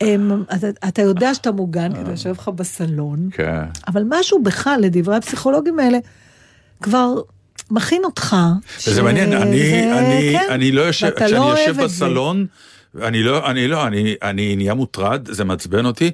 הם, 0.02 0.44
אתה, 0.56 0.68
אתה 0.88 1.02
יודע 1.02 1.34
שאתה 1.34 1.52
מוגן, 1.52 1.94
כי 1.96 2.02
אתה 2.02 2.12
יושב 2.12 2.30
לך 2.30 2.48
בסלון, 2.56 3.30
כן. 3.32 3.64
אבל 3.88 4.04
משהו 4.10 4.44
בך, 4.44 4.70
לדברי 4.80 5.16
הפסיכולוגים 5.16 5.80
האלה, 5.80 5.98
כבר 6.82 7.14
מכין 7.72 8.02
אותך. 8.06 8.36
וזה 8.88 9.02
מעניין, 9.02 9.34
אני, 9.34 9.58
שזה- 9.66 10.00
אני, 10.00 10.34
כן, 10.40 10.48
אני 10.54 10.72
לא 10.72 10.82
יושב, 10.82 11.10
כשאני 11.10 11.32
לא 11.32 11.60
יושב 11.60 11.80
את 11.82 11.90
זה. 11.90 12.06
אני 13.02 13.24
לא, 13.24 13.50
אני 13.50 13.68
לא, 13.68 13.88
אני, 13.88 14.16
אני 14.24 14.56
נהיה 14.56 14.74
מוטרד, 14.74 15.28
זה 15.32 15.44
מעצבן 15.44 15.86
אותי, 15.86 16.12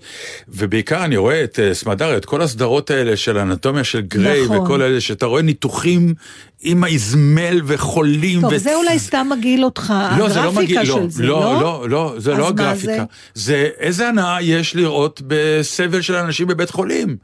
ובעיקר 0.47 1.05
אני 1.05 1.17
רואה 1.17 1.43
את 1.43 1.59
אה, 1.59 1.73
סמדר, 1.73 2.17
את 2.17 2.25
כל 2.25 2.41
הסדרות 2.41 2.91
האלה 2.91 3.17
של 3.17 3.37
אנטומיה 3.37 3.83
של 3.83 4.01
גריי, 4.01 4.43
נכון. 4.43 4.57
וכל 4.57 4.81
אלה 4.81 5.01
שאתה 5.01 5.25
רואה 5.25 5.41
ניתוחים 5.41 6.13
עם 6.61 6.83
האזמל 6.83 7.61
וחולים. 7.65 8.41
טוב, 8.41 8.53
ו- 8.53 8.57
זה 8.57 8.75
אולי 8.75 8.99
סתם 8.99 9.27
מגעיל 9.37 9.65
אותך, 9.65 9.93
לא, 10.17 10.29
זה 10.29 10.41
לא 10.41 10.51
מגיע, 10.51 10.79
הגרפיקה 10.79 10.99
לא, 10.99 11.03
של 11.03 11.09
זה, 11.09 11.23
לא, 11.23 11.39
לא? 11.39 11.61
לא, 11.61 11.89
לא, 11.89 12.13
זה 12.17 12.33
לא 12.33 12.47
הגרפיקה. 12.47 13.05
זה 13.33 13.69
איזה 13.79 14.07
הנאה 14.07 14.41
יש 14.41 14.75
לראות 14.75 15.21
בסבל 15.27 16.01
של 16.01 16.15
אנשים 16.15 16.47
בבית 16.47 16.69
חולים. 16.69 17.17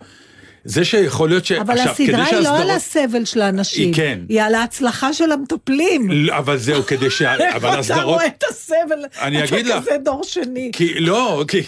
זה 0.64 0.86
שיכול 0.86 1.30
להיות 1.30 1.45
ש... 1.45 1.51
אבל 1.51 1.74
עכשיו, 1.78 1.91
הסדרה 1.93 2.24
היא 2.26 2.36
לא 2.36 2.41
שהסדרות- 2.43 2.62
על 2.62 2.70
הסבל 2.70 3.26
של 3.26 3.41
האנשים, 3.41 3.86
היא 3.88 3.93
כן. 3.93 4.20
היא 4.30 4.41
על 4.41 4.55
ההצלחה 4.55 5.14
של 5.14 5.32
המטפלים. 5.32 6.12
לא, 6.12 6.38
אבל 6.38 6.57
זהו, 6.57 6.84
כדי 6.84 7.10
ש... 7.10 7.22
אבל 7.55 7.70
אתה 7.70 7.80
הסדרות... 7.80 8.03
רואה 8.03 8.26
את 8.26 8.43
הסבל, 8.49 8.99
אני 9.22 9.43
אגיד 9.43 9.66
אתה 9.68 9.76
לך. 9.78 9.82
כזה 9.84 9.97
דור 10.05 10.22
שני. 10.24 10.70
כי 10.74 10.99
לא, 10.99 11.43
כי 11.47 11.62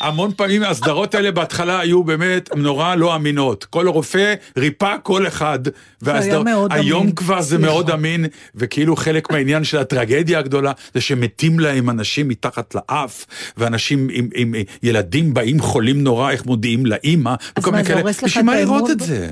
המון 0.00 0.30
פעמים 0.36 0.62
הסדרות 0.62 1.14
האלה 1.14 1.30
בהתחלה 1.30 1.80
היו 1.80 2.04
באמת 2.04 2.50
נורא 2.56 2.94
לא 2.94 3.16
אמינות. 3.16 3.64
כל 3.64 3.88
רופא 3.88 4.34
ריפא 4.58 4.96
כל 5.02 5.26
אחד. 5.26 5.58
והסדר- 6.02 6.42
מאוד 6.42 6.72
היום 6.72 7.02
אמין. 7.02 7.14
כבר 7.14 7.40
זה 7.42 7.48
סליחה. 7.56 7.64
מאוד 7.72 7.90
אמין, 7.90 8.24
וכאילו 8.54 8.96
חלק 8.96 9.30
מהעניין 9.32 9.64
של 9.64 9.78
הטרגדיה 9.78 10.38
הגדולה 10.38 10.72
זה 10.94 11.00
שמתים 11.00 11.58
להם 11.60 11.90
אנשים 11.90 12.28
מתחת 12.28 12.74
לאף, 12.74 13.26
ואנשים 13.56 14.08
עם, 14.12 14.28
עם, 14.34 14.54
עם 14.54 14.62
ילדים 14.82 15.34
באים 15.34 15.60
חולים 15.60 16.04
נורא, 16.04 16.30
איך 16.30 16.46
מודיעים 16.46 16.86
לאימא, 16.86 17.34
וכל 17.58 17.70
מה, 17.70 17.82
זה. 17.82 17.94
הורס 18.00 18.22
לך 18.22 18.38
מה 18.44 18.52
את 18.54 18.58
לראות 18.66 18.90
את 18.90 19.00
זה? 19.00 19.30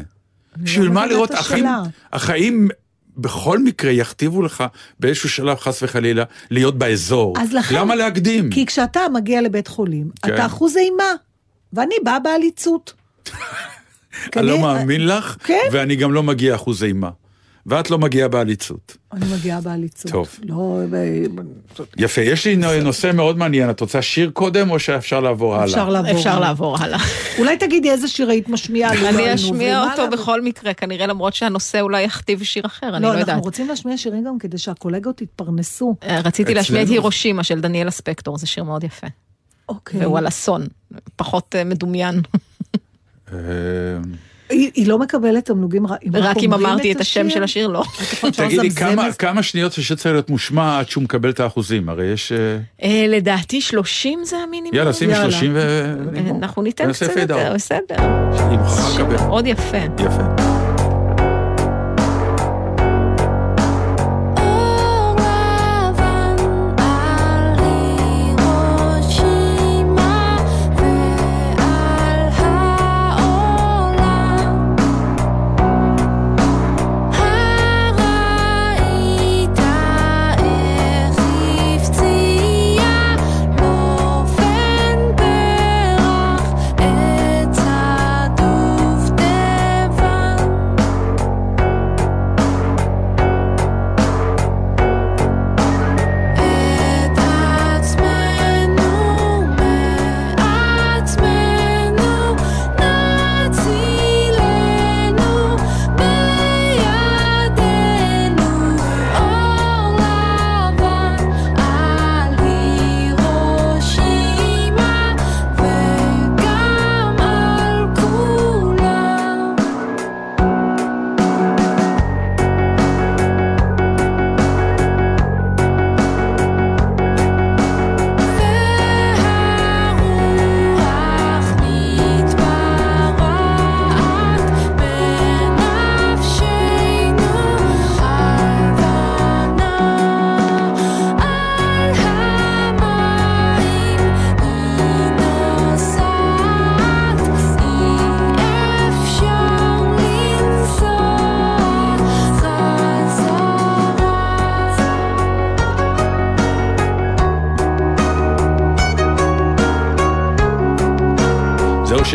בשביל 0.57 0.89
מה 0.89 1.07
לראות? 1.07 1.31
החיים. 1.31 1.67
החיים 2.13 2.69
בכל 3.17 3.59
מקרה 3.59 3.91
יכתיבו 3.91 4.43
לך 4.43 4.65
באיזשהו 5.01 5.29
שלב, 5.29 5.59
חס 5.59 5.83
וחלילה, 5.83 6.25
להיות 6.51 6.79
באזור. 6.79 7.35
אז 7.41 7.53
לכן- 7.53 7.75
למה 7.75 7.95
להקדים? 7.95 8.51
כי 8.51 8.67
כשאתה 8.67 9.01
מגיע 9.15 9.41
לבית 9.41 9.69
חולים, 9.69 10.11
כן. 10.23 10.35
אתה 10.35 10.47
אחוז 10.47 10.77
אימה, 10.77 11.05
ואני 11.73 11.95
באה 12.05 12.19
בעליצות. 12.19 12.93
אני 14.37 14.47
לא 14.47 14.59
מאמין 14.59 15.07
לך, 15.07 15.37
כן. 15.45 15.59
ואני 15.73 15.97
גם 15.97 16.13
לא 16.13 16.23
מגיע 16.23 16.55
אחוז 16.55 16.85
אימה. 16.85 17.11
ואת 17.67 17.91
לא 17.91 17.99
מגיעה 17.99 18.29
בעליצות. 18.29 18.97
אני 19.13 19.25
מגיעה 19.35 19.61
בעליצות. 19.61 20.13
טוב. 20.13 20.29
לא, 20.45 20.79
ב- 20.91 21.25
יפה, 21.97 22.21
יש 22.21 22.47
לי 22.47 22.57
נושא 22.83 23.11
מאוד 23.15 23.39
מעניין. 23.39 23.71
את 23.71 23.81
רוצה 23.81 24.03
שיר 24.03 24.31
קודם, 24.31 24.71
או 24.71 24.79
שאפשר 24.79 25.21
לעבור 25.21 25.55
הלאה? 25.55 25.65
אפשר 25.65 25.89
לעבור. 25.89 26.11
אפשר 26.13 26.41
לעבור 26.41 26.79
הלאה. 26.79 26.99
אולי 27.39 27.57
תגידי 27.57 27.91
איזה 27.91 28.09
שיר 28.09 28.29
היית 28.31 28.49
משמיעה. 28.49 28.95
לא 28.95 29.09
אני 29.09 29.23
היינו, 29.23 29.35
אשמיע 29.35 29.85
אותו? 29.91 30.11
בכל 30.11 30.43
מקרה, 30.43 30.75
כנראה 30.75 31.07
למרות 31.07 31.35
שהנושא 31.35 31.81
אולי 31.81 32.03
יכתיב 32.03 32.43
שיר 32.43 32.67
אחר, 32.67 32.87
אני 32.97 33.03
לא, 33.03 33.09
לא 33.09 33.09
אנחנו 33.09 33.21
יודעת. 33.21 33.45
רוצים 33.45 33.69
להשמיע 33.69 33.97
שירים 33.97 34.25
גם 34.25 34.39
כדי 34.39 34.59
שהקולגות 34.59 35.23
יתפרנסו. 35.23 35.97
אה, 36.03 36.21
רציתי 36.25 36.55
להשמיע 36.55 36.83
את 36.83 36.89
הירושימה 36.89 37.45
של 37.45 37.61
דניאלה 37.61 37.91
ספקטור, 37.91 38.39
זה 38.39 38.47
שיר 38.47 38.65
מאוד 38.65 38.85
יפה. 38.85 39.07
אוקיי. 39.69 40.01
והוא 40.01 40.19
על 40.19 40.29
אסון, 40.29 40.67
פחות 41.17 41.55
אה, 41.59 41.65
מדומיין. 41.65 42.21
היא 44.53 44.71
היא 44.75 44.87
לא 44.87 44.99
מקבלת 44.99 45.45
תמלוגים 45.45 45.87
רק 45.87 46.01
רק 46.13 46.37
אם 46.37 46.55
אמרתי 46.55 46.93
את 46.93 47.01
השם 47.01 47.31
של 47.31 47.43
השיר, 47.43 47.69
לא. 47.69 47.85
תגידי, 48.37 48.71
כמה-? 48.71 49.13
כמה 49.13 49.43
שניות 49.43 49.73
השיר 49.79 49.97
צריך 49.97 50.13
להיות 50.13 50.31
מושמע 50.31 50.79
עד 50.79 50.89
שהוא 50.89 51.05
מקבל 51.05 51.31
את 51.31 51.41
האחוזים? 51.41 51.89
הרי 51.89 52.07
יש... 52.07 52.33
אה, 52.33 52.59
אה, 52.83 53.07
לדעתי 53.09 53.61
30 53.61 54.25
זה 54.25 54.37
המינימום. 54.37 54.75
יאללה, 54.75 54.93
שימי 54.93 55.13
יאללה. 55.13 55.31
30 55.31 55.51
ו... 55.55 55.59
אה. 56.17 56.31
אנחנו 56.39 56.63
ניתן 56.63 56.93
קצת 56.93 57.17
יותר. 57.17 57.53
בסדר. 57.55 57.97
מאוד 59.29 59.47
יפה. 59.47 59.79
יפה. 59.99 60.52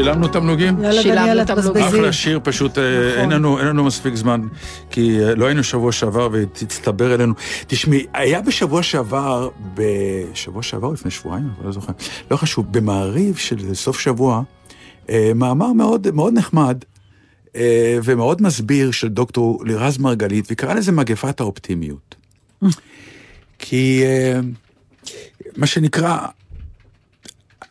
שילמנו 0.08 0.28
תמלוגים? 0.28 0.78
שילמנו 1.02 1.46
תמלוגים. 1.46 1.84
אחלה 1.84 2.14
שיר, 2.14 2.40
פשוט 2.44 2.78
אה, 2.78 2.84
נכון. 3.26 3.60
אין 3.60 3.68
לנו, 3.68 3.84
מספיק 3.84 4.16
זמן, 4.16 4.42
כי 4.90 5.24
אה, 5.24 5.36
לא 5.36 5.46
היינו 5.46 5.64
שבוע 5.64 5.92
שעבר 5.92 6.30
ותצטבר 6.32 7.14
אלינו. 7.14 7.34
תשמעי, 7.68 8.06
היה 8.14 8.42
בשבוע 8.42 8.84
שעבר, 8.84 9.50
בשבוע 9.74 10.64
שעבר, 10.64 10.92
לפני 10.92 11.12
שבועיים, 11.12 11.46
אני 11.58 11.66
לא 11.66 11.72
זוכר, 11.72 11.94
לא 12.32 12.38
חשוב, 12.38 12.72
במעריב 12.72 13.36
של 13.36 13.74
סוף 13.74 14.00
שבוע, 14.00 14.42
אה, 15.10 15.32
מאמר 15.36 15.74
מאוד, 15.74 16.08
מאוד 16.14 16.34
נחמד 16.34 16.78
ומאוד 18.04 18.42
מסביר 18.42 18.92
של 18.92 19.08
דוקטור 19.08 19.64
לירז 19.66 19.98
מרגלית, 19.98 20.46
והיא 20.48 20.58
קראה 20.58 20.74
לזה 20.74 20.92
מגפת 20.92 21.40
האופטימיות. 21.40 22.16
כי 23.60 24.04
מה 25.58 25.68
שנקרא, 25.68 26.18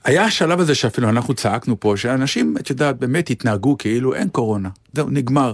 היה 0.06 0.24
השלב 0.24 0.60
הזה 0.60 0.74
שאפילו 0.74 1.08
אנחנו 1.08 1.34
צעקנו 1.34 1.80
פה, 1.80 1.94
שאנשים, 1.96 2.54
את 2.60 2.70
יודעת, 2.70 2.98
באמת 2.98 3.30
התנהגו 3.30 3.78
כאילו 3.78 4.14
אין 4.14 4.28
קורונה. 4.28 4.68
זהו, 4.94 5.10
נגמר. 5.10 5.52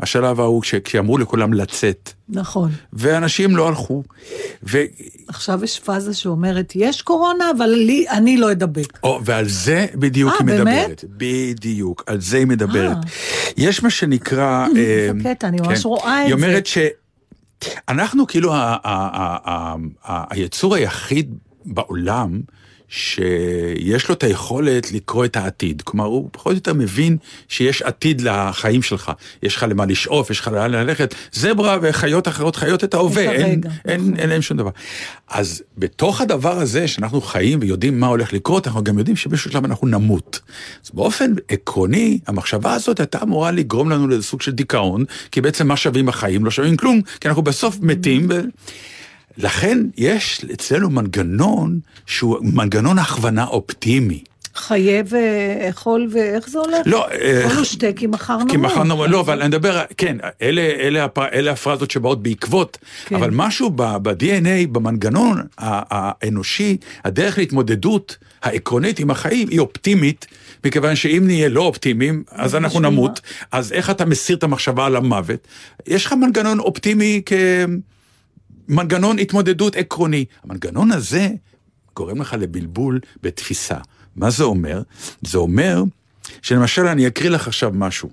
השלב 0.00 0.40
ההוא 0.40 0.62
כש- 0.62 0.74
כשאמרו 0.74 1.18
לכולם 1.18 1.52
לצאת, 1.52 2.12
נכון. 2.28 2.70
ואנשים 2.92 3.56
לא 3.56 3.68
הלכו. 3.68 4.02
ו... 4.62 4.78
עכשיו 5.28 5.64
יש 5.64 5.80
פאזה 5.80 6.14
שאומרת, 6.14 6.72
יש 6.76 7.02
קורונה, 7.02 7.44
אבל 7.56 7.66
לי, 7.66 8.08
אני 8.08 8.36
לא 8.36 8.52
אדבק. 8.52 8.98
או, 9.02 9.20
ועל 9.24 9.48
זה 9.48 9.86
בדיוק 9.94 10.32
אה, 10.32 10.36
היא 10.38 10.46
באמת? 10.46 10.64
מדברת. 10.64 11.04
בדיוק, 11.08 12.04
על 12.06 12.20
זה 12.20 12.36
היא 12.36 12.46
מדברת. 12.46 12.96
אה. 12.96 13.00
יש 13.56 13.82
מה 13.82 13.90
שנקרא... 13.90 14.66
אה, 14.76 15.10
זה 15.22 15.28
קטע, 15.34 15.48
אני 15.48 15.56
ממש 15.60 15.84
רואה 15.86 16.20
את 16.22 16.26
היא 16.26 16.36
זה. 16.36 16.46
אומרת 16.46 16.66
שאנחנו 16.66 18.26
כאילו 18.26 18.52
היצור 20.04 20.74
היחיד 20.74 21.34
בעולם 21.64 22.40
שיש 22.88 24.08
לו 24.08 24.14
את 24.14 24.22
היכולת 24.22 24.92
לקרוא 24.92 25.24
את 25.24 25.36
העתיד. 25.36 25.82
כלומר, 25.82 26.04
הוא 26.04 26.28
פחות 26.32 26.52
או 26.52 26.56
יותר 26.56 26.74
מבין 26.74 27.16
שיש 27.48 27.82
עתיד 27.82 28.20
לחיים 28.20 28.82
שלך. 28.82 29.12
יש 29.42 29.56
לך 29.56 29.66
למה 29.68 29.86
לשאוף, 29.86 30.30
יש 30.30 30.40
לך 30.40 30.48
לאן 30.48 30.70
ללכת. 30.70 31.14
זברה 31.32 31.78
וחיות 31.82 32.28
אחרות 32.28 32.56
חיות 32.56 32.84
את 32.84 32.94
ההווה, 32.94 33.22
אין, 33.22 33.42
הרגע, 33.42 33.70
אין, 33.84 34.00
נכון. 34.00 34.16
אין 34.16 34.28
להם 34.28 34.42
שום 34.42 34.56
דבר. 34.56 34.70
אז 35.28 35.62
בתוך 35.78 36.20
הדבר 36.20 36.58
הזה, 36.58 36.88
שאנחנו 36.88 37.20
חיים 37.20 37.58
ויודעים 37.62 38.00
מה 38.00 38.06
הולך 38.06 38.32
לקרות, 38.32 38.66
אנחנו 38.66 38.84
גם 38.84 38.98
יודעים 38.98 39.16
שבאיזשהו 39.16 39.50
שלב 39.50 39.64
אנחנו 39.64 39.86
נמות. 39.86 40.40
אז 40.84 40.90
באופן 40.94 41.32
עקרוני, 41.48 42.18
המחשבה 42.26 42.74
הזאת 42.74 43.00
הייתה 43.00 43.22
אמורה 43.22 43.50
לגרום 43.50 43.90
לנו 43.90 44.08
לאיזה 44.08 44.22
סוג 44.22 44.42
של 44.42 44.52
דיכאון, 44.52 45.04
כי 45.30 45.40
בעצם 45.40 45.68
מה 45.68 45.76
שווים 45.76 46.08
החיים? 46.08 46.44
לא 46.44 46.50
שווים 46.50 46.76
כלום, 46.76 47.00
כי 47.20 47.28
אנחנו 47.28 47.42
בסוף 47.42 47.78
מתים. 47.80 48.26
ו... 48.30 48.40
לכן 49.38 49.78
יש 49.96 50.44
אצלנו 50.52 50.90
מנגנון 50.90 51.78
שהוא 52.06 52.38
מנגנון 52.42 52.98
הכוונה 52.98 53.46
אופטימי. 53.46 54.22
חיה 54.54 55.02
ואכול 55.08 56.08
ואיך 56.12 56.48
זה 56.48 56.58
הולך? 56.58 56.78
לא, 56.86 57.08
אה, 57.10 57.46
אכול 57.46 57.58
ושתה 57.62 57.86
כי 57.96 58.06
מחר 58.06 58.36
נמות. 58.36 58.50
כי 58.50 58.56
מחר 58.56 58.82
נאמר, 58.82 59.06
לא, 59.06 59.20
אבל 59.20 59.38
אני 59.40 59.48
מדבר, 59.48 59.82
כן, 59.96 60.16
אלה, 60.42 60.62
אלה, 60.62 61.04
הפ- 61.04 61.18
אלה 61.18 61.52
הפרזות 61.52 61.90
שבאות 61.90 62.22
בעקבות, 62.22 62.78
כן. 63.06 63.16
אבל 63.16 63.30
משהו 63.32 63.70
ב-DNA, 63.76 64.66
במנגנון 64.72 65.42
האנושי, 65.58 66.76
הדרך 67.04 67.38
להתמודדות 67.38 68.16
העקרונית 68.42 68.98
עם 68.98 69.10
החיים 69.10 69.48
היא 69.48 69.60
אופטימית, 69.60 70.26
מכיוון 70.64 70.96
שאם 70.96 71.22
נהיה 71.26 71.48
לא 71.48 71.62
אופטימיים, 71.62 72.22
אז 72.30 72.54
אנחנו 72.54 72.80
נמות, 72.80 73.20
אז 73.52 73.72
איך 73.72 73.90
אתה 73.90 74.04
מסיר 74.04 74.36
את 74.36 74.42
המחשבה 74.42 74.86
על 74.86 74.96
המוות? 74.96 75.48
יש 75.86 76.06
לך 76.06 76.12
מנגנון 76.12 76.58
אופטימי 76.58 77.22
כמנגנון 78.68 79.18
התמודדות 79.18 79.76
עקרוני. 79.76 80.24
המנגנון 80.44 80.92
הזה 80.92 81.28
גורם 81.96 82.20
לך 82.20 82.36
לבלבול 82.38 83.00
בתפיסה. 83.22 83.76
מה 84.16 84.30
זה 84.30 84.44
אומר? 84.44 84.82
זה 85.22 85.38
אומר 85.38 85.82
שלמשל 86.42 86.86
אני 86.86 87.06
אקריא 87.06 87.30
לך 87.30 87.46
עכשיו 87.46 87.70
משהו, 87.74 88.10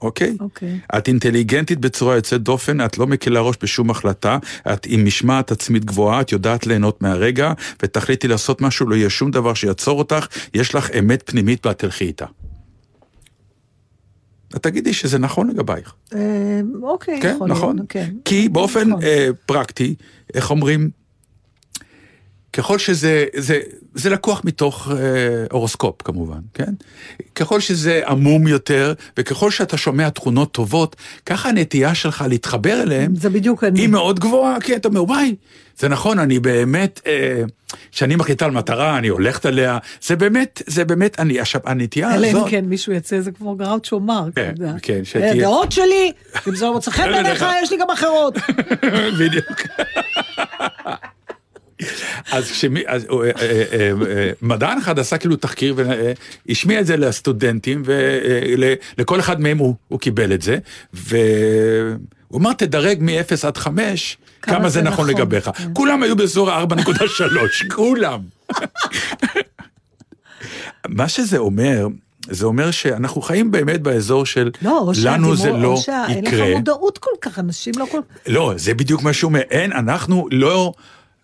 אוקיי? 0.00 0.36
אוקיי. 0.40 0.78
את 0.96 1.08
אינטליגנטית 1.08 1.78
בצורה 1.78 2.14
יוצאת 2.14 2.42
דופן, 2.42 2.84
את 2.84 2.98
לא 2.98 3.06
מקלה 3.06 3.40
ראש 3.40 3.56
בשום 3.62 3.90
החלטה, 3.90 4.38
את 4.72 4.86
עם 4.86 5.04
משמעת 5.04 5.50
עצמית 5.52 5.84
גבוהה, 5.84 6.20
את 6.20 6.32
יודעת 6.32 6.66
ליהנות 6.66 7.02
מהרגע, 7.02 7.52
ותחליטי 7.82 8.28
לעשות 8.28 8.60
משהו, 8.60 8.88
לא 8.88 8.94
יהיה 8.94 9.10
שום 9.10 9.30
דבר 9.30 9.54
שיעצור 9.54 9.98
אותך, 9.98 10.26
יש 10.54 10.74
לך 10.74 10.90
אמת 10.98 11.22
פנימית 11.26 11.66
ואת 11.66 11.78
תלכי 11.78 12.04
איתה. 12.04 12.26
את 14.56 14.62
תגידי 14.62 14.92
שזה 14.92 15.18
נכון 15.18 15.50
לגבייך. 15.50 15.94
אה, 16.14 16.60
אוקיי, 16.82 17.20
כן, 17.20 17.32
יכול 17.34 17.48
נכון. 17.48 17.76
להיות, 17.76 17.88
כן. 17.88 18.10
כי 18.24 18.48
באופן 18.48 18.88
נכון. 18.88 19.02
אה, 19.02 19.28
פרקטי, 19.46 19.94
איך 20.34 20.50
אומרים, 20.50 20.90
ככל 22.52 22.78
שזה, 22.78 23.24
זה, 23.36 23.60
זה 23.94 24.10
לקוח 24.10 24.42
מתוך 24.44 24.88
אה, 24.90 24.96
הורוסקופ 25.50 26.02
כמובן, 26.02 26.38
כן? 26.54 26.72
ככל 27.34 27.60
שזה 27.60 28.00
עמום 28.06 28.46
יותר, 28.48 28.92
וככל 29.16 29.50
שאתה 29.50 29.76
שומע 29.76 30.08
תכונות 30.08 30.52
טובות, 30.52 30.96
ככה 31.26 31.48
הנטייה 31.48 31.94
שלך 31.94 32.24
להתחבר 32.28 32.82
אליהן, 32.82 33.14
זה 33.14 33.30
בדיוק 33.30 33.64
אני. 33.64 33.80
היא 33.80 33.88
מאוד 33.88 34.20
גבוהה, 34.20 34.60
כי 34.60 34.76
אתה 34.76 34.88
אומר, 34.88 35.04
וואי, 35.04 35.34
זה 35.78 35.88
נכון, 35.88 36.18
אני 36.18 36.38
באמת, 36.40 37.00
אה, 37.06 37.42
כשאני 37.92 38.16
מחליטה 38.16 38.44
על 38.44 38.50
מטרה, 38.50 38.98
אני 38.98 39.08
הולכת 39.08 39.46
עליה, 39.46 39.78
זה 40.02 40.16
באמת, 40.16 40.62
זה 40.66 40.84
באמת, 40.84 41.20
אני, 41.20 41.40
עכשיו, 41.40 41.60
הנטייה 41.64 42.14
אלא 42.14 42.26
הזאת... 42.26 42.44
אם 42.44 42.50
כן 42.50 42.64
מישהו 42.64 42.92
יצא, 42.92 43.20
זה 43.20 43.30
כמו 43.32 43.54
גראוצ'ו 43.56 44.00
מרק, 44.00 44.32
אתה 44.32 44.40
כן, 44.42 44.52
יודע. 44.62 44.72
כן, 44.82 45.04
שתהיה- 45.04 45.32
הדעות 45.32 45.72
שלי, 45.72 46.12
אם 46.48 46.54
זה 46.54 46.64
לא 46.64 46.72
מוצא 46.72 46.90
חן 46.90 47.10
בעיניך, 47.12 47.46
יש 47.62 47.70
לי 47.72 47.78
גם 47.80 47.90
אחרות. 47.90 48.34
בדיוק. 49.20 49.62
אז 52.32 52.50
כשמי, 52.50 52.82
אז 52.86 53.04
אה, 53.10 53.30
אה, 53.40 53.62
אה, 53.72 54.30
מדען 54.42 54.78
אחד 54.78 54.98
עשה 54.98 55.18
כאילו 55.18 55.36
תחקיר 55.36 55.74
והשמיע 56.48 56.80
את 56.80 56.86
זה 56.86 56.96
לסטודנטים 56.96 57.82
ולכל 57.84 59.20
אחד 59.20 59.40
מהם 59.40 59.58
הוא, 59.58 59.74
הוא 59.88 60.00
קיבל 60.00 60.32
את 60.32 60.42
זה 60.42 60.58
והוא 60.94 61.10
אמר 62.40 62.52
תדרג 62.52 62.98
מ-0 63.00 63.12
עד 63.46 63.56
5 63.56 64.16
כמה, 64.42 64.54
כמה 64.58 64.68
זה 64.68 64.74
זה 64.74 64.82
נכון 64.82 64.92
נכון, 65.04 65.08
לגביך. 65.20 65.50
כן. 65.54 65.70
כולם 65.72 66.02
היו 66.02 66.16
באזור 66.16 66.50
ה-4.3, 66.50 66.94
כולם. 67.74 68.20
מה 70.88 71.08
שזה 71.08 71.38
אומר, 71.38 71.86
זה 72.30 72.46
אומר 72.46 72.70
שאנחנו 72.70 73.22
חיים 73.22 73.50
באמת 73.50 73.80
באזור 73.82 74.26
של 74.26 74.50
לא, 74.62 74.92
לנו 75.04 75.34
זה 75.36 75.42
שהדיבור- 75.42 75.62
לא 75.62 75.68
או 75.68 75.76
שאין 75.76 76.24
לך 76.24 76.32
יקרה. 76.32 76.54
מודעות 76.54 76.98
כל 76.98 77.10
כך, 77.20 77.38
אנשים 77.38 77.74
לא 77.76 77.86
כל 77.90 78.00
כך... 78.10 78.16
לא, 78.32 78.52
זה 78.56 78.74
בדיוק 78.74 79.02
מה 79.02 79.12
שהוא 79.12 79.28
אומר, 79.28 79.40
אין, 79.40 79.72
אנחנו 79.72 80.28
לא, 80.30 80.72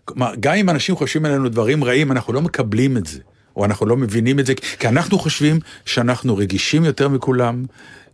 כלומר, 0.09 0.33
גם 0.39 0.53
אם 0.53 0.69
אנשים 0.69 0.95
חושבים 0.95 1.25
עלינו 1.25 1.49
דברים 1.49 1.83
רעים, 1.83 2.11
אנחנו 2.11 2.33
לא 2.33 2.41
מקבלים 2.41 2.97
את 2.97 3.05
זה, 3.05 3.19
או 3.55 3.65
אנחנו 3.65 3.85
לא 3.85 3.97
מבינים 3.97 4.39
את 4.39 4.45
זה, 4.45 4.55
כי 4.55 4.87
אנחנו 4.87 5.19
חושבים 5.19 5.59
שאנחנו 5.85 6.37
רגישים 6.37 6.85
יותר 6.85 7.07
מכולם, 7.07 7.65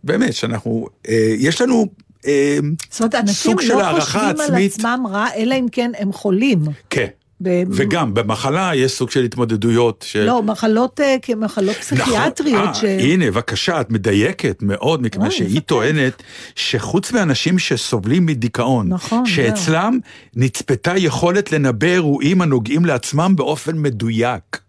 באמת, 0.04 0.34
שאנחנו, 0.34 0.86
אה, 1.08 1.34
יש 1.38 1.60
לנו 1.60 1.86
אה, 2.26 2.58
זאת 2.90 3.00
אומרת, 3.00 3.14
אנשים 3.14 3.56
לא 3.58 3.92
חושבים 4.00 4.24
על 4.24 4.30
עצמית. 4.30 4.72
עצמם 4.72 5.06
רע, 5.10 5.26
אלא 5.36 5.54
אם 5.54 5.66
כן 5.72 5.90
הם 5.98 6.12
חולים. 6.12 6.64
כן, 6.90 7.06
ב- 7.42 7.62
וגם 7.70 8.14
במחלה 8.14 8.70
יש 8.74 8.92
סוג 8.92 9.10
של 9.10 9.22
התמודדויות. 9.24 10.04
של... 10.08 10.24
לא, 10.24 10.42
מחלות 10.42 11.00
אה, 11.00 11.16
כמחלות 11.22 11.76
פסיכיאטריות. 11.76 12.60
נכון, 12.62 12.74
ש- 12.74 12.84
הנה, 12.84 13.26
בבקשה, 13.30 13.80
את 13.80 13.90
מדייקת 13.90 14.62
מאוד, 14.62 15.02
מכיוון 15.02 15.26
אה, 15.26 15.30
שהיא. 15.30 15.60
טוענת 15.60 16.22
שחוץ 16.54 17.12
מאנשים 17.12 17.58
שסובלים 17.58 18.26
מדיכאון, 18.26 18.88
נכון, 18.88 19.26
שאצלם 19.26 19.98
נצפתה 20.36 20.92
יכולת 20.96 21.52
לנבא 21.52 21.86
אירועים 21.86 22.42
הנוגעים 22.42 22.84
לעצמם 22.84 23.32
באופן 23.36 23.78
מדויק. 23.82 24.60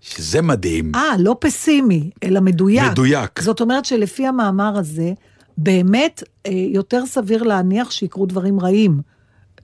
שזה 0.00 0.42
מדהים. 0.42 0.92
אה, 0.94 1.02
לא 1.18 1.36
פסימי, 1.40 2.10
אלא 2.22 2.40
מדויק. 2.40 2.90
מדויק. 2.92 3.40
זאת 3.42 3.60
אומרת 3.60 3.84
שלפי 3.84 4.26
המאמר 4.26 4.78
הזה, 4.78 5.12
באמת 5.58 6.22
אה, 6.46 6.52
יותר 6.52 7.06
סביר 7.06 7.42
להניח 7.42 7.90
שיקרו 7.90 8.26
דברים 8.26 8.60
רעים. 8.60 9.13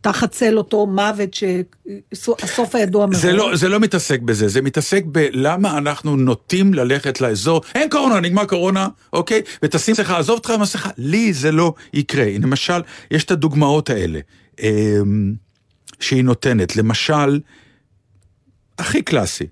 תחת 0.00 0.30
צל 0.30 0.58
אותו 0.58 0.86
מוות 0.86 1.34
שהסוף 1.34 2.74
הידוע 2.74 3.06
מראש. 3.06 3.16
זה 3.16 3.32
לא, 3.32 3.56
זה 3.56 3.68
לא 3.68 3.80
מתעסק 3.80 4.20
בזה, 4.20 4.48
זה 4.48 4.62
מתעסק 4.62 5.04
בלמה 5.06 5.78
אנחנו 5.78 6.16
נוטים 6.16 6.74
ללכת 6.74 7.20
לאזור, 7.20 7.62
אין 7.74 7.90
קורונה, 7.90 8.20
נגמר 8.20 8.44
קורונה, 8.44 8.88
אוקיי? 9.12 9.42
ותשים 9.62 9.94
לך, 9.98 10.10
עזוב 10.10 10.36
אותך 10.36 10.50
במסכה, 10.50 10.90
לי 10.98 11.32
זה 11.32 11.52
לא 11.52 11.74
יקרה. 11.92 12.26
למשל, 12.42 12.82
יש 13.10 13.24
את 13.24 13.30
הדוגמאות 13.30 13.90
האלה 13.90 14.20
אמ, 14.60 15.34
שהיא 16.00 16.24
נותנת. 16.24 16.76
למשל, 16.76 17.40
הכי 18.78 19.02
קלאסי, 19.02 19.46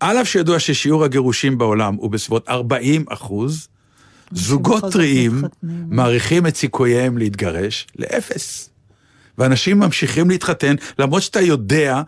על 0.00 0.20
אף 0.20 0.28
שידוע 0.28 0.58
ששיעור 0.58 1.04
הגירושים 1.04 1.58
בעולם 1.58 1.94
הוא 1.94 2.10
בסביבות 2.10 2.48
40 2.48 3.04
אחוז, 3.08 3.68
זוגות 4.32 4.84
טריים. 4.92 5.42
מעריכים 5.90 6.46
את 6.46 6.56
סיכוייהם 6.56 7.18
להתגרש 7.18 7.86
לאפס. 7.96 8.73
ואנשים 9.38 9.78
ממשיכים 9.78 10.30
להתחתן, 10.30 10.74
למרות 10.98 11.22
שאתה 11.22 11.40
יודע, 11.40 12.02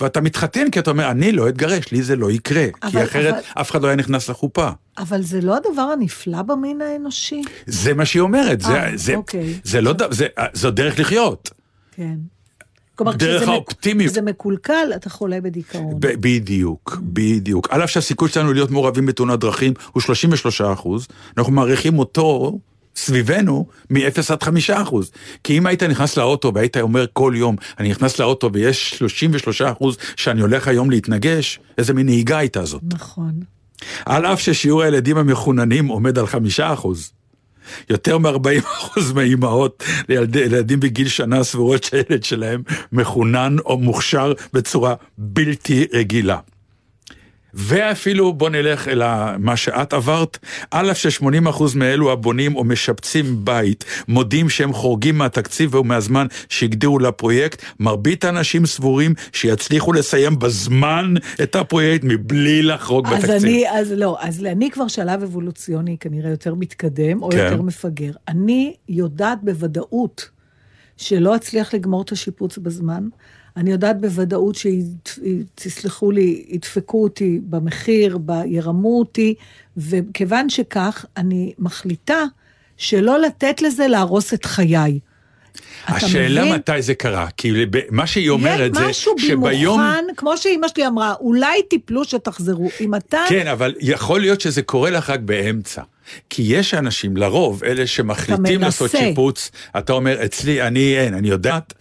ואתה 0.00 0.20
מתחתן 0.20 0.70
כי 0.70 0.78
אתה 0.78 0.90
אומר, 0.90 1.10
אני 1.10 1.32
לא 1.32 1.48
אתגרש, 1.48 1.92
לי 1.92 2.02
זה 2.02 2.16
לא 2.16 2.30
יקרה. 2.30 2.66
כי 2.80 2.86
אבל- 2.96 3.02
אחרת 3.04 3.34
אבל- 3.34 3.42
אף 3.60 3.70
אחד 3.70 3.82
לא 3.82 3.86
היה 3.86 3.96
נכנס 3.96 4.28
לחופה. 4.30 4.68
אבל 4.98 5.22
זה 5.22 5.40
לא 5.40 5.56
הדבר 5.56 5.82
הנפלא 5.82 6.42
במין 6.42 6.80
האנושי? 6.80 7.42
זה 7.66 7.94
מה 7.94 8.04
שהיא 8.04 8.20
אומרת, 8.20 8.60
זה, 8.60 8.72
אה, 8.82 8.90
זה, 8.96 9.14
אוקיי. 9.14 9.54
זה 9.64 9.80
לא, 9.80 9.94
זה, 10.10 10.26
זו 10.52 10.70
דרך 10.70 10.98
לחיות. 11.00 11.50
כן. 11.96 12.14
כלומר, 12.94 13.12
דרך 13.16 13.40
כשזה 13.40 13.52
האופטימיות. 13.52 14.10
כשזה 14.10 14.22
מקולקל, 14.22 14.92
אתה 14.96 15.10
חולה 15.10 15.40
בדיכאון. 15.40 15.94
ב- 16.00 16.06
בדיוק, 16.20 16.98
בדיוק. 17.02 17.68
על 17.70 17.84
אף 17.84 17.90
שהסיכוי 17.90 18.28
שלנו 18.28 18.52
להיות 18.52 18.70
מעורבים 18.70 19.06
בתאונת 19.06 19.38
דרכים 19.40 19.72
הוא 19.92 20.00
33 20.00 20.60
אחוז, 20.60 21.06
אנחנו 21.38 21.52
מעריכים 21.52 21.98
אותו 21.98 22.58
סביבנו 22.96 23.66
מ-0 23.90 24.00
עד 24.32 24.42
5 24.42 24.70
אחוז. 24.70 25.10
כי 25.44 25.58
אם 25.58 25.66
היית 25.66 25.82
נכנס 25.82 26.16
לאוטו 26.16 26.52
והיית 26.54 26.76
אומר 26.76 27.04
כל 27.12 27.32
יום, 27.36 27.56
אני 27.78 27.88
נכנס 27.90 28.18
לאוטו 28.18 28.50
ויש 28.52 28.90
33 28.90 29.62
אחוז 29.62 29.96
שאני 30.16 30.40
הולך 30.40 30.68
היום 30.68 30.90
להתנגש, 30.90 31.60
איזה 31.78 31.94
מין 31.94 32.06
נהיגה 32.06 32.38
הייתה 32.38 32.64
זאת. 32.64 32.82
נכון. 32.94 33.32
על 34.06 34.26
אף 34.26 34.40
ששיעור 34.40 34.82
הילדים 34.82 35.16
המחוננים 35.16 35.86
עומד 35.86 36.18
על 36.18 36.26
5 36.26 36.60
אחוז. 36.60 37.12
יותר 37.90 38.18
מ-40 38.18 38.28
אחוז 38.76 39.12
מהאימהות 39.12 39.84
לילדי- 40.08 40.48
לילדים 40.48 40.80
בגיל 40.80 41.08
שנה 41.08 41.44
סבורות 41.44 41.84
שהילד 41.84 42.24
שלהם 42.24 42.62
מחונן 42.92 43.56
או 43.66 43.78
מוכשר 43.78 44.32
בצורה 44.52 44.94
בלתי 45.18 45.86
רגילה. 45.92 46.38
ואפילו 47.54 48.32
בוא 48.32 48.50
נלך 48.50 48.88
אל 48.88 49.02
מה 49.38 49.56
שאת 49.56 49.92
עברת, 49.92 50.38
על 50.70 50.90
אף 50.90 50.98
ש-80% 50.98 51.62
מאלו 51.74 52.12
הבונים 52.12 52.56
או 52.56 52.64
משפצים 52.64 53.44
בית 53.44 53.84
מודים 54.08 54.48
שהם 54.48 54.72
חורגים 54.72 55.18
מהתקציב 55.18 55.74
ומהזמן 55.74 56.26
שהגדירו 56.48 56.98
לפרויקט, 56.98 57.62
מרבית 57.80 58.24
האנשים 58.24 58.66
סבורים 58.66 59.14
שיצליחו 59.32 59.92
לסיים 59.92 60.38
בזמן 60.38 61.14
את 61.42 61.56
הפרויקט 61.56 62.04
מבלי 62.04 62.62
לחרוג 62.62 63.06
אז 63.06 63.12
בתקציב. 63.12 63.32
אני, 63.32 63.64
אז 63.70 63.92
לא, 63.92 64.16
אז 64.20 64.44
אני 64.44 64.70
כבר 64.70 64.88
שלב 64.88 65.22
אבולוציוני 65.22 65.96
כנראה 66.00 66.30
יותר 66.30 66.54
מתקדם, 66.54 67.22
או 67.22 67.30
כן. 67.30 67.36
יותר 67.38 67.62
מפגר. 67.62 68.12
אני 68.28 68.74
יודעת 68.88 69.38
בוודאות 69.42 70.30
שלא 70.96 71.36
אצליח 71.36 71.74
לגמור 71.74 72.02
את 72.02 72.12
השיפוץ 72.12 72.58
בזמן. 72.58 73.08
אני 73.56 73.70
יודעת 73.70 74.00
בוודאות 74.00 74.56
שתסלחו 74.56 76.10
לי, 76.10 76.44
ידפקו 76.48 77.02
אותי 77.02 77.40
במחיר, 77.42 78.18
ירמו 78.46 78.98
אותי, 78.98 79.34
וכיוון 79.76 80.48
שכך, 80.48 81.04
אני 81.16 81.52
מחליטה 81.58 82.24
שלא 82.76 83.20
לתת 83.20 83.62
לזה 83.62 83.88
להרוס 83.88 84.34
את 84.34 84.44
חיי. 84.44 84.98
השאלה 85.86 86.40
מבין? 86.40 86.54
מתי 86.54 86.82
זה 86.82 86.94
קרה, 86.94 87.26
כי 87.36 87.52
מה 87.90 88.06
שהיא 88.06 88.30
אומרת 88.30 88.74
זה 88.74 88.80
יש 88.80 88.88
משהו 88.88 89.18
שביום... 89.18 89.80
במוכן, 89.80 90.04
כמו 90.16 90.36
שאימא 90.36 90.68
שלי 90.68 90.86
אמרה, 90.86 91.14
אולי 91.20 91.62
תיפלו 91.70 92.04
שתחזרו. 92.04 92.68
אם 92.80 92.94
אתה... 92.94 93.24
כן, 93.28 93.46
אבל 93.46 93.74
יכול 93.80 94.20
להיות 94.20 94.40
שזה 94.40 94.62
קורה 94.62 94.90
לך 94.90 95.10
רק 95.10 95.20
באמצע. 95.20 95.82
כי 96.30 96.42
יש 96.42 96.74
אנשים, 96.74 97.16
לרוב, 97.16 97.64
אלה 97.64 97.86
שמחליטים 97.86 98.60
לעשות. 98.60 98.90
שיפוץ, 98.90 99.50
אתה 99.78 99.92
אומר, 99.92 100.24
אצלי, 100.24 100.62
אני 100.62 100.98
אין, 100.98 101.14
אני 101.14 101.28
יודעת, 101.28 101.72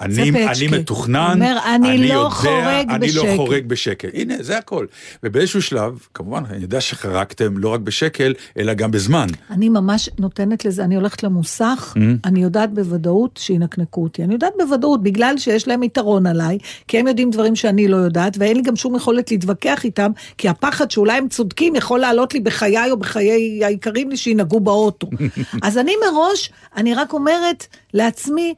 אני. 0.00 0.46
אני 0.46 0.78
מתוכנן, 0.78 1.30
אומר, 1.34 1.58
אני 1.74 2.08
לא 2.08 2.14
יודע, 2.14 2.28
חורג 2.30 2.90
אני 2.90 3.06
בשקל. 3.08 3.26
לא 3.26 3.36
חורג 3.36 3.66
בשקל. 3.66 4.08
הנה, 4.14 4.34
זה 4.40 4.58
הכל. 4.58 4.86
ובאיזשהו 5.22 5.62
שלב, 5.62 5.98
כמובן, 6.14 6.42
אני 6.50 6.62
יודע 6.62 6.80
שחרגתם 6.80 7.58
לא 7.58 7.68
רק 7.68 7.80
בשקל, 7.80 8.34
אלא 8.58 8.74
גם 8.74 8.90
בזמן. 8.90 9.26
אני 9.50 9.68
ממש 9.68 10.10
נותנת 10.18 10.64
לזה, 10.64 10.84
אני 10.84 10.96
הולכת 10.96 11.22
למוסך, 11.22 11.94
Mm. 11.96 12.00
אני 12.24 12.42
יודעת 12.42 12.74
בוודאות 12.74 13.36
שינקנקו 13.42 14.02
אותי. 14.02 14.24
אני 14.24 14.32
יודעת 14.32 14.52
בוודאות, 14.58 15.02
בגלל 15.02 15.34
שיש 15.38 15.68
להם 15.68 15.82
יתרון 15.82 16.26
עליי, 16.26 16.58
כי 16.88 16.98
הם 16.98 17.06
יודעים 17.06 17.30
דברים 17.30 17.56
שאני 17.56 17.88
לא 17.88 17.96
יודעת, 17.96 18.36
ואין 18.38 18.56
לי 18.56 18.62
גם 18.62 18.76
שום 18.76 18.96
יכולת 18.96 19.30
להתווכח 19.30 19.84
איתם, 19.84 20.10
כי 20.38 20.48
הפחד 20.48 20.90
שאולי 20.90 21.18
הם 21.18 21.28
צודקים 21.28 21.76
יכול 21.76 22.00
לעלות 22.00 22.34
לי 22.34 22.40
בחיי 22.40 22.90
או 22.90 22.96
בחיי 22.96 23.64
היקרים 23.64 24.10
לי 24.10 24.16
שינהגו 24.16 24.60
באוטו. 24.60 25.08
אז 25.62 25.78
אני 25.78 25.92
מראש, 26.06 26.50
אני 26.76 26.94
רק 26.94 27.12
אומרת 27.12 27.66
לעצמי, 27.94 28.54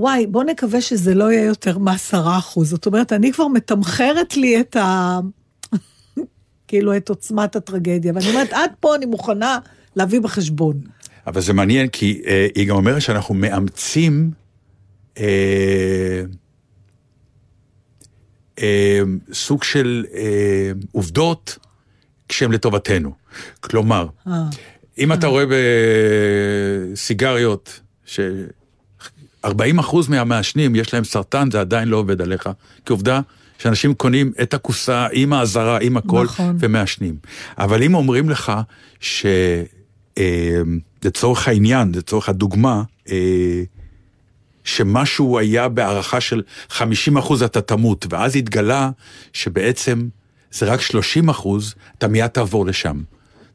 וואי, 0.00 0.26
בוא 0.26 0.44
נקווה 0.44 0.80
שזה 0.80 1.14
לא 1.14 1.32
יהיה 1.32 1.44
יותר 1.44 1.78
מעשרה 1.78 2.38
אחוז. 2.38 2.70
זאת 2.70 2.86
אומרת, 2.86 3.12
אני 3.12 3.32
כבר 3.32 3.48
מתמחרת 3.48 4.36
לי 4.36 4.60
את 4.60 4.76
ה... 4.76 5.18
כאילו, 6.68 6.96
את 6.96 7.08
עוצמת 7.08 7.56
הטרגדיה. 7.56 8.12
ואני 8.14 8.30
אומרת, 8.30 8.52
עד 8.52 8.70
פה 8.80 8.94
אני 8.94 9.06
מוכנה 9.06 9.58
להביא 9.96 10.20
בחשבון. 10.20 10.80
אבל 11.26 11.40
זה 11.40 11.52
מעניין, 11.52 11.88
כי 11.88 12.22
אה, 12.26 12.46
היא 12.54 12.68
גם 12.68 12.76
אומרת 12.76 13.02
שאנחנו 13.02 13.34
מאמצים 13.34 14.30
אה, 15.18 16.22
אה, 18.58 19.00
סוג 19.32 19.62
של 19.62 20.04
אה, 20.14 20.72
עובדות 20.92 21.58
כשהן 22.28 22.52
לטובתנו. 22.52 23.12
כלומר, 23.60 24.06
אה. 24.26 24.32
אם 24.98 25.12
אתה 25.12 25.26
רואה 25.26 25.44
בסיגריות 26.92 27.80
ש... 28.04 28.20
40 29.44 29.78
אחוז 29.78 30.08
מהמעשנים 30.08 30.76
יש 30.76 30.94
להם 30.94 31.04
סרטן, 31.04 31.50
זה 31.50 31.60
עדיין 31.60 31.88
לא 31.88 31.96
עובד 31.96 32.22
עליך. 32.22 32.48
כי 32.86 32.92
עובדה 32.92 33.20
שאנשים 33.58 33.94
קונים 33.94 34.32
את 34.42 34.54
הקופסה 34.54 35.06
עם 35.12 35.32
האזהרה, 35.32 35.78
עם 35.80 35.96
הכל, 35.96 36.24
נכון. 36.24 36.56
ומעשנים. 36.60 37.16
אבל 37.58 37.82
אם 37.82 37.94
אומרים 37.94 38.30
לך 38.30 38.52
שלצורך 41.00 41.48
העניין, 41.48 41.92
לצורך 41.94 42.28
הדוגמה, 42.28 42.82
אה, 43.10 43.62
שמשהו 44.64 45.38
היה 45.38 45.68
בהערכה 45.68 46.20
של 46.20 46.42
50 46.68 47.16
אחוז 47.16 47.42
אתה 47.42 47.60
תמות, 47.60 48.06
ואז 48.10 48.36
התגלה 48.36 48.90
שבעצם 49.32 50.08
זה 50.52 50.66
רק 50.66 50.80
30 50.80 51.28
אחוז, 51.28 51.74
אתה 51.98 52.08
מיד 52.08 52.26
תעבור 52.26 52.66
לשם. 52.66 53.00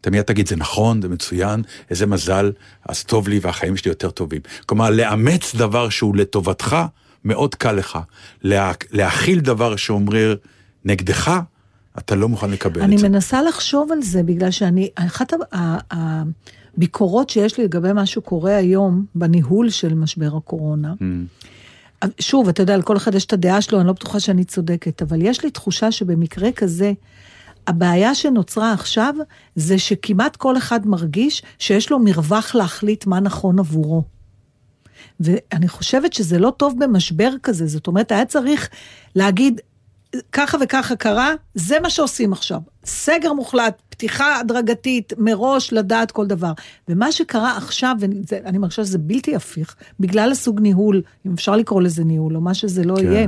אתה 0.05 0.11
מיד 0.11 0.21
תגיד, 0.21 0.47
זה 0.47 0.55
נכון, 0.55 1.01
זה 1.01 1.09
מצוין, 1.09 1.61
איזה 1.89 2.05
מזל, 2.05 2.51
אז 2.89 3.03
טוב 3.03 3.27
לי 3.27 3.39
והחיים 3.41 3.77
שלי 3.77 3.91
יותר 3.91 4.09
טובים. 4.09 4.41
כלומר, 4.65 4.89
לאמץ 4.89 5.55
דבר 5.55 5.89
שהוא 5.89 6.15
לטובתך, 6.15 6.77
מאוד 7.23 7.55
קל 7.55 7.71
לך. 7.71 7.99
לה, 8.41 8.71
להכיל 8.91 9.39
דבר 9.39 9.75
שאומר 9.75 10.35
נגדך, 10.85 11.39
אתה 11.97 12.15
לא 12.15 12.29
מוכן 12.29 12.51
לקבל 12.51 12.81
אני 12.81 12.95
את 12.95 12.99
זה. 12.99 13.09
מנסה 13.09 13.41
לחשוב 13.41 13.91
על 13.91 14.01
זה, 14.01 14.23
בגלל 14.23 14.51
שאני, 14.51 14.89
אחת 14.95 15.33
הביקורות 15.91 17.29
שיש 17.29 17.57
לי 17.57 17.63
לגבי 17.63 17.93
מה 17.93 18.05
שקורה 18.05 18.55
היום 18.55 19.05
בניהול 19.15 19.69
של 19.69 19.93
משבר 19.93 20.37
הקורונה, 20.37 20.93
Mm. 20.99 22.05
שוב, 22.19 22.49
אתה 22.49 22.61
יודע, 22.63 22.77
לכל 22.77 22.97
אחד 22.97 23.15
יש 23.15 23.25
את 23.25 23.33
הדעה 23.33 23.61
שלו, 23.61 23.79
אני 23.79 23.87
לא 23.87 23.93
בטוחה 23.93 24.19
שאני 24.19 24.43
צודקת, 24.43 25.01
אבל 25.01 25.21
יש 25.21 25.43
לי 25.43 25.51
תחושה 25.51 25.91
שבמקרה 25.91 26.51
כזה, 26.51 26.93
הבעיה 27.67 28.15
שנוצרה 28.15 28.73
עכשיו, 28.73 29.15
זה 29.55 29.77
שכמעט 29.77 30.35
כל 30.35 30.57
אחד 30.57 30.87
מרגיש 30.87 31.43
שיש 31.59 31.89
לו 31.89 31.99
מרווח 31.99 32.55
להחליט 32.55 33.05
מה 33.05 33.19
נכון 33.19 33.59
עבורו. 33.59 34.03
ואני 35.19 35.67
חושבת 35.67 36.13
שזה 36.13 36.39
לא 36.39 36.53
טוב 36.57 36.83
במשבר 36.83 37.31
כזה, 37.43 37.67
זאת 37.67 37.87
אומרת, 37.87 38.11
היה 38.11 38.25
צריך 38.25 38.69
להגיד, 39.15 39.61
ככה 40.31 40.57
וככה 40.61 40.95
קרה, 40.95 41.33
זה 41.55 41.79
מה 41.79 41.89
שעושים 41.89 42.33
עכשיו. 42.33 42.59
סגר 42.85 43.33
מוחלט, 43.33 43.81
פתיחה 43.89 44.39
הדרגתית, 44.39 45.13
מראש 45.17 45.73
לדעת 45.73 46.11
כל 46.11 46.27
דבר. 46.27 46.51
ומה 46.87 47.11
שקרה 47.11 47.57
עכשיו, 47.57 47.95
ואני 48.27 48.57
מרגישה 48.57 48.85
שזה 48.85 48.97
בלתי 48.97 49.35
הפיך, 49.35 49.75
בגלל 49.99 50.31
הסוג 50.31 50.59
ניהול, 50.59 51.01
אם 51.25 51.33
אפשר 51.33 51.55
לקרוא 51.55 51.81
לזה 51.81 52.03
ניהול, 52.03 52.35
או 52.35 52.41
מה 52.41 52.53
שזה 52.53 52.83
לא 52.83 52.95
כן. 52.95 53.05
יהיה. 53.05 53.27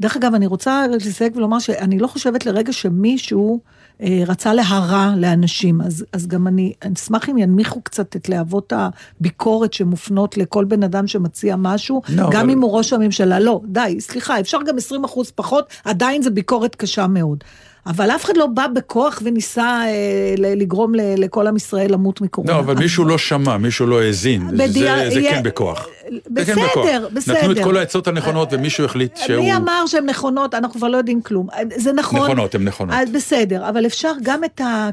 דרך 0.00 0.16
אגב, 0.16 0.34
אני 0.34 0.46
רוצה 0.46 0.86
לסייג 0.86 1.36
ולומר 1.36 1.58
שאני 1.58 1.98
לא 1.98 2.06
חושבת 2.06 2.46
לרגע 2.46 2.72
שמישהו 2.72 3.60
אה, 4.00 4.22
רצה 4.26 4.54
להרע 4.54 5.12
לאנשים, 5.16 5.80
אז, 5.80 6.04
אז 6.12 6.26
גם 6.26 6.46
אני, 6.46 6.72
אשמח 6.94 7.28
אם 7.28 7.38
ינמיכו 7.38 7.80
קצת 7.80 8.16
את 8.16 8.28
להבות 8.28 8.72
הביקורת 9.20 9.72
שמופנות 9.72 10.36
לכל 10.36 10.64
בן 10.64 10.82
אדם 10.82 11.06
שמציע 11.06 11.56
משהו, 11.58 12.02
לא, 12.08 12.30
גם 12.30 12.40
אבל- 12.40 12.50
אם 12.50 12.60
הוא 12.62 12.72
ראש 12.76 12.92
הממשלה. 12.92 13.40
לא, 13.40 13.60
די, 13.64 13.96
סליחה, 14.00 14.40
אפשר 14.40 14.58
גם 14.66 14.76
20 14.76 15.04
אחוז 15.04 15.30
פחות, 15.30 15.66
עדיין 15.84 16.22
זו 16.22 16.30
ביקורת 16.30 16.74
קשה 16.74 17.06
מאוד. 17.06 17.44
אבל 17.86 18.10
אף 18.10 18.24
אחד 18.24 18.36
לא 18.36 18.46
בא 18.46 18.66
בכוח 18.66 19.22
וניסה 19.24 19.82
אה, 19.86 20.34
לגרום 20.38 20.94
ל- 20.94 21.00
לכל 21.24 21.46
עם 21.46 21.56
ישראל 21.56 21.92
למות 21.92 22.20
מקורונה. 22.20 22.52
לא, 22.52 22.58
אבל 22.58 22.74
מישהו 22.78 23.04
לא 23.04 23.18
שמע, 23.18 23.56
מישהו 23.56 23.86
לא 23.86 24.02
האזין. 24.02 24.48
זה, 24.50 24.56
בדיע- 24.56 25.10
זה 25.10 25.20
יהיה- 25.20 25.30
כן 25.30 25.42
בכוח. 25.42 25.86
זה 26.10 26.44
כן 26.44 26.54
בסדר, 26.54 26.66
בכוח. 26.70 26.86
בסדר. 27.14 27.34
נתנו 27.38 27.52
את 27.52 27.58
כל 27.64 27.76
העצות 27.76 28.08
הנכונות 28.08 28.48
ומישהו 28.52 28.84
החליט 28.84 29.16
שהוא... 29.16 29.44
מי 29.44 29.56
אמר 29.56 29.86
שהן 29.86 30.06
נכונות? 30.06 30.54
אנחנו 30.54 30.78
כבר 30.78 30.88
לא 30.88 30.96
יודעים 30.96 31.22
כלום. 31.22 31.48
זה 31.76 31.92
נכון. 31.92 32.20
נכונות, 32.20 32.54
הן 32.54 32.64
נכונות. 32.64 32.94
אז 32.98 33.10
בסדר, 33.10 33.68
אבל 33.68 33.86
אפשר 33.86 34.12
גם 34.22 34.44
את 34.44 34.60
ה... 34.60 34.90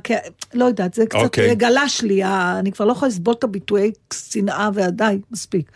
לא 0.54 0.66
יודעת, 0.66 0.94
זה 0.94 1.06
קצת 1.06 1.20
אוקיי. 1.20 1.56
גלש 1.56 2.02
לי, 2.02 2.22
אני 2.60 2.72
כבר 2.72 2.86
לא 2.86 2.92
יכולה 2.92 3.10
לסבול 3.10 3.34
את 3.40 3.44
הביטויי 3.44 3.92
שנאה 4.14 4.70
ודי, 4.74 5.18
מספיק. 5.32 5.72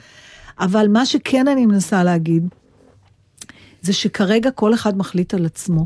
אבל 0.60 0.88
מה 0.88 1.06
שכן 1.06 1.48
אני 1.48 1.66
מנסה 1.66 2.04
להגיד, 2.04 2.48
זה 3.82 3.94
שכרגע 3.94 4.52
כל 4.52 4.74
אחד 4.74 4.98
מחליט 4.98 5.34
על 5.34 5.46
עצמו, 5.46 5.86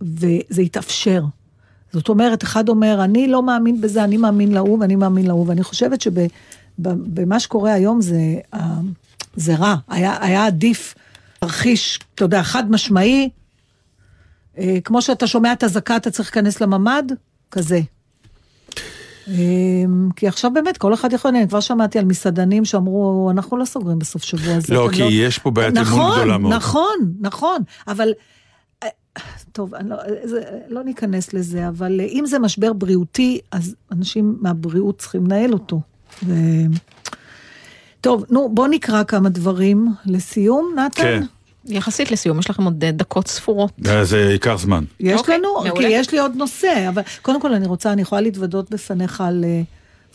וזה 0.00 0.62
יתאפשר. 0.62 1.22
זאת 1.92 2.08
אומרת, 2.08 2.42
אחד 2.42 2.68
אומר, 2.68 3.00
אני 3.04 3.28
לא 3.28 3.42
מאמין 3.42 3.80
בזה, 3.80 4.04
אני 4.04 4.16
מאמין 4.16 4.52
להוא 4.52 4.78
ואני 4.80 4.96
מאמין 4.96 5.26
להוא, 5.26 5.48
ואני 5.48 5.62
חושבת 5.62 6.00
שבמה 6.00 7.40
שקורה 7.40 7.72
היום 7.72 8.00
זה, 8.00 8.18
זה 9.36 9.54
רע. 9.56 9.76
היה, 9.88 10.16
היה 10.20 10.46
עדיף 10.46 10.94
תרחיש, 11.40 11.98
אתה 12.14 12.24
יודע, 12.24 12.42
חד 12.42 12.70
משמעי, 12.70 13.30
אה, 14.58 14.78
כמו 14.84 15.02
שאתה 15.02 15.26
שומע 15.26 15.52
את 15.52 15.64
אזעקה, 15.64 15.96
אתה 15.96 16.10
צריך 16.10 16.28
להיכנס 16.28 16.60
לממ"ד, 16.60 17.12
כזה. 17.50 17.80
אה, 19.28 19.34
כי 20.16 20.28
עכשיו 20.28 20.50
באמת 20.54 20.78
כל 20.78 20.94
אחד 20.94 21.12
יכול, 21.12 21.30
אני 21.36 21.48
כבר 21.48 21.60
שמעתי 21.60 21.98
על 21.98 22.04
מסעדנים 22.04 22.64
שאמרו, 22.64 23.30
אנחנו 23.30 23.56
לא 23.56 23.64
סוגרים 23.64 23.98
בסוף 23.98 24.22
שבוע 24.22 24.54
הזה. 24.54 24.74
לא, 24.74 24.88
כי 24.92 25.02
יש 25.02 25.38
פה 25.38 25.50
בעיית 25.50 25.76
אמון 25.76 25.86
נכון, 25.86 26.16
גדולה 26.16 26.38
מאוד. 26.38 26.54
נכון, 26.54 27.12
נכון, 27.20 27.62
אבל... 27.88 28.12
טוב, 29.52 29.74
אני 29.74 29.90
לא, 29.90 29.96
זה, 30.24 30.40
לא 30.68 30.82
ניכנס 30.82 31.32
לזה, 31.32 31.68
אבל 31.68 32.00
אה, 32.00 32.04
אם 32.04 32.24
זה 32.26 32.38
משבר 32.38 32.72
בריאותי, 32.72 33.40
אז 33.50 33.74
אנשים 33.92 34.38
מהבריאות 34.40 34.98
צריכים 34.98 35.24
לנהל 35.24 35.52
אותו. 35.52 35.80
ו... 36.26 36.34
טוב, 38.00 38.24
נו, 38.30 38.48
בוא 38.54 38.68
נקרא 38.68 39.04
כמה 39.04 39.28
דברים 39.28 39.88
לסיום, 40.06 40.74
נתן. 40.76 41.02
כן. 41.02 41.22
יחסית 41.64 42.10
לסיום, 42.10 42.38
יש 42.38 42.50
לכם 42.50 42.64
עוד 42.64 42.84
אה, 42.84 42.92
דקות 42.92 43.28
ספורות. 43.28 43.72
אה, 43.86 44.04
זה 44.04 44.18
ייקח 44.18 44.54
זמן. 44.58 44.84
יש 45.00 45.20
אוקיי, 45.20 45.38
לנו, 45.38 45.54
מעולה. 45.54 45.88
כי 45.88 45.94
יש 45.94 46.12
לי 46.12 46.18
עוד 46.18 46.36
נושא, 46.36 46.88
אבל 46.88 47.02
קודם 47.22 47.40
כל 47.40 47.54
אני 47.54 47.66
רוצה, 47.66 47.92
אני 47.92 48.02
יכולה 48.02 48.20
להתוודות 48.20 48.70
בפניך 48.70 49.20
על 49.20 49.44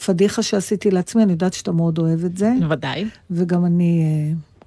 פדיחה 0.05 0.43
שעשיתי 0.43 0.91
לעצמי, 0.91 1.23
אני 1.23 1.31
יודעת 1.31 1.53
שאתה 1.53 1.71
מאוד 1.71 1.97
אוהב 1.97 2.25
את 2.25 2.37
זה, 2.37 2.51
ודאי. 2.69 3.05
וגם 3.31 3.65
אני 3.65 4.03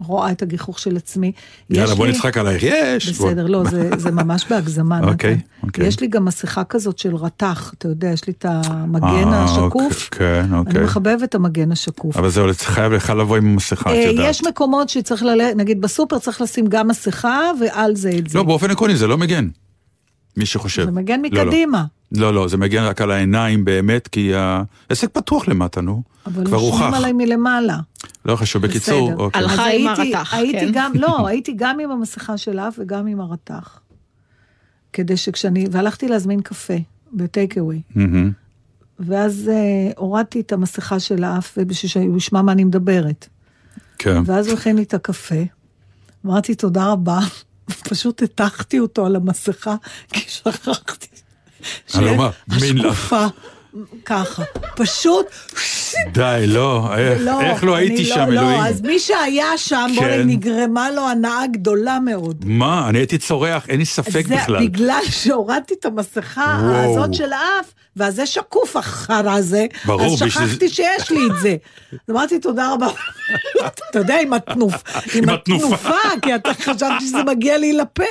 רואה 0.01 0.30
את 0.30 0.42
הגיחוך 0.42 0.78
של 0.78 0.96
עצמי. 0.96 1.32
יאללה, 1.70 1.90
יש 1.92 1.96
בוא 1.96 2.07
לי- 2.07 2.12
נצחק 2.12 2.38
עלייך, 2.38 2.62
יש. 2.62 3.09
בסדר, 3.09 3.42
בוא. 3.42 3.51
לא, 3.51 3.64
זה, 3.70 3.90
זה 3.96 4.11
ממש 4.11 4.44
בהגזמה. 4.51 5.01
אוקיי, 5.12 5.38
אוקיי. 5.62 5.86
יש 5.86 6.01
לי 6.01 6.07
גם 6.07 6.24
מסכה 6.24 6.64
כזאת 6.64 6.99
של 6.99 7.16
רתח, 7.16 7.72
אתה 7.78 7.88
יודע, 7.88 8.09
יש 8.09 8.26
לי 8.26 8.32
את 8.38 8.44
המגן 8.49 9.07
אה, 9.32 9.44
השקוף. 9.44 10.05
אוקיי, 10.12 10.18
כן, 10.42 10.49
אני 10.53 10.59
אוקיי. 10.59 10.82
מחבב 10.84 11.18
את 11.24 11.34
המגן 11.34 11.72
השקוף. 11.72 12.16
אבל 12.16 12.28
זהו, 12.28 12.46
חייב 12.59 12.92
לך 12.92 13.11
לבוא 13.11 13.36
עם 13.36 13.57
מסכה, 13.57 13.90
אה, 13.90 14.03
את 14.03 14.07
יודעת. 14.07 14.26
יש 14.30 14.44
מקומות 14.44 14.88
שצריך 14.88 15.22
ללכת, 15.22 15.57
נגיד 15.57 15.80
בסופר 15.80 16.18
צריך 16.18 16.40
לשים 16.40 16.66
גם 16.66 16.88
מסכה, 16.88 17.51
ועל 17.61 17.96
זה 17.96 18.11
את 18.18 18.28
זה. 18.28 18.38
לא, 18.38 18.44
באופן 18.44 18.70
עקרוני 18.70 18.96
זה 18.96 19.07
לא 19.07 19.18
מגן. 19.18 19.49
מי 20.36 20.46
שחושב. 20.46 20.84
זה 20.84 20.90
מגן 20.90 21.22
לא, 21.32 21.44
לא. 21.44 21.78
לא, 22.13 22.35
לא, 22.35 22.49
זה 22.49 22.57
מגן 22.57 22.83
רק 22.83 23.01
על 23.01 23.11
העיניים 23.11 23.65
באמת, 23.65 24.09
כי 24.09 24.33
העסק 24.35 25.09
פתוח 25.13 25.49
למטה, 25.49 25.81
נו. 25.81 26.03
אבל 26.27 26.47
כבר 26.47 26.57
הוכח. 26.57 26.93
עליי 26.95 27.13
מלמעלה. 27.13 27.79
לא 28.25 28.37
חשוב, 28.37 28.63
בקיצור, 28.63 29.11
בסדר. 29.11 29.23
אוקיי. 29.23 29.43
הלכה 29.43 29.67
עם 29.71 29.87
הרתח, 29.87 30.35
הייתי 30.35 30.67
כן? 30.67 30.71
גם, 30.75 30.93
לא, 30.95 31.19
הייתי 31.29 31.53
גם 31.57 31.81
עם 31.81 31.91
המסכה 31.91 32.37
של 32.37 32.59
האף 32.59 32.79
וגם 32.79 33.07
עם 33.07 33.21
הרתח. 33.21 33.81
כדי 34.93 35.17
שכשאני, 35.17 35.67
והלכתי 35.71 36.09
להזמין 36.09 36.41
קפה 36.41 36.75
בטייק 37.13 37.59
אווי. 37.59 37.83
ואז 38.99 39.51
אה, 39.53 39.91
הורדתי 39.97 40.41
את 40.41 40.53
המסכה 40.53 41.01
של 41.01 41.25
האף, 41.25 41.59
בשביל 41.59 41.91
שהוא 41.91 42.17
ישמע 42.17 42.43
מה 42.43 42.53
אני 42.53 42.65
מדברת. 42.65 43.29
כן. 43.99 44.23
ואז 44.27 44.49
הוא 44.49 44.59
הכין 44.59 44.77
לי 44.77 44.83
את 44.83 44.95
הקפה. 44.95 45.43
אמרתי 46.27 46.55
תודה 46.55 46.87
רבה, 46.87 47.19
פשוט 47.89 48.23
הטחתי 48.23 48.79
אותו 48.79 49.07
על 49.07 49.17
המסכה, 49.17 49.75
כי 50.13 50.21
שכחתי. 50.31 51.18
אני 51.95 52.17
לא. 52.17 52.31
השקופה, 52.89 53.27
ככה, 54.05 54.43
פשוט, 54.77 55.27
די, 56.13 56.45
לא, 56.47 56.89
איך 56.97 57.21
איך 57.41 57.65
לא 57.65 57.79
אני 57.79 57.87
הייתי 57.87 58.05
שם, 58.05 58.15
לא, 58.31 58.41
אלוהים? 58.41 58.61
אז 58.61 58.81
מי 58.81 58.99
שהיה 58.99 59.47
שם, 59.59 59.87
בוא 59.95 60.03
כן. 60.05 60.23
נגרמה 60.27 60.91
לו 60.91 61.09
הנאה 61.09 61.47
גדולה 61.53 61.99
מאוד. 62.01 62.45
מה, 62.47 62.89
אני 62.89 62.99
הייתי 62.99 63.19
צורח, 63.19 63.69
אין 63.69 63.79
לי 63.79 63.85
ספק 63.85 64.27
זה 64.29 64.37
בכלל. 64.37 64.65
בגלל 64.67 65.01
שהורדתי 65.11 65.75
את 65.81 65.85
המסכה 65.85 66.59
וואו. 66.63 66.91
הזאת 66.95 67.15
של 67.15 67.33
האף, 67.33 67.67
ואז 67.97 68.15
זה 68.15 68.27
שקוף 68.27 68.77
החרא 68.77 69.31
הזה, 69.33 69.67
ברור, 69.85 70.07
אז 70.07 70.13
בשביל- 70.23 70.31
שכחתי 70.31 70.69
שיש 70.69 71.11
לי 71.11 71.21
את 71.27 71.41
זה. 71.43 71.57
אמרתי 72.11 72.39
תודה 72.39 72.73
רבה. 72.73 72.89
אתה 73.91 73.99
יודע, 73.99 74.21
עם 74.23 74.33
התנוף. 74.33 74.75
התנופה, 75.29 75.91
כי 76.23 76.35
אתה 76.35 76.55
חשבתי 76.55 76.85
שזה 77.07 77.25
מגיע 77.27 77.59
לי 77.59 77.73
לפה. 77.73 78.05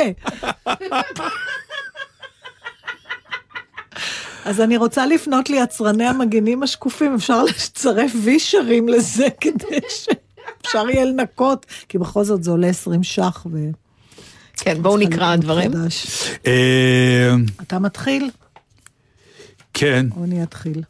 אז 4.48 4.62
אני 4.62 4.78
רוצה 4.78 5.06
לפנות 5.06 5.50
ליצרני 5.50 6.06
המגינים 6.06 6.64
השקופים, 6.64 7.16
אפשר 7.16 7.44
לצרף 7.44 8.12
וישרים 8.24 8.90
לזה 8.90 9.28
כדי 9.42 9.80
שאפשר 9.90 10.90
יהיה 10.90 11.06
לנקות, 11.06 11.66
כי 11.90 11.98
בכל 11.98 12.24
זאת 12.24 12.44
זה 12.44 12.52
עולה 12.52 12.68
20 12.68 13.04
ש"ח. 13.04 13.46
ו... 13.52 13.58
כן, 14.54 14.82
בואו 14.82 14.98
נקרא 14.98 15.36
דברים. 15.36 15.72
חדש. 15.72 16.08
אה, 16.48 17.36
אתה 17.62 17.80
מתחיל? 17.80 18.30
כן, 19.74 20.06
או 20.18 20.24
אני 20.24 20.44
אתחיל? 20.44 20.84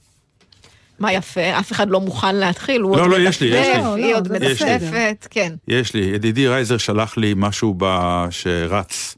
מה 1.00 1.14
יפה, 1.14 1.60
אף 1.60 1.72
אחד 1.72 1.90
לא 1.90 2.02
מוכן 2.02 2.36
להתחיל, 2.36 2.82
הוא 2.82 2.98
לא, 2.98 3.02
עוד 3.02 3.12
לא, 3.12 3.18
יש 3.20 3.42
לי, 3.42 3.48
יש 3.48 3.54
מדפדף, 3.54 3.76
לי. 3.76 3.84
לא, 3.84 3.96
היא 3.96 4.12
לא, 4.12 4.18
עוד 4.18 4.32
מדפדפת, 4.32 5.28
כן. 5.30 5.54
יש 5.68 5.94
לי, 5.94 6.02
ידידי 6.02 6.48
רייזר 6.48 6.78
שלח 6.78 7.18
לי 7.18 7.34
משהו 7.38 7.76
ב... 7.78 7.86
שרץ. 8.30 9.18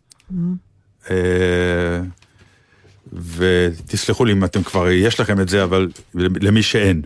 ותסלחו 3.14 4.26
לי 4.26 4.34
אם 4.34 4.44
אתם 4.44 4.64
כבר, 4.64 4.90
יש 4.90 5.20
לכם 5.20 5.42
את 5.42 5.50
זה, 5.50 5.64
אבל 5.64 5.88
למי 6.16 6.64
שאין. 6.64 7.02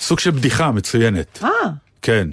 סוג 0.00 0.18
של 0.18 0.30
בדיחה 0.30 0.72
מצוינת. 0.72 1.38
אה, 1.42 1.48
כן. 2.02 2.28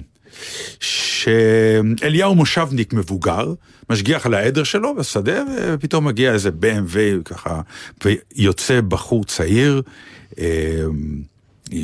שאליהו 0.80 2.34
מושבניק 2.34 2.92
מבוגר, 2.92 3.54
משגיח 3.90 4.26
על 4.26 4.34
העדר 4.34 4.64
שלו 4.64 4.94
בשדה, 4.94 5.42
ופתאום 5.56 6.04
מגיע 6.04 6.32
איזה 6.32 6.50
BMW 6.60 7.22
ככה, 7.24 7.60
ויוצא 8.04 8.80
בחור 8.80 9.24
צעיר, 9.24 9.82
אה, 10.38 10.84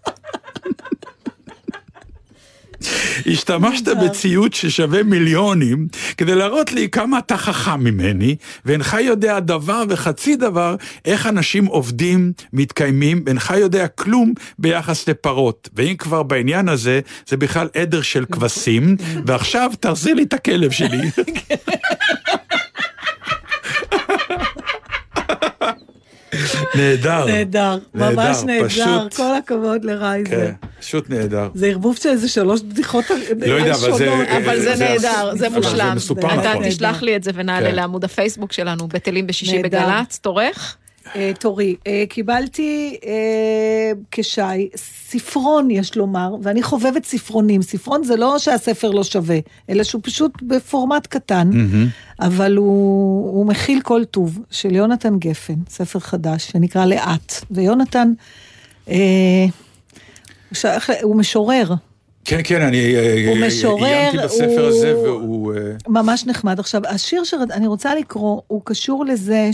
השתמשת 3.25 3.88
בציוד 3.88 4.53
ששווה 4.53 5.03
מיליונים 5.03 5.88
כדי 6.17 6.36
להראות 6.36 6.71
לי 6.71 6.89
כמה 6.89 7.19
אתה 7.19 7.38
חכם 7.38 7.79
ממני, 7.79 8.36
ואינך 8.65 8.97
יודע 9.01 9.39
דבר 9.39 9.83
וחצי 9.89 10.36
דבר 10.36 10.75
איך 11.05 11.27
אנשים 11.27 11.65
עובדים, 11.65 12.33
מתקיימים, 12.53 13.23
ואינך 13.25 13.53
יודע 13.57 13.88
כלום 13.88 14.33
ביחס 14.59 15.09
לפרות. 15.09 15.69
ואם 15.73 15.95
כבר 15.97 16.23
בעניין 16.23 16.69
הזה, 16.69 16.99
זה 17.27 17.38
בכלל 17.38 17.67
עדר 17.75 18.01
של 18.01 18.25
כבשים, 18.25 18.95
ועכשיו 19.25 19.71
תחזיר 19.79 20.13
לי 20.13 20.23
את 20.23 20.33
הכלב 20.33 20.71
שלי. 20.71 21.01
נהדר. 26.75 27.25
נהדר, 27.25 27.77
ממש 27.95 28.38
נהדר, 28.45 29.07
כל 29.15 29.36
הכבוד 29.36 29.86
לרייזר. 29.86 30.29
כן, 30.29 30.51
פשוט 30.79 31.09
נהדר. 31.09 31.49
זה 31.53 31.67
ערבוב 31.67 31.95
של 31.95 32.09
איזה 32.09 32.29
שלוש 32.29 32.61
בדיחות 32.61 33.05
לא 33.38 33.53
יודע, 33.55 33.73
אבל 33.75 33.97
זה-. 33.97 34.38
אבל 34.38 34.59
זה 34.59 34.75
זה- 34.75 34.83
נהדר, 34.89 35.31
זה 35.36 35.49
מושלם. 35.49 35.97
אתה 36.19 36.27
נכון. 36.51 36.69
תשלח 36.69 37.01
לי 37.03 37.15
את 37.15 37.23
זה 37.23 37.31
ונעלה 37.36 37.69
כן. 37.69 37.75
לעמוד 37.75 38.03
הפייסבוק 38.03 38.51
שלנו, 38.53 38.88
בטלים 38.88 39.27
בשישי. 39.27 39.59
בגל"צ, 39.63 40.17
תורך? 40.19 40.77
אה, 41.16 41.32
תורי, 41.39 41.76
אה, 41.88 42.03
קיבלתי 42.10 42.97
אה, 43.06 43.12
כשי 44.12 44.41
ספרון, 45.10 45.72
יש 45.72 45.95
לומר, 45.97 46.36
ואני 46.43 46.64
חובבת 46.64 47.06
ספרונים. 47.06 47.62
ספרון 47.62 48.03
זה 48.03 48.16
לא 48.16 48.39
שהספר 48.39 48.91
לא 48.91 49.03
שווה, 49.03 49.38
אלא 49.70 49.84
שהוא 49.84 50.01
פשוט 50.03 50.32
בפורמט 50.41 51.08
קטן, 51.08 51.49
אבל 52.20 52.56
הוא, 52.58 53.32
הוא 53.32 53.45
מכיל 53.45 53.82
כל 53.82 54.03
טוב, 54.06 54.39
של 54.51 54.76
יונתן 54.76 55.18
גפן, 55.20 55.53
ספר 55.70 55.99
חדש, 55.99 56.47
שנקרא 56.51 56.86
לאט. 56.86 57.34
ויונתן, 57.51 58.12
אה, 58.89 59.45
הוא 61.03 61.16
משורר, 61.16 61.74
כן, 62.26 62.39
כן, 62.43 62.62
אני 62.62 62.93
הוא 63.28 63.38
משורר, 63.47 63.86
עיינתי 63.86 64.18
בספר 64.18 64.45
הוא- 64.62 64.68
הזה, 64.68 64.97
והוא... 64.97 65.53
ממש 65.88 66.26
נחמד. 66.26 66.60
עכשיו, 66.60 66.82
השיר 66.88 67.24
שאני 67.24 67.68
רוצה 67.68 67.95
לקרוא, 67.95 68.41
הוא 68.47 68.62
קשור 68.66 69.06
לזה 69.06 69.49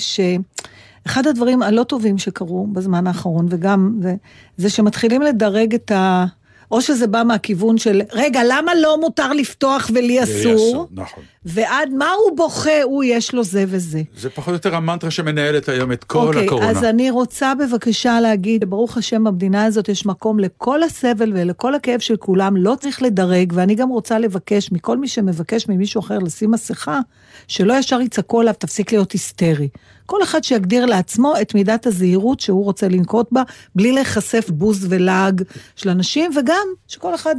שאחד 1.07 1.27
הדברים 1.27 1.61
הלא 1.63 1.83
טובים 1.83 2.17
שקרו 2.17 2.67
בזמן 2.67 3.07
האחרון, 3.07 3.45
וגם 3.49 3.99
זה, 4.01 4.15
זה 4.57 4.69
שמתחילים 4.69 5.21
לדרג 5.21 5.73
את 5.73 5.91
ה... 5.91 6.25
או 6.71 6.81
שזה 6.81 7.07
בא 7.07 7.23
מהכיוון 7.25 7.77
של, 7.77 8.01
רגע, 8.13 8.41
למה 8.49 8.71
לא 8.75 8.99
מותר 8.99 9.33
לפתוח 9.33 9.89
ולי 9.93 10.23
אסור? 10.23 10.87
נכון. 10.91 11.23
ועד 11.45 11.89
מה 11.97 12.11
הוא 12.11 12.37
בוכה, 12.37 12.83
הוא 12.83 13.03
יש 13.03 13.33
לו 13.33 13.43
זה 13.43 13.65
וזה. 13.67 14.01
זה 14.17 14.29
פחות 14.29 14.47
או 14.47 14.53
יותר 14.53 14.75
המנטרה 14.75 15.11
שמנהלת 15.11 15.69
היום 15.69 15.91
את 15.91 16.03
כל 16.03 16.19
אוקיי, 16.19 16.45
הקורונה. 16.45 16.69
אז 16.69 16.83
אני 16.83 17.11
רוצה 17.11 17.53
בבקשה 17.55 18.19
להגיד, 18.19 18.69
ברוך 18.69 18.97
השם, 18.97 19.23
במדינה 19.23 19.65
הזאת 19.65 19.89
יש 19.89 20.05
מקום 20.05 20.39
לכל 20.39 20.83
הסבל 20.83 21.31
ולכל 21.35 21.75
הכאב 21.75 21.99
של 21.99 22.15
כולם, 22.15 22.57
לא 22.57 22.75
צריך 22.79 23.01
לדרג, 23.01 23.53
ואני 23.55 23.75
גם 23.75 23.89
רוצה 23.89 24.19
לבקש 24.19 24.71
מכל 24.71 24.97
מי 24.97 25.07
שמבקש 25.07 25.69
ממישהו 25.69 25.99
אחר 25.99 26.19
לשים 26.19 26.51
מסכה, 26.51 26.99
שלא 27.47 27.73
ישר 27.73 28.01
יצעקו 28.01 28.41
עליו, 28.41 28.53
תפסיק 28.57 28.91
להיות 28.91 29.11
היסטרי. 29.11 29.67
כל 30.11 30.23
אחד 30.23 30.43
שיגדיר 30.43 30.85
לעצמו 30.85 31.33
את 31.41 31.55
מידת 31.55 31.85
הזהירות 31.85 32.39
שהוא 32.39 32.63
רוצה 32.65 32.87
לנקוט 32.87 33.27
בה, 33.31 33.43
בלי 33.75 33.91
להיחשף 33.91 34.49
בוז 34.49 34.85
ולעג 34.89 35.41
של 35.75 35.89
אנשים, 35.89 36.31
וגם 36.37 36.67
שכל 36.87 37.15
אחד 37.15 37.35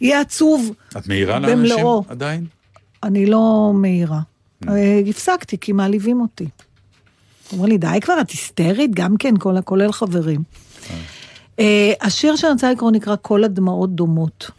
יהיה 0.00 0.20
עצוב 0.20 0.72
את 0.96 1.06
מעירה 1.08 1.38
לאנשים 1.38 1.58
במלואו. 1.58 2.04
עדיין? 2.08 2.46
אני 3.02 3.26
לא 3.26 3.70
מעירה. 3.74 4.20
אה, 4.68 5.00
הפסקתי, 5.08 5.58
כי 5.60 5.72
מעליבים 5.72 6.20
אותי. 6.20 6.48
אומרים 7.52 7.70
לי, 7.70 7.78
די 7.78 7.98
כבר, 8.00 8.20
את 8.20 8.30
היסטרית? 8.30 8.90
גם 8.94 9.16
כן, 9.16 9.34
כל- 9.36 9.60
כולל 9.64 9.92
חברים. 9.92 10.42
אה, 11.58 11.92
השיר 12.00 12.36
שאני 12.36 12.52
רוצה 12.52 12.72
לקרוא 12.72 12.90
נקרא 12.90 13.16
"כל 13.22 13.44
הדמעות 13.44 13.94
דומות". 13.94 14.50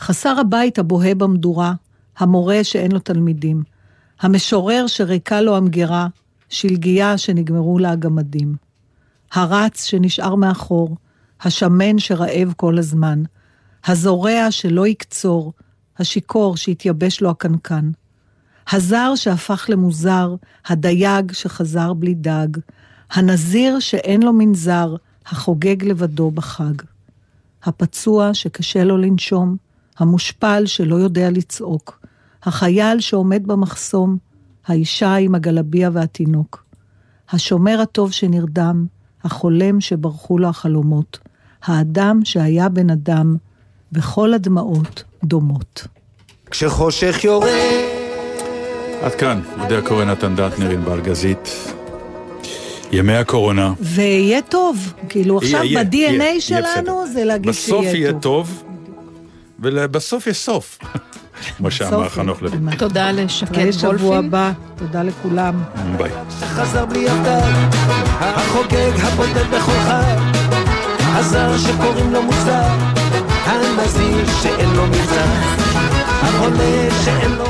חסר 0.00 0.36
הבית 0.40 0.78
הבוהה 0.78 1.14
במדורה, 1.14 1.72
המורה 2.18 2.64
שאין 2.64 2.92
לו 2.92 2.98
תלמידים, 2.98 3.62
המשורר 4.20 4.86
שריקה 4.86 5.40
לו 5.40 5.56
המגירה, 5.56 6.06
שלגיה 6.48 7.18
שנגמרו 7.18 7.78
לה 7.78 7.90
הגמדים. 7.90 8.54
הרץ 9.32 9.84
שנשאר 9.84 10.34
מאחור, 10.34 10.96
השמן 11.40 11.98
שרעב 11.98 12.52
כל 12.56 12.78
הזמן, 12.78 13.22
הזורע 13.86 14.50
שלא 14.50 14.86
יקצור, 14.86 15.52
השיכור 15.98 16.56
שהתייבש 16.56 17.20
לו 17.20 17.30
הקנקן. 17.30 17.90
הזר 18.72 19.12
שהפך 19.16 19.66
למוזר, 19.68 20.34
הדייג 20.66 21.32
שחזר 21.32 21.92
בלי 21.92 22.14
דג, 22.14 22.48
הנזיר 23.10 23.78
שאין 23.78 24.22
לו 24.22 24.32
מנזר, 24.32 24.94
החוגג 25.26 25.84
לבדו 25.84 26.30
בחג. 26.30 26.74
הפצוע 27.64 28.34
שקשה 28.34 28.84
לו 28.84 28.96
לנשום, 28.98 29.56
המושפל 29.98 30.66
שלא 30.66 30.96
יודע 30.96 31.30
לצעוק, 31.30 31.99
החייל 32.42 33.00
שעומד 33.00 33.46
במחסום, 33.46 34.16
האישה 34.66 35.14
עם 35.14 35.34
הגלביה 35.34 35.90
והתינוק, 35.92 36.64
השומר 37.30 37.80
הטוב 37.80 38.12
שנרדם, 38.12 38.86
החולם 39.24 39.80
שברחו 39.80 40.38
לו 40.38 40.48
החלומות, 40.48 41.18
האדם 41.62 42.20
שהיה 42.24 42.68
בן 42.68 42.90
אדם, 42.90 43.36
וכל 43.92 44.34
הדמעות 44.34 45.04
דומות. 45.24 45.86
כשחושך 46.50 47.24
יורד 47.24 47.48
עד 49.02 49.14
כאן, 49.14 49.40
יודע 49.58 49.78
הקורא 49.78 50.04
נתן 50.04 50.36
דטנר 50.36 50.70
עם 50.70 50.84
באלגזית. 50.84 51.48
ימי 52.92 53.14
הקורונה. 53.14 53.72
ויהיה 53.80 54.42
טוב, 54.42 54.92
כאילו 55.08 55.38
עכשיו 55.38 55.64
יהיה, 55.64 55.84
ב-DNA 55.84 55.96
יהיה, 55.96 56.12
יהיה 56.12 56.40
שלנו 56.40 57.02
בסדר. 57.02 57.12
זה 57.12 57.24
להגיד 57.24 57.48
בסוף 57.48 57.82
שיהיה 57.82 57.96
יהיה 57.96 58.12
טוב. 58.12 58.20
טוב, 58.20 58.64
ובסוף 59.60 60.26
יש 60.26 60.38
סוף. 60.38 60.78
כמו 61.60 61.70
שאמר 61.70 62.08
חנוך 62.08 62.42
לוין. 62.42 62.76
תודה 62.76 63.10
לשקד 63.10 63.70
וולפין. 63.82 64.12
הבא, 64.12 64.52
תודה 64.76 65.02
לכולם. 65.02 65.62
ביי. 65.96 66.10
שחזר 66.40 66.86
בלי 66.86 66.98
יפתר, 66.98 67.40
החוגג 68.20 68.92
הבודד 69.02 69.46
בכל 69.50 69.72
חג, 69.72 70.16
הזר 71.00 71.58
שקוראים 71.58 72.12
לו 72.12 72.22
מוזר, 72.22 72.68
הנזיר 73.44 74.26
שאין 74.42 74.70
לו 74.70 74.86
מבצר, 74.86 75.24
החולה 76.22 76.88
שאין 77.04 77.30
לו 77.32 77.44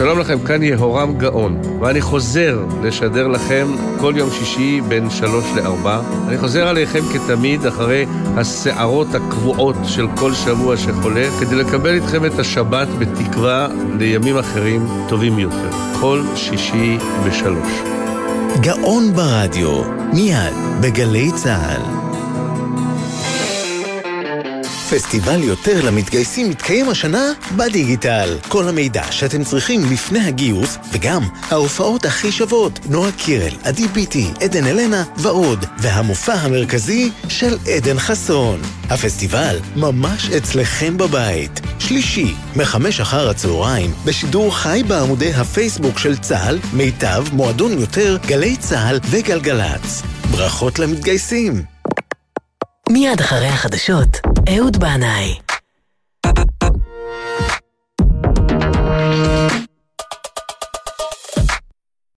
שלום 0.00 0.18
לכם, 0.18 0.38
כאן 0.46 0.62
יהורם 0.62 1.18
גאון, 1.18 1.60
ואני 1.80 2.00
חוזר 2.00 2.64
לשדר 2.82 3.28
לכם 3.28 3.66
כל 4.00 4.14
יום 4.16 4.30
שישי 4.30 4.80
בין 4.88 5.10
שלוש 5.10 5.44
לארבע. 5.56 6.00
אני 6.28 6.38
חוזר 6.38 6.68
עליכם 6.68 7.00
כתמיד 7.12 7.66
אחרי 7.66 8.06
הסערות 8.36 9.14
הקבועות 9.14 9.76
של 9.84 10.06
כל 10.16 10.34
שבוע 10.34 10.76
שחולף, 10.76 11.40
כדי 11.40 11.56
לקבל 11.56 11.94
איתכם 11.94 12.26
את 12.26 12.38
השבת 12.38 12.88
בתקווה 12.98 13.68
לימים 13.98 14.38
אחרים 14.38 14.86
טובים 15.08 15.38
יותר. 15.38 15.70
כל 16.00 16.22
שישי 16.34 16.98
בשלוש. 17.26 17.72
גאון 18.60 19.12
ברדיו, 19.12 19.82
מיד 20.12 20.54
בגלי 20.80 21.32
צה"ל. 21.32 21.99
פסטיבל 24.90 25.42
יותר 25.42 25.84
למתגייסים 25.84 26.50
מתקיים 26.50 26.88
השנה 26.88 27.32
בדיגיטל. 27.56 28.38
כל 28.48 28.68
המידע 28.68 29.02
שאתם 29.10 29.44
צריכים 29.44 29.80
לפני 29.92 30.26
הגיוס, 30.26 30.78
וגם 30.92 31.22
ההופעות 31.50 32.04
הכי 32.04 32.32
שוות, 32.32 32.78
נועה 32.88 33.12
קירל, 33.12 33.52
עדי 33.64 33.88
ביטי, 33.88 34.30
עדן 34.40 34.66
אלנה 34.66 35.04
ועוד, 35.16 35.64
והמופע 35.78 36.32
המרכזי 36.34 37.10
של 37.28 37.58
עדן 37.76 37.98
חסון. 37.98 38.60
הפסטיבל 38.90 39.58
ממש 39.76 40.30
אצלכם 40.30 40.96
בבית. 40.96 41.60
שלישי, 41.78 42.34
מחמש 42.56 43.00
אחר 43.00 43.30
הצהריים, 43.30 43.92
בשידור 44.04 44.56
חי 44.56 44.82
בעמודי 44.88 45.34
הפייסבוק 45.34 45.98
של 45.98 46.16
צה"ל, 46.16 46.58
מיטב, 46.72 47.24
מועדון 47.32 47.78
יותר, 47.78 48.16
גלי 48.26 48.56
צה"ל 48.56 49.00
וגלגלצ. 49.10 50.02
ברכות 50.30 50.78
למתגייסים. 50.78 51.62
מיד 52.90 53.20
אחרי 53.20 53.46
החדשות, 53.48 54.29
אהוד 54.48 54.76
בנאי. 54.76 55.49